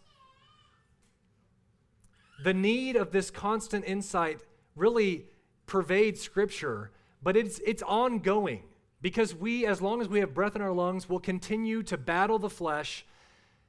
The 2.45 2.55
need 2.55 2.97
of 2.97 3.13
this 3.13 3.31
constant 3.31 3.85
insight 3.87 4.41
really 4.75 5.25
pervades 5.67 6.21
Scripture, 6.21 6.91
but 7.23 7.37
it's, 7.37 7.61
it's 7.65 7.83
ongoing 7.83 8.63
because 9.01 9.35
we, 9.35 9.67
as 9.67 9.81
long 9.81 10.01
as 10.01 10.09
we 10.09 10.21
have 10.21 10.35
breath 10.35 10.57
in 10.57 10.63
our 10.63 10.73
lungs, 10.73 11.09
will 11.09 11.21
continue 11.21 11.83
to 11.85 11.97
battle 11.97 12.39
the 12.39 12.51
flesh 12.51 13.05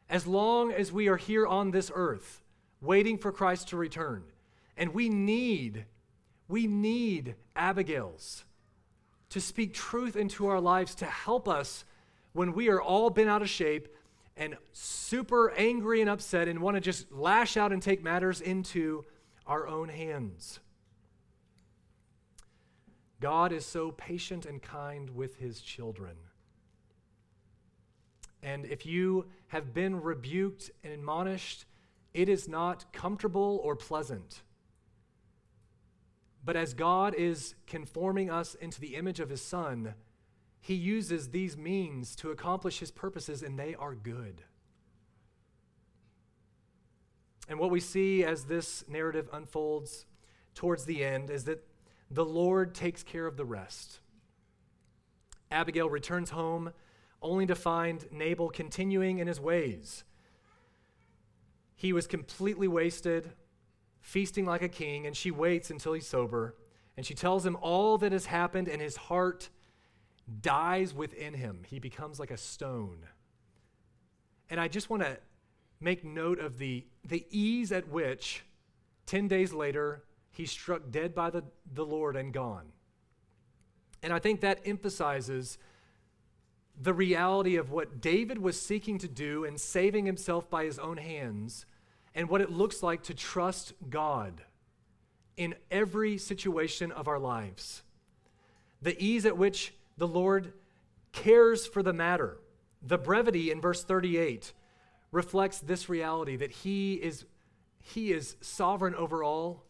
as 0.10 0.26
long 0.26 0.72
as 0.72 0.92
we 0.92 1.08
are 1.08 1.18
here 1.18 1.46
on 1.46 1.72
this 1.72 1.92
earth, 1.94 2.42
waiting 2.82 3.18
for 3.18 3.32
Christ 3.32 3.70
to 3.70 3.78
return. 3.78 4.24
And 4.78 4.94
we 4.94 5.10
need, 5.10 5.86
we 6.48 6.68
need 6.68 7.36
Abigail's 7.56 8.46
to 9.30 9.42
speak 9.42 9.74
truth 9.74 10.16
into 10.16 10.48
our 10.48 10.62
lives 10.62 10.96
to 10.96 11.06
help 11.06 11.48
us 11.50 11.84
when 12.34 12.54
we 12.54 12.70
are 12.70 12.82
all 12.82 13.10
bent 13.10 13.30
out 13.30 13.42
of 13.42 13.50
shape 13.50 13.90
and 14.38 14.56
super 14.72 15.52
angry 15.52 16.02
and 16.02 16.10
upset 16.10 16.48
and 16.48 16.60
want 16.60 16.76
to 16.76 16.82
just 16.82 17.12
lash 17.12 17.58
out 17.58 17.74
and 17.74 17.82
take 17.82 18.04
matters 18.04 18.40
into 18.40 19.04
our 19.46 19.68
own 19.68 19.90
hands. 19.90 20.60
God 23.20 23.52
is 23.52 23.66
so 23.66 23.92
patient 23.92 24.46
and 24.46 24.62
kind 24.62 25.10
with 25.16 25.38
his 25.38 25.60
children. 25.60 26.16
And 28.44 28.66
if 28.66 28.86
you 28.86 29.26
have 29.48 29.74
been 29.74 30.00
rebuked 30.00 30.70
and 30.84 30.94
admonished, 30.94 31.66
it 32.14 32.30
is 32.30 32.48
not 32.48 32.94
comfortable 32.94 33.60
or 33.64 33.76
pleasant. 33.76 34.44
But 36.46 36.56
as 36.56 36.74
God 36.74 37.16
is 37.16 37.56
conforming 37.66 38.30
us 38.30 38.56
into 38.56 38.80
the 38.80 38.96
image 38.96 39.20
of 39.20 39.30
his 39.30 39.42
Son, 39.42 39.96
he 40.68 40.74
uses 40.74 41.30
these 41.30 41.56
means 41.56 42.14
to 42.14 42.30
accomplish 42.30 42.80
his 42.80 42.92
purposes, 42.92 43.42
and 43.42 43.58
they 43.58 43.74
are 43.76 43.96
good. 43.96 44.42
And 47.48 47.58
what 47.58 47.72
we 47.72 47.80
see 47.80 48.26
as 48.26 48.44
this 48.44 48.84
narrative 48.90 49.30
unfolds 49.32 50.06
towards 50.56 50.84
the 50.84 51.06
end 51.06 51.30
is 51.30 51.46
that 51.46 51.66
the 52.12 52.26
Lord 52.26 52.76
takes 52.76 53.02
care 53.02 53.26
of 53.26 53.38
the 53.38 53.46
rest. 53.46 54.02
Abigail 55.50 55.90
returns 55.90 56.32
home 56.32 56.74
only 57.22 57.46
to 57.46 57.56
find 57.56 58.06
Nabal 58.12 58.50
continuing 58.50 59.20
in 59.20 59.28
his 59.28 59.40
ways. 59.40 60.04
He 61.78 61.94
was 61.94 62.08
completely 62.08 62.68
wasted, 62.68 63.32
feasting 64.02 64.46
like 64.46 64.64
a 64.64 64.68
king, 64.68 65.08
and 65.08 65.16
she 65.16 65.32
waits 65.32 65.72
until 65.72 65.94
he's 65.94 66.08
sober. 66.08 66.58
And 66.98 67.06
she 67.06 67.14
tells 67.14 67.46
him 67.46 67.56
all 67.62 67.98
that 68.00 68.12
has 68.12 68.26
happened, 68.26 68.68
and 68.68 68.82
his 68.82 68.98
heart 68.98 69.48
dies 70.42 70.94
within 70.94 71.34
him. 71.34 71.62
He 71.68 71.80
becomes 71.80 72.20
like 72.20 72.32
a 72.32 72.38
stone. 72.38 73.06
And 74.50 74.60
I 74.60 74.68
just 74.68 74.90
want 74.90 75.04
to 75.04 75.18
make 75.80 76.04
note 76.04 76.40
of 76.40 76.58
the, 76.58 76.86
the 77.08 77.26
ease 77.30 77.72
at 77.72 77.88
which 77.90 78.44
10 79.06 79.28
days 79.28 79.54
later 79.54 80.04
he's 80.32 80.52
struck 80.52 80.90
dead 80.92 81.16
by 81.16 81.30
the, 81.30 81.44
the 81.74 81.86
Lord 81.86 82.16
and 82.16 82.34
gone. 82.34 82.72
And 84.04 84.14
I 84.14 84.20
think 84.20 84.42
that 84.42 84.62
emphasizes 84.66 85.58
the 86.80 86.94
reality 86.94 87.56
of 87.56 87.72
what 87.72 88.00
David 88.00 88.38
was 88.38 88.62
seeking 88.62 89.00
to 89.00 89.08
do 89.08 89.44
in 89.44 89.58
saving 89.58 90.06
himself 90.06 90.50
by 90.50 90.66
his 90.66 90.78
own 90.78 90.98
hands 90.98 91.66
and 92.14 92.30
what 92.30 92.42
it 92.42 92.52
looks 92.52 92.84
like 92.84 93.04
to 93.04 93.14
trust 93.14 93.74
God 93.90 94.44
in 95.36 95.56
every 95.72 96.18
situation 96.18 96.92
of 96.92 97.08
our 97.08 97.20
lives. 97.20 97.82
The 98.82 99.02
ease 99.02 99.26
at 99.26 99.38
which 99.38 99.74
the 99.98 100.08
Lord 100.08 100.54
cares 101.12 101.66
for 101.66 101.82
the 101.82 101.94
matter. 101.94 102.38
The 102.82 102.98
brevity 102.98 103.52
in 103.52 103.60
verse 103.60 103.84
38 103.84 104.54
reflects 105.12 105.60
this 105.60 105.90
reality 105.90 106.36
that 106.36 106.52
he 106.52 106.96
is, 106.96 107.26
he 107.80 108.12
is 108.12 108.36
sovereign 108.42 108.96
over 108.96 109.24
all 109.24 109.64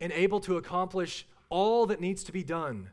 and 0.00 0.12
able 0.12 0.40
to 0.40 0.56
accomplish 0.56 1.26
all 1.48 1.86
that 1.86 2.00
needs 2.00 2.22
to 2.24 2.32
be 2.32 2.44
done. 2.44 2.90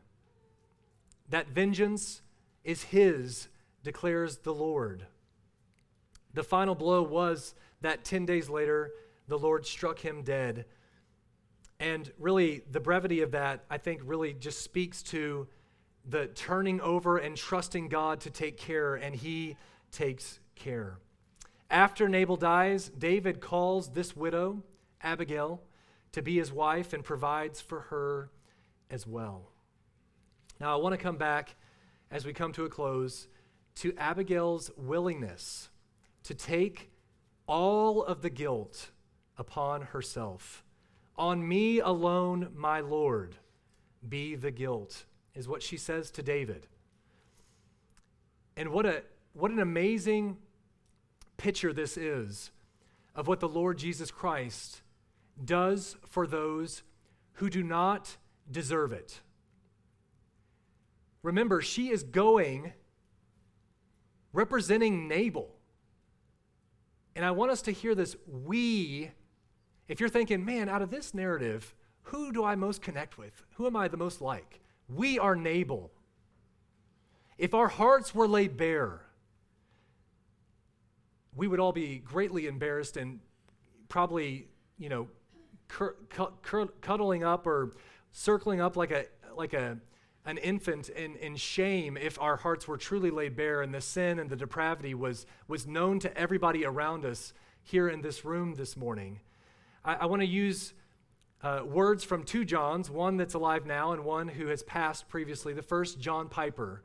That 1.30 1.48
vengeance 1.48 2.22
is 2.64 2.84
his, 2.84 3.48
declares 3.82 4.38
the 4.38 4.54
Lord. 4.54 5.06
The 6.32 6.42
final 6.42 6.74
blow 6.74 7.02
was 7.02 7.54
that 7.82 8.04
10 8.04 8.26
days 8.26 8.48
later, 8.48 8.92
the 9.28 9.38
Lord 9.38 9.66
struck 9.66 9.98
him 9.98 10.22
dead. 10.22 10.64
And 11.78 12.10
really, 12.18 12.62
the 12.70 12.80
brevity 12.80 13.20
of 13.20 13.32
that, 13.32 13.64
I 13.70 13.78
think, 13.78 14.00
really 14.04 14.32
just 14.32 14.62
speaks 14.62 15.02
to 15.04 15.46
the 16.04 16.26
turning 16.26 16.80
over 16.80 17.18
and 17.18 17.36
trusting 17.36 17.88
God 17.88 18.20
to 18.20 18.30
take 18.30 18.56
care, 18.56 18.94
and 18.94 19.14
he 19.14 19.56
takes 19.90 20.40
care. 20.54 20.98
After 21.70 22.08
Nabal 22.08 22.36
dies, 22.36 22.90
David 22.90 23.40
calls 23.40 23.90
this 23.90 24.14
widow, 24.14 24.62
Abigail, 25.02 25.62
to 26.12 26.22
be 26.22 26.36
his 26.36 26.52
wife 26.52 26.92
and 26.92 27.02
provides 27.02 27.60
for 27.60 27.80
her 27.80 28.30
as 28.90 29.06
well. 29.06 29.50
Now, 30.60 30.72
I 30.72 30.80
want 30.80 30.92
to 30.92 31.02
come 31.02 31.16
back 31.16 31.56
as 32.10 32.24
we 32.24 32.32
come 32.32 32.52
to 32.52 32.64
a 32.64 32.68
close 32.68 33.26
to 33.76 33.92
Abigail's 33.98 34.70
willingness 34.76 35.68
to 36.22 36.34
take 36.34 36.90
all 37.46 38.04
of 38.04 38.22
the 38.22 38.30
guilt 38.30 38.90
upon 39.36 39.82
herself. 39.82 40.64
On 41.16 41.46
me 41.46 41.80
alone, 41.80 42.50
my 42.54 42.80
Lord, 42.80 43.36
be 44.08 44.36
the 44.36 44.50
guilt, 44.50 45.04
is 45.34 45.48
what 45.48 45.62
she 45.62 45.76
says 45.76 46.10
to 46.12 46.22
David. 46.22 46.66
And 48.56 48.70
what, 48.70 48.86
a, 48.86 49.02
what 49.32 49.50
an 49.50 49.58
amazing 49.58 50.36
picture 51.36 51.72
this 51.72 51.96
is 51.96 52.50
of 53.14 53.26
what 53.26 53.40
the 53.40 53.48
Lord 53.48 53.78
Jesus 53.78 54.10
Christ 54.10 54.82
does 55.44 55.96
for 56.08 56.26
those 56.26 56.82
who 57.34 57.50
do 57.50 57.62
not 57.62 58.16
deserve 58.50 58.92
it. 58.92 59.20
Remember, 61.22 61.60
she 61.60 61.90
is 61.90 62.02
going 62.02 62.72
representing 64.32 65.08
Nabal. 65.08 65.48
And 67.16 67.24
I 67.24 67.30
want 67.30 67.52
us 67.52 67.62
to 67.62 67.70
hear 67.70 67.94
this. 67.94 68.16
We, 68.26 69.10
if 69.88 70.00
you're 70.00 70.08
thinking, 70.08 70.44
man, 70.44 70.68
out 70.68 70.82
of 70.82 70.90
this 70.90 71.14
narrative, 71.14 71.74
who 72.02 72.32
do 72.32 72.44
I 72.44 72.56
most 72.56 72.82
connect 72.82 73.16
with? 73.16 73.42
Who 73.54 73.66
am 73.66 73.76
I 73.76 73.88
the 73.88 73.96
most 73.96 74.20
like? 74.20 74.60
We 74.88 75.18
are 75.18 75.34
Nabal. 75.34 75.90
If 77.38 77.54
our 77.54 77.68
hearts 77.68 78.14
were 78.14 78.28
laid 78.28 78.56
bare, 78.56 79.00
we 81.34 81.48
would 81.48 81.60
all 81.60 81.72
be 81.72 81.98
greatly 81.98 82.46
embarrassed 82.46 82.96
and 82.96 83.20
probably, 83.88 84.48
you 84.78 84.88
know, 84.88 85.08
cur- 85.68 85.96
cur- 86.42 86.68
cuddling 86.80 87.24
up 87.24 87.46
or 87.46 87.72
circling 88.12 88.60
up 88.60 88.76
like 88.76 88.92
a 88.92 89.06
like 89.34 89.52
a 89.52 89.78
an 90.26 90.38
infant 90.38 90.88
in, 90.88 91.16
in 91.16 91.36
shame 91.36 91.96
if 91.96 92.20
our 92.20 92.36
hearts 92.36 92.66
were 92.66 92.78
truly 92.78 93.10
laid 93.10 93.36
bare 93.36 93.60
and 93.62 93.74
the 93.74 93.80
sin 93.80 94.18
and 94.18 94.30
the 94.30 94.36
depravity 94.36 94.94
was, 94.94 95.26
was 95.48 95.66
known 95.66 95.98
to 95.98 96.16
everybody 96.16 96.64
around 96.64 97.04
us 97.04 97.34
here 97.62 97.88
in 97.88 98.00
this 98.00 98.24
room 98.24 98.54
this 98.54 98.76
morning. 98.76 99.20
I, 99.84 99.94
I 99.94 100.06
want 100.06 100.22
to 100.22 100.26
use 100.26 100.72
uh, 101.44 101.62
words 101.62 102.02
from 102.02 102.24
two 102.24 102.42
Johns, 102.44 102.90
one 102.90 103.18
that's 103.18 103.34
alive 103.34 103.66
now 103.66 103.92
and 103.92 104.02
one 104.02 104.28
who 104.28 104.46
has 104.46 104.62
passed 104.62 105.08
previously. 105.08 105.52
The 105.52 105.62
first, 105.62 106.00
John 106.00 106.28
Piper, 106.28 106.82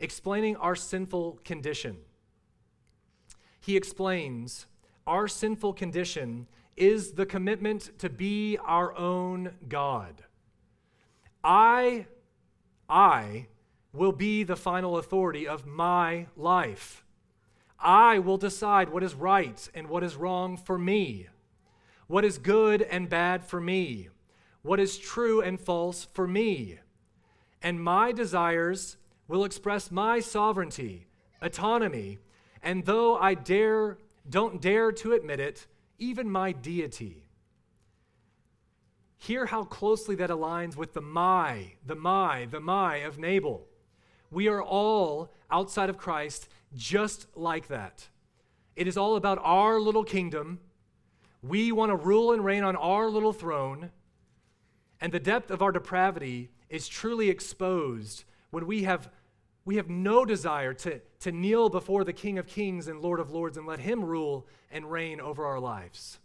explaining 0.00 0.56
our 0.56 0.74
sinful 0.74 1.40
condition. 1.44 1.98
He 3.60 3.76
explains 3.76 4.64
our 5.06 5.28
sinful 5.28 5.74
condition 5.74 6.46
is 6.74 7.12
the 7.12 7.26
commitment 7.26 7.98
to 7.98 8.08
be 8.08 8.56
our 8.64 8.96
own 8.96 9.52
God. 9.68 10.22
I 11.44 12.06
I 12.88 13.48
will 13.92 14.12
be 14.12 14.42
the 14.42 14.56
final 14.56 14.96
authority 14.96 15.46
of 15.46 15.66
my 15.66 16.26
life. 16.36 17.04
I 17.78 18.20
will 18.20 18.38
decide 18.38 18.88
what 18.88 19.02
is 19.02 19.14
right 19.14 19.68
and 19.74 19.88
what 19.88 20.02
is 20.02 20.16
wrong 20.16 20.56
for 20.56 20.78
me, 20.78 21.26
what 22.06 22.24
is 22.24 22.38
good 22.38 22.82
and 22.82 23.08
bad 23.08 23.44
for 23.44 23.60
me, 23.60 24.08
what 24.62 24.80
is 24.80 24.98
true 24.98 25.40
and 25.40 25.60
false 25.60 26.06
for 26.12 26.26
me. 26.26 26.78
And 27.62 27.82
my 27.82 28.12
desires 28.12 28.96
will 29.28 29.44
express 29.44 29.90
my 29.90 30.20
sovereignty, 30.20 31.06
autonomy, 31.42 32.18
and 32.62 32.84
though 32.84 33.16
I 33.16 33.34
dare 33.34 33.98
don't 34.28 34.60
dare 34.60 34.90
to 34.92 35.12
admit 35.12 35.40
it, 35.40 35.66
even 35.98 36.30
my 36.30 36.52
deity. 36.52 37.26
Hear 39.18 39.46
how 39.46 39.64
closely 39.64 40.14
that 40.16 40.30
aligns 40.30 40.76
with 40.76 40.92
the 40.92 41.00
my, 41.00 41.72
the 41.84 41.94
my, 41.94 42.46
the 42.50 42.60
my 42.60 42.96
of 42.96 43.18
Nabal. 43.18 43.66
We 44.30 44.48
are 44.48 44.62
all 44.62 45.32
outside 45.50 45.88
of 45.88 45.96
Christ 45.96 46.48
just 46.74 47.26
like 47.34 47.68
that. 47.68 48.08
It 48.74 48.86
is 48.86 48.96
all 48.96 49.16
about 49.16 49.38
our 49.42 49.80
little 49.80 50.04
kingdom. 50.04 50.60
We 51.42 51.72
want 51.72 51.90
to 51.90 51.96
rule 51.96 52.32
and 52.32 52.44
reign 52.44 52.64
on 52.64 52.76
our 52.76 53.08
little 53.08 53.32
throne. 53.32 53.90
And 55.00 55.12
the 55.12 55.20
depth 55.20 55.50
of 55.50 55.62
our 55.62 55.72
depravity 55.72 56.50
is 56.68 56.88
truly 56.88 57.28
exposed 57.28 58.24
when 58.50 58.66
we 58.66 58.84
have, 58.84 59.10
we 59.64 59.76
have 59.76 59.90
no 59.90 60.24
desire 60.24 60.72
to, 60.74 61.00
to 61.20 61.32
kneel 61.32 61.68
before 61.68 62.04
the 62.04 62.12
King 62.12 62.38
of 62.38 62.46
Kings 62.46 62.88
and 62.88 63.00
Lord 63.00 63.20
of 63.20 63.30
Lords 63.30 63.56
and 63.56 63.66
let 63.66 63.80
Him 63.80 64.04
rule 64.04 64.46
and 64.70 64.90
reign 64.90 65.20
over 65.20 65.44
our 65.44 65.60
lives. 65.60 66.18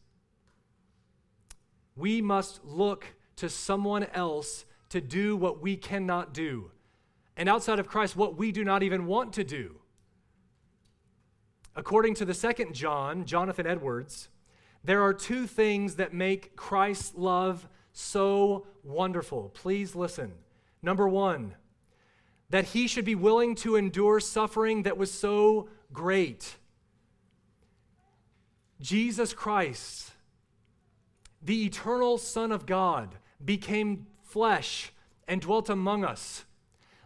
We 1.95 2.21
must 2.21 2.63
look 2.63 3.05
to 3.35 3.49
someone 3.49 4.05
else 4.13 4.65
to 4.89 5.01
do 5.01 5.35
what 5.35 5.61
we 5.61 5.75
cannot 5.75 6.33
do. 6.33 6.71
And 7.35 7.49
outside 7.49 7.79
of 7.79 7.87
Christ, 7.87 8.15
what 8.15 8.37
we 8.37 8.51
do 8.51 8.63
not 8.63 8.83
even 8.83 9.05
want 9.05 9.33
to 9.33 9.43
do. 9.43 9.77
According 11.75 12.15
to 12.15 12.25
the 12.25 12.33
second 12.33 12.73
John, 12.73 13.25
Jonathan 13.25 13.65
Edwards, 13.65 14.29
there 14.83 15.03
are 15.03 15.13
two 15.13 15.47
things 15.47 15.95
that 15.95 16.13
make 16.13 16.55
Christ's 16.55 17.13
love 17.15 17.67
so 17.93 18.65
wonderful. 18.83 19.51
Please 19.53 19.95
listen. 19.95 20.33
Number 20.81 21.07
one, 21.07 21.55
that 22.49 22.65
he 22.65 22.87
should 22.87 23.05
be 23.05 23.15
willing 23.15 23.55
to 23.55 23.75
endure 23.75 24.19
suffering 24.19 24.83
that 24.83 24.97
was 24.97 25.11
so 25.11 25.69
great. 25.93 26.55
Jesus 28.79 29.33
Christ 29.33 30.11
the 31.41 31.65
eternal 31.65 32.17
Son 32.17 32.51
of 32.51 32.65
God 32.65 33.15
became 33.43 34.05
flesh 34.21 34.93
and 35.27 35.41
dwelt 35.41 35.69
among 35.69 36.05
us, 36.05 36.45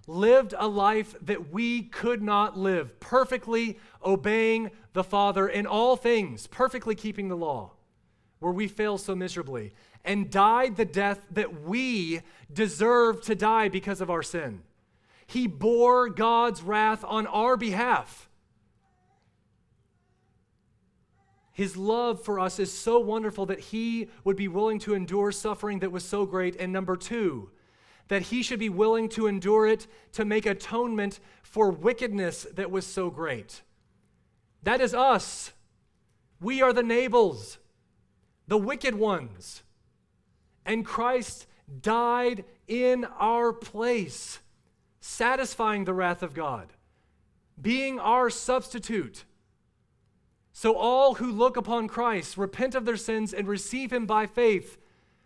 lived 0.08 0.53
a 0.58 0.68
life 0.68 1.16
that 1.22 1.51
we 1.51 1.84
could 1.84 2.22
not 2.22 2.58
live, 2.58 2.99
perfectly 2.99 3.80
obeying 4.03 4.72
the 4.93 5.03
Father 5.03 5.47
in 5.47 5.66
all 5.66 5.95
things, 5.95 6.47
perfectly 6.47 6.95
keeping 6.95 7.28
the 7.28 7.38
law, 7.38 7.72
where 8.39 8.51
we 8.51 8.68
fail 8.68 8.97
so 8.97 9.16
miserably, 9.16 9.74
and 10.03 10.30
died 10.30 10.76
the 10.76 10.86
death 10.86 11.26
that 11.32 11.62
we 11.64 12.22
deserve 12.53 13.22
to 13.24 13.36
die 13.36 13.68
because 13.70 14.01
of 14.01 14.10
our 14.10 14.24
sin. 14.24 14.62
He 15.26 15.47
bore 15.47 16.10
God's 16.10 16.62
wrath 16.62 17.03
on 17.03 17.26
our 17.28 17.58
behalf. 17.58 18.30
His 21.51 21.78
love 21.78 22.22
for 22.22 22.39
us 22.39 22.60
is 22.60 22.72
so 22.72 22.99
wonderful 22.99 23.45
that 23.45 23.60
he 23.60 24.10
would 24.26 24.36
be 24.36 24.49
willing 24.49 24.78
to 24.80 24.93
endure 24.93 25.32
suffering 25.32 25.80
that 25.80 25.91
was 25.91 26.03
so 26.03 26.26
great. 26.26 26.58
And 26.58 26.74
number 26.74 26.97
two, 26.97 27.49
that 28.08 28.24
he 28.24 28.43
should 28.43 28.60
be 28.60 28.70
willing 28.70 29.10
to 29.10 29.28
endure 29.28 29.68
it 29.68 29.88
to 30.14 30.26
make 30.26 30.45
atonement 30.45 31.20
for 31.43 31.72
wickedness 31.72 32.45
that 32.53 32.72
was 32.72 32.86
so 32.86 33.10
great. 33.10 33.62
That 34.64 34.82
is 34.82 34.93
us. 34.93 35.53
We 36.39 36.62
are 36.62 36.74
the 36.74 36.84
Nabals, 36.84 37.58
the 38.47 38.58
wicked 38.58 38.95
ones. 38.95 39.64
And 40.66 40.86
Christ 40.86 41.47
died 41.82 42.43
in 42.68 43.06
our 43.20 43.53
place, 43.53 44.39
satisfying 44.99 45.86
the 45.86 45.93
wrath 45.93 46.24
of 46.24 46.34
God, 46.34 46.74
being 47.62 47.99
our 47.99 48.30
substitute 48.30 49.24
so 50.58 50.78
all 50.78 51.16
who 51.16 51.34
look 51.34 51.58
upon 51.58 51.89
Christ, 51.89 52.38
repent 52.38 52.76
of 52.76 52.86
their 52.86 52.95
sins, 52.95 53.34
and 53.34 53.45
receive 53.45 53.91
him 53.91 54.06
by 54.06 54.26
faith 54.26 54.78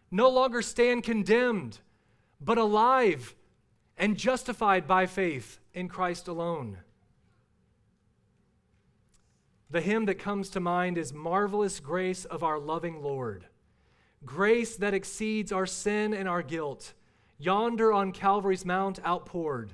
no 0.10 0.28
longer 0.28 0.64
stand 0.64 1.04
condemned, 1.04 1.78
but 2.42 2.58
alive 2.58 3.36
and 3.98 4.18
justified 4.18 4.88
by 4.88 5.06
faith 5.06 5.60
in 5.74 5.88
Christ 5.88 6.28
alone. 6.28 6.78
The 9.70 9.82
hymn 9.82 10.06
that 10.06 10.16
comes 10.16 10.50
to 10.50 10.60
mind 10.60 10.98
is 10.98 11.14
Marvelous 11.14 11.80
Grace 11.80 12.26
of 12.26 12.44
Our 12.44 12.58
Loving 12.58 13.04
Lord. 13.04 13.46
Grace 14.26 14.76
that 14.78 14.94
exceeds 14.94 15.52
our 15.52 15.68
sin 15.68 16.14
and 16.14 16.28
our 16.28 16.42
guilt, 16.42 16.94
yonder 17.38 17.94
on 17.94 18.12
Calvary's 18.12 18.66
Mount 18.66 19.00
outpoured. 19.06 19.74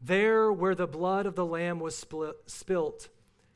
There 0.00 0.52
where 0.52 0.74
the 0.74 0.86
blood 0.86 1.26
of 1.26 1.34
the 1.34 1.44
Lamb 1.44 1.80
was 1.80 1.96
split, 1.96 2.36
spilt, 2.46 3.08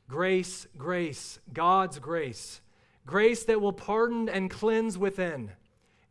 grace, 0.09 0.67
grace, 0.77 1.39
God's 1.53 1.99
grace, 1.99 2.61
grace 3.07 3.45
that 3.45 3.61
will 3.61 3.73
pardon 3.73 4.29
and 4.29 4.51
cleanse 4.51 4.99
within. 4.99 5.53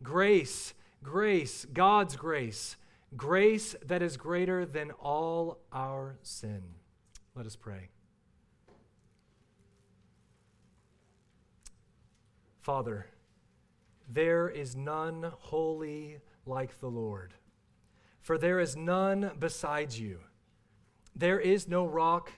Grace, 0.01 0.73
grace, 1.03 1.65
God's 1.65 2.15
grace, 2.15 2.75
grace 3.15 3.75
that 3.85 4.01
is 4.01 4.17
greater 4.17 4.65
than 4.65 4.91
all 4.91 5.59
our 5.71 6.17
sin. 6.21 6.61
Let 7.35 7.45
us 7.45 7.55
pray. 7.55 7.89
Father, 12.61 13.07
there 14.09 14.49
is 14.49 14.75
none 14.75 15.31
holy 15.39 16.19
like 16.45 16.79
the 16.79 16.89
Lord, 16.89 17.33
for 18.19 18.37
there 18.37 18.59
is 18.59 18.75
none 18.75 19.31
besides 19.39 19.99
you. 19.99 20.19
There 21.15 21.39
is 21.39 21.67
no 21.67 21.85
rock 21.85 22.31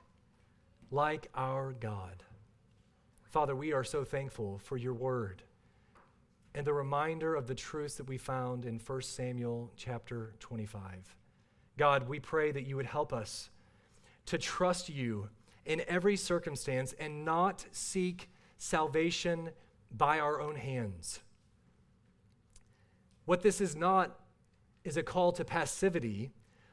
like 0.92 1.30
our 1.36 1.74
God. 1.74 2.24
Father, 3.24 3.56
we 3.56 3.74
are 3.74 3.84
so 3.84 4.04
thankful 4.04 4.60
for 4.60 4.78
your 4.78 4.94
word 4.94 5.44
and 6.56 6.66
the 6.66 6.74
reminder 6.74 7.36
of 7.36 7.48
the 7.48 7.56
truths 7.56 7.96
that 7.96 8.08
we 8.08 8.18
found 8.18 8.66
in 8.66 8.80
1 8.80 9.02
Samuel 9.02 9.72
chapter 9.76 10.34
25. 10.40 11.16
God, 11.78 12.10
we 12.10 12.20
pray 12.20 12.52
that 12.52 12.66
you 12.66 12.76
would 12.76 12.86
help 12.86 13.14
us 13.14 13.50
to 14.26 14.38
trust 14.38 14.90
you 14.90 15.30
in 15.66 15.82
every 15.88 16.16
circumstance 16.16 16.94
and 17.00 17.24
not 17.24 17.66
seek 17.72 18.30
salvation 18.58 19.52
by 19.92 20.20
our 20.20 20.42
own 20.42 20.56
hands. 20.56 21.20
What 23.26 23.42
this 23.42 23.62
is 23.62 23.76
not 23.76 24.20
is 24.84 24.98
a 24.98 25.04
call 25.04 25.32
to 25.34 25.46
passivity, 25.46 26.32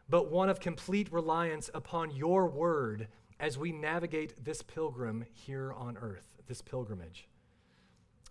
but 0.08 0.30
one 0.30 0.48
of 0.48 0.58
complete 0.58 1.12
reliance 1.12 1.70
upon 1.74 2.10
your 2.10 2.46
word 2.46 3.08
as 3.38 3.58
we 3.58 3.72
navigate 3.72 4.44
this 4.44 4.62
pilgrim 4.62 5.24
here 5.32 5.72
on 5.72 5.98
earth, 5.98 6.38
this 6.46 6.62
pilgrimage. 6.62 7.28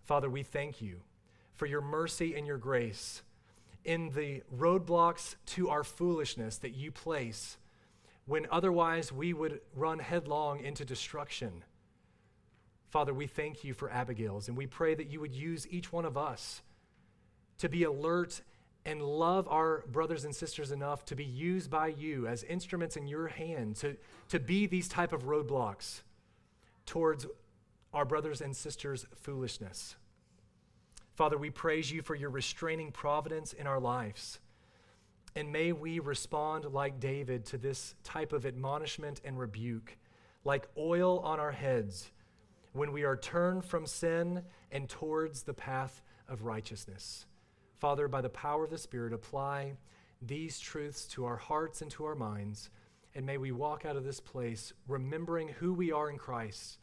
Father, 0.04 0.30
we 0.30 0.42
thank 0.42 0.82
you 0.82 1.02
for 1.56 1.66
your 1.66 1.82
mercy 1.82 2.36
and 2.36 2.46
your 2.46 2.58
grace 2.58 3.24
in 3.84 4.10
the 4.10 4.42
roadblocks 4.56 5.36
to 5.46 5.70
our 5.70 5.84
foolishness 5.84 6.58
that 6.58 6.76
you 6.76 6.92
place 6.92 7.58
when 8.26 8.48
otherwise 8.52 9.12
we 9.12 9.34
would 9.34 9.62
run 9.76 10.00
headlong 10.00 10.60
into 10.60 10.84
destruction. 10.84 11.64
Father, 12.90 13.14
we 13.14 13.28
thank 13.28 13.64
you 13.64 13.74
for 13.74 13.90
Abigail's, 13.90 14.48
and 14.48 14.58
we 14.58 14.66
pray 14.66 14.96
that 14.96 15.12
you 15.12 15.20
would 15.20 15.36
use 15.36 15.68
each 15.70 15.92
one 15.92 16.06
of 16.06 16.18
us 16.18 16.62
to 17.60 17.70
be 17.70 17.84
alert 17.84 18.42
and 18.86 19.02
love 19.02 19.48
our 19.48 19.84
brothers 19.92 20.26
and 20.26 20.36
sisters 20.36 20.72
enough 20.72 21.06
to 21.06 21.16
be 21.16 21.26
used 21.26 21.70
by 21.70 21.88
you 21.88 22.28
as 22.28 22.44
instruments 22.44 22.98
in 22.98 23.08
your 23.08 23.28
hand 23.28 23.76
to, 23.78 23.96
to 24.30 24.40
be 24.40 24.68
these 24.68 24.88
type 24.88 25.12
of 25.12 25.24
roadblocks 25.24 26.02
towards 26.86 27.26
our 27.94 28.06
brothers 28.06 28.42
and 28.42 28.56
sisters' 28.56 29.06
foolishness. 29.16 29.96
Father, 31.16 31.38
we 31.38 31.50
praise 31.50 31.90
you 31.92 32.02
for 32.02 32.14
your 32.14 32.30
restraining 32.30 32.92
providence 32.92 33.54
in 33.54 33.68
our 33.68 33.80
lives. 33.80 34.40
And 35.34 35.52
may 35.52 35.72
we 35.72 36.00
respond 36.00 36.66
like 36.66 37.00
David 37.00 37.46
to 37.46 37.58
this 37.58 37.96
type 38.04 38.34
of 38.34 38.46
admonishment 38.46 39.22
and 39.24 39.40
rebuke, 39.40 39.98
like 40.44 40.68
oil 40.78 41.20
on 41.20 41.40
our 41.40 41.52
heads 41.52 42.12
when 42.74 42.92
we 42.92 43.04
are 43.04 43.16
turned 43.16 43.64
from 43.64 43.86
sin 43.86 44.44
and 44.72 44.90
towards 44.90 45.44
the 45.44 45.54
path 45.54 46.02
of 46.28 46.44
righteousness. 46.44 47.26
Father, 47.80 48.10
by 48.10 48.20
the 48.20 48.30
power 48.30 48.66
of 48.66 48.70
the 48.70 48.78
Spirit, 48.78 49.14
apply 49.14 49.78
these 50.22 50.60
truths 50.60 51.06
to 51.06 51.24
our 51.26 51.38
hearts 51.38 51.82
and 51.82 51.92
to 51.92 52.04
our 52.04 52.16
minds, 52.16 52.70
and 53.14 53.26
may 53.26 53.38
we 53.38 53.54
walk 53.54 53.86
out 53.86 53.96
of 53.96 54.04
this 54.04 54.20
place 54.20 54.74
remembering 54.88 55.48
who 55.48 55.74
we 55.74 55.94
are 55.94 56.10
in 56.10 56.18
Christ 56.18 56.80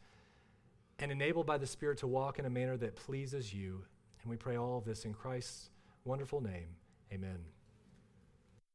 and 0.98 1.12
enabled 1.12 1.46
by 1.46 1.58
the 1.58 1.66
Spirit 1.66 1.98
to 1.98 2.06
walk 2.06 2.38
in 2.38 2.46
a 2.46 2.50
manner 2.50 2.76
that 2.78 2.96
pleases 2.96 3.52
you. 3.52 3.84
And 4.22 4.30
we 4.30 4.36
pray 4.36 4.56
all 4.56 4.78
of 4.78 4.84
this 4.84 5.04
in 5.04 5.14
Christ's 5.14 5.70
wonderful 6.04 6.40
name. 6.40 6.68
Amen. 7.12 7.38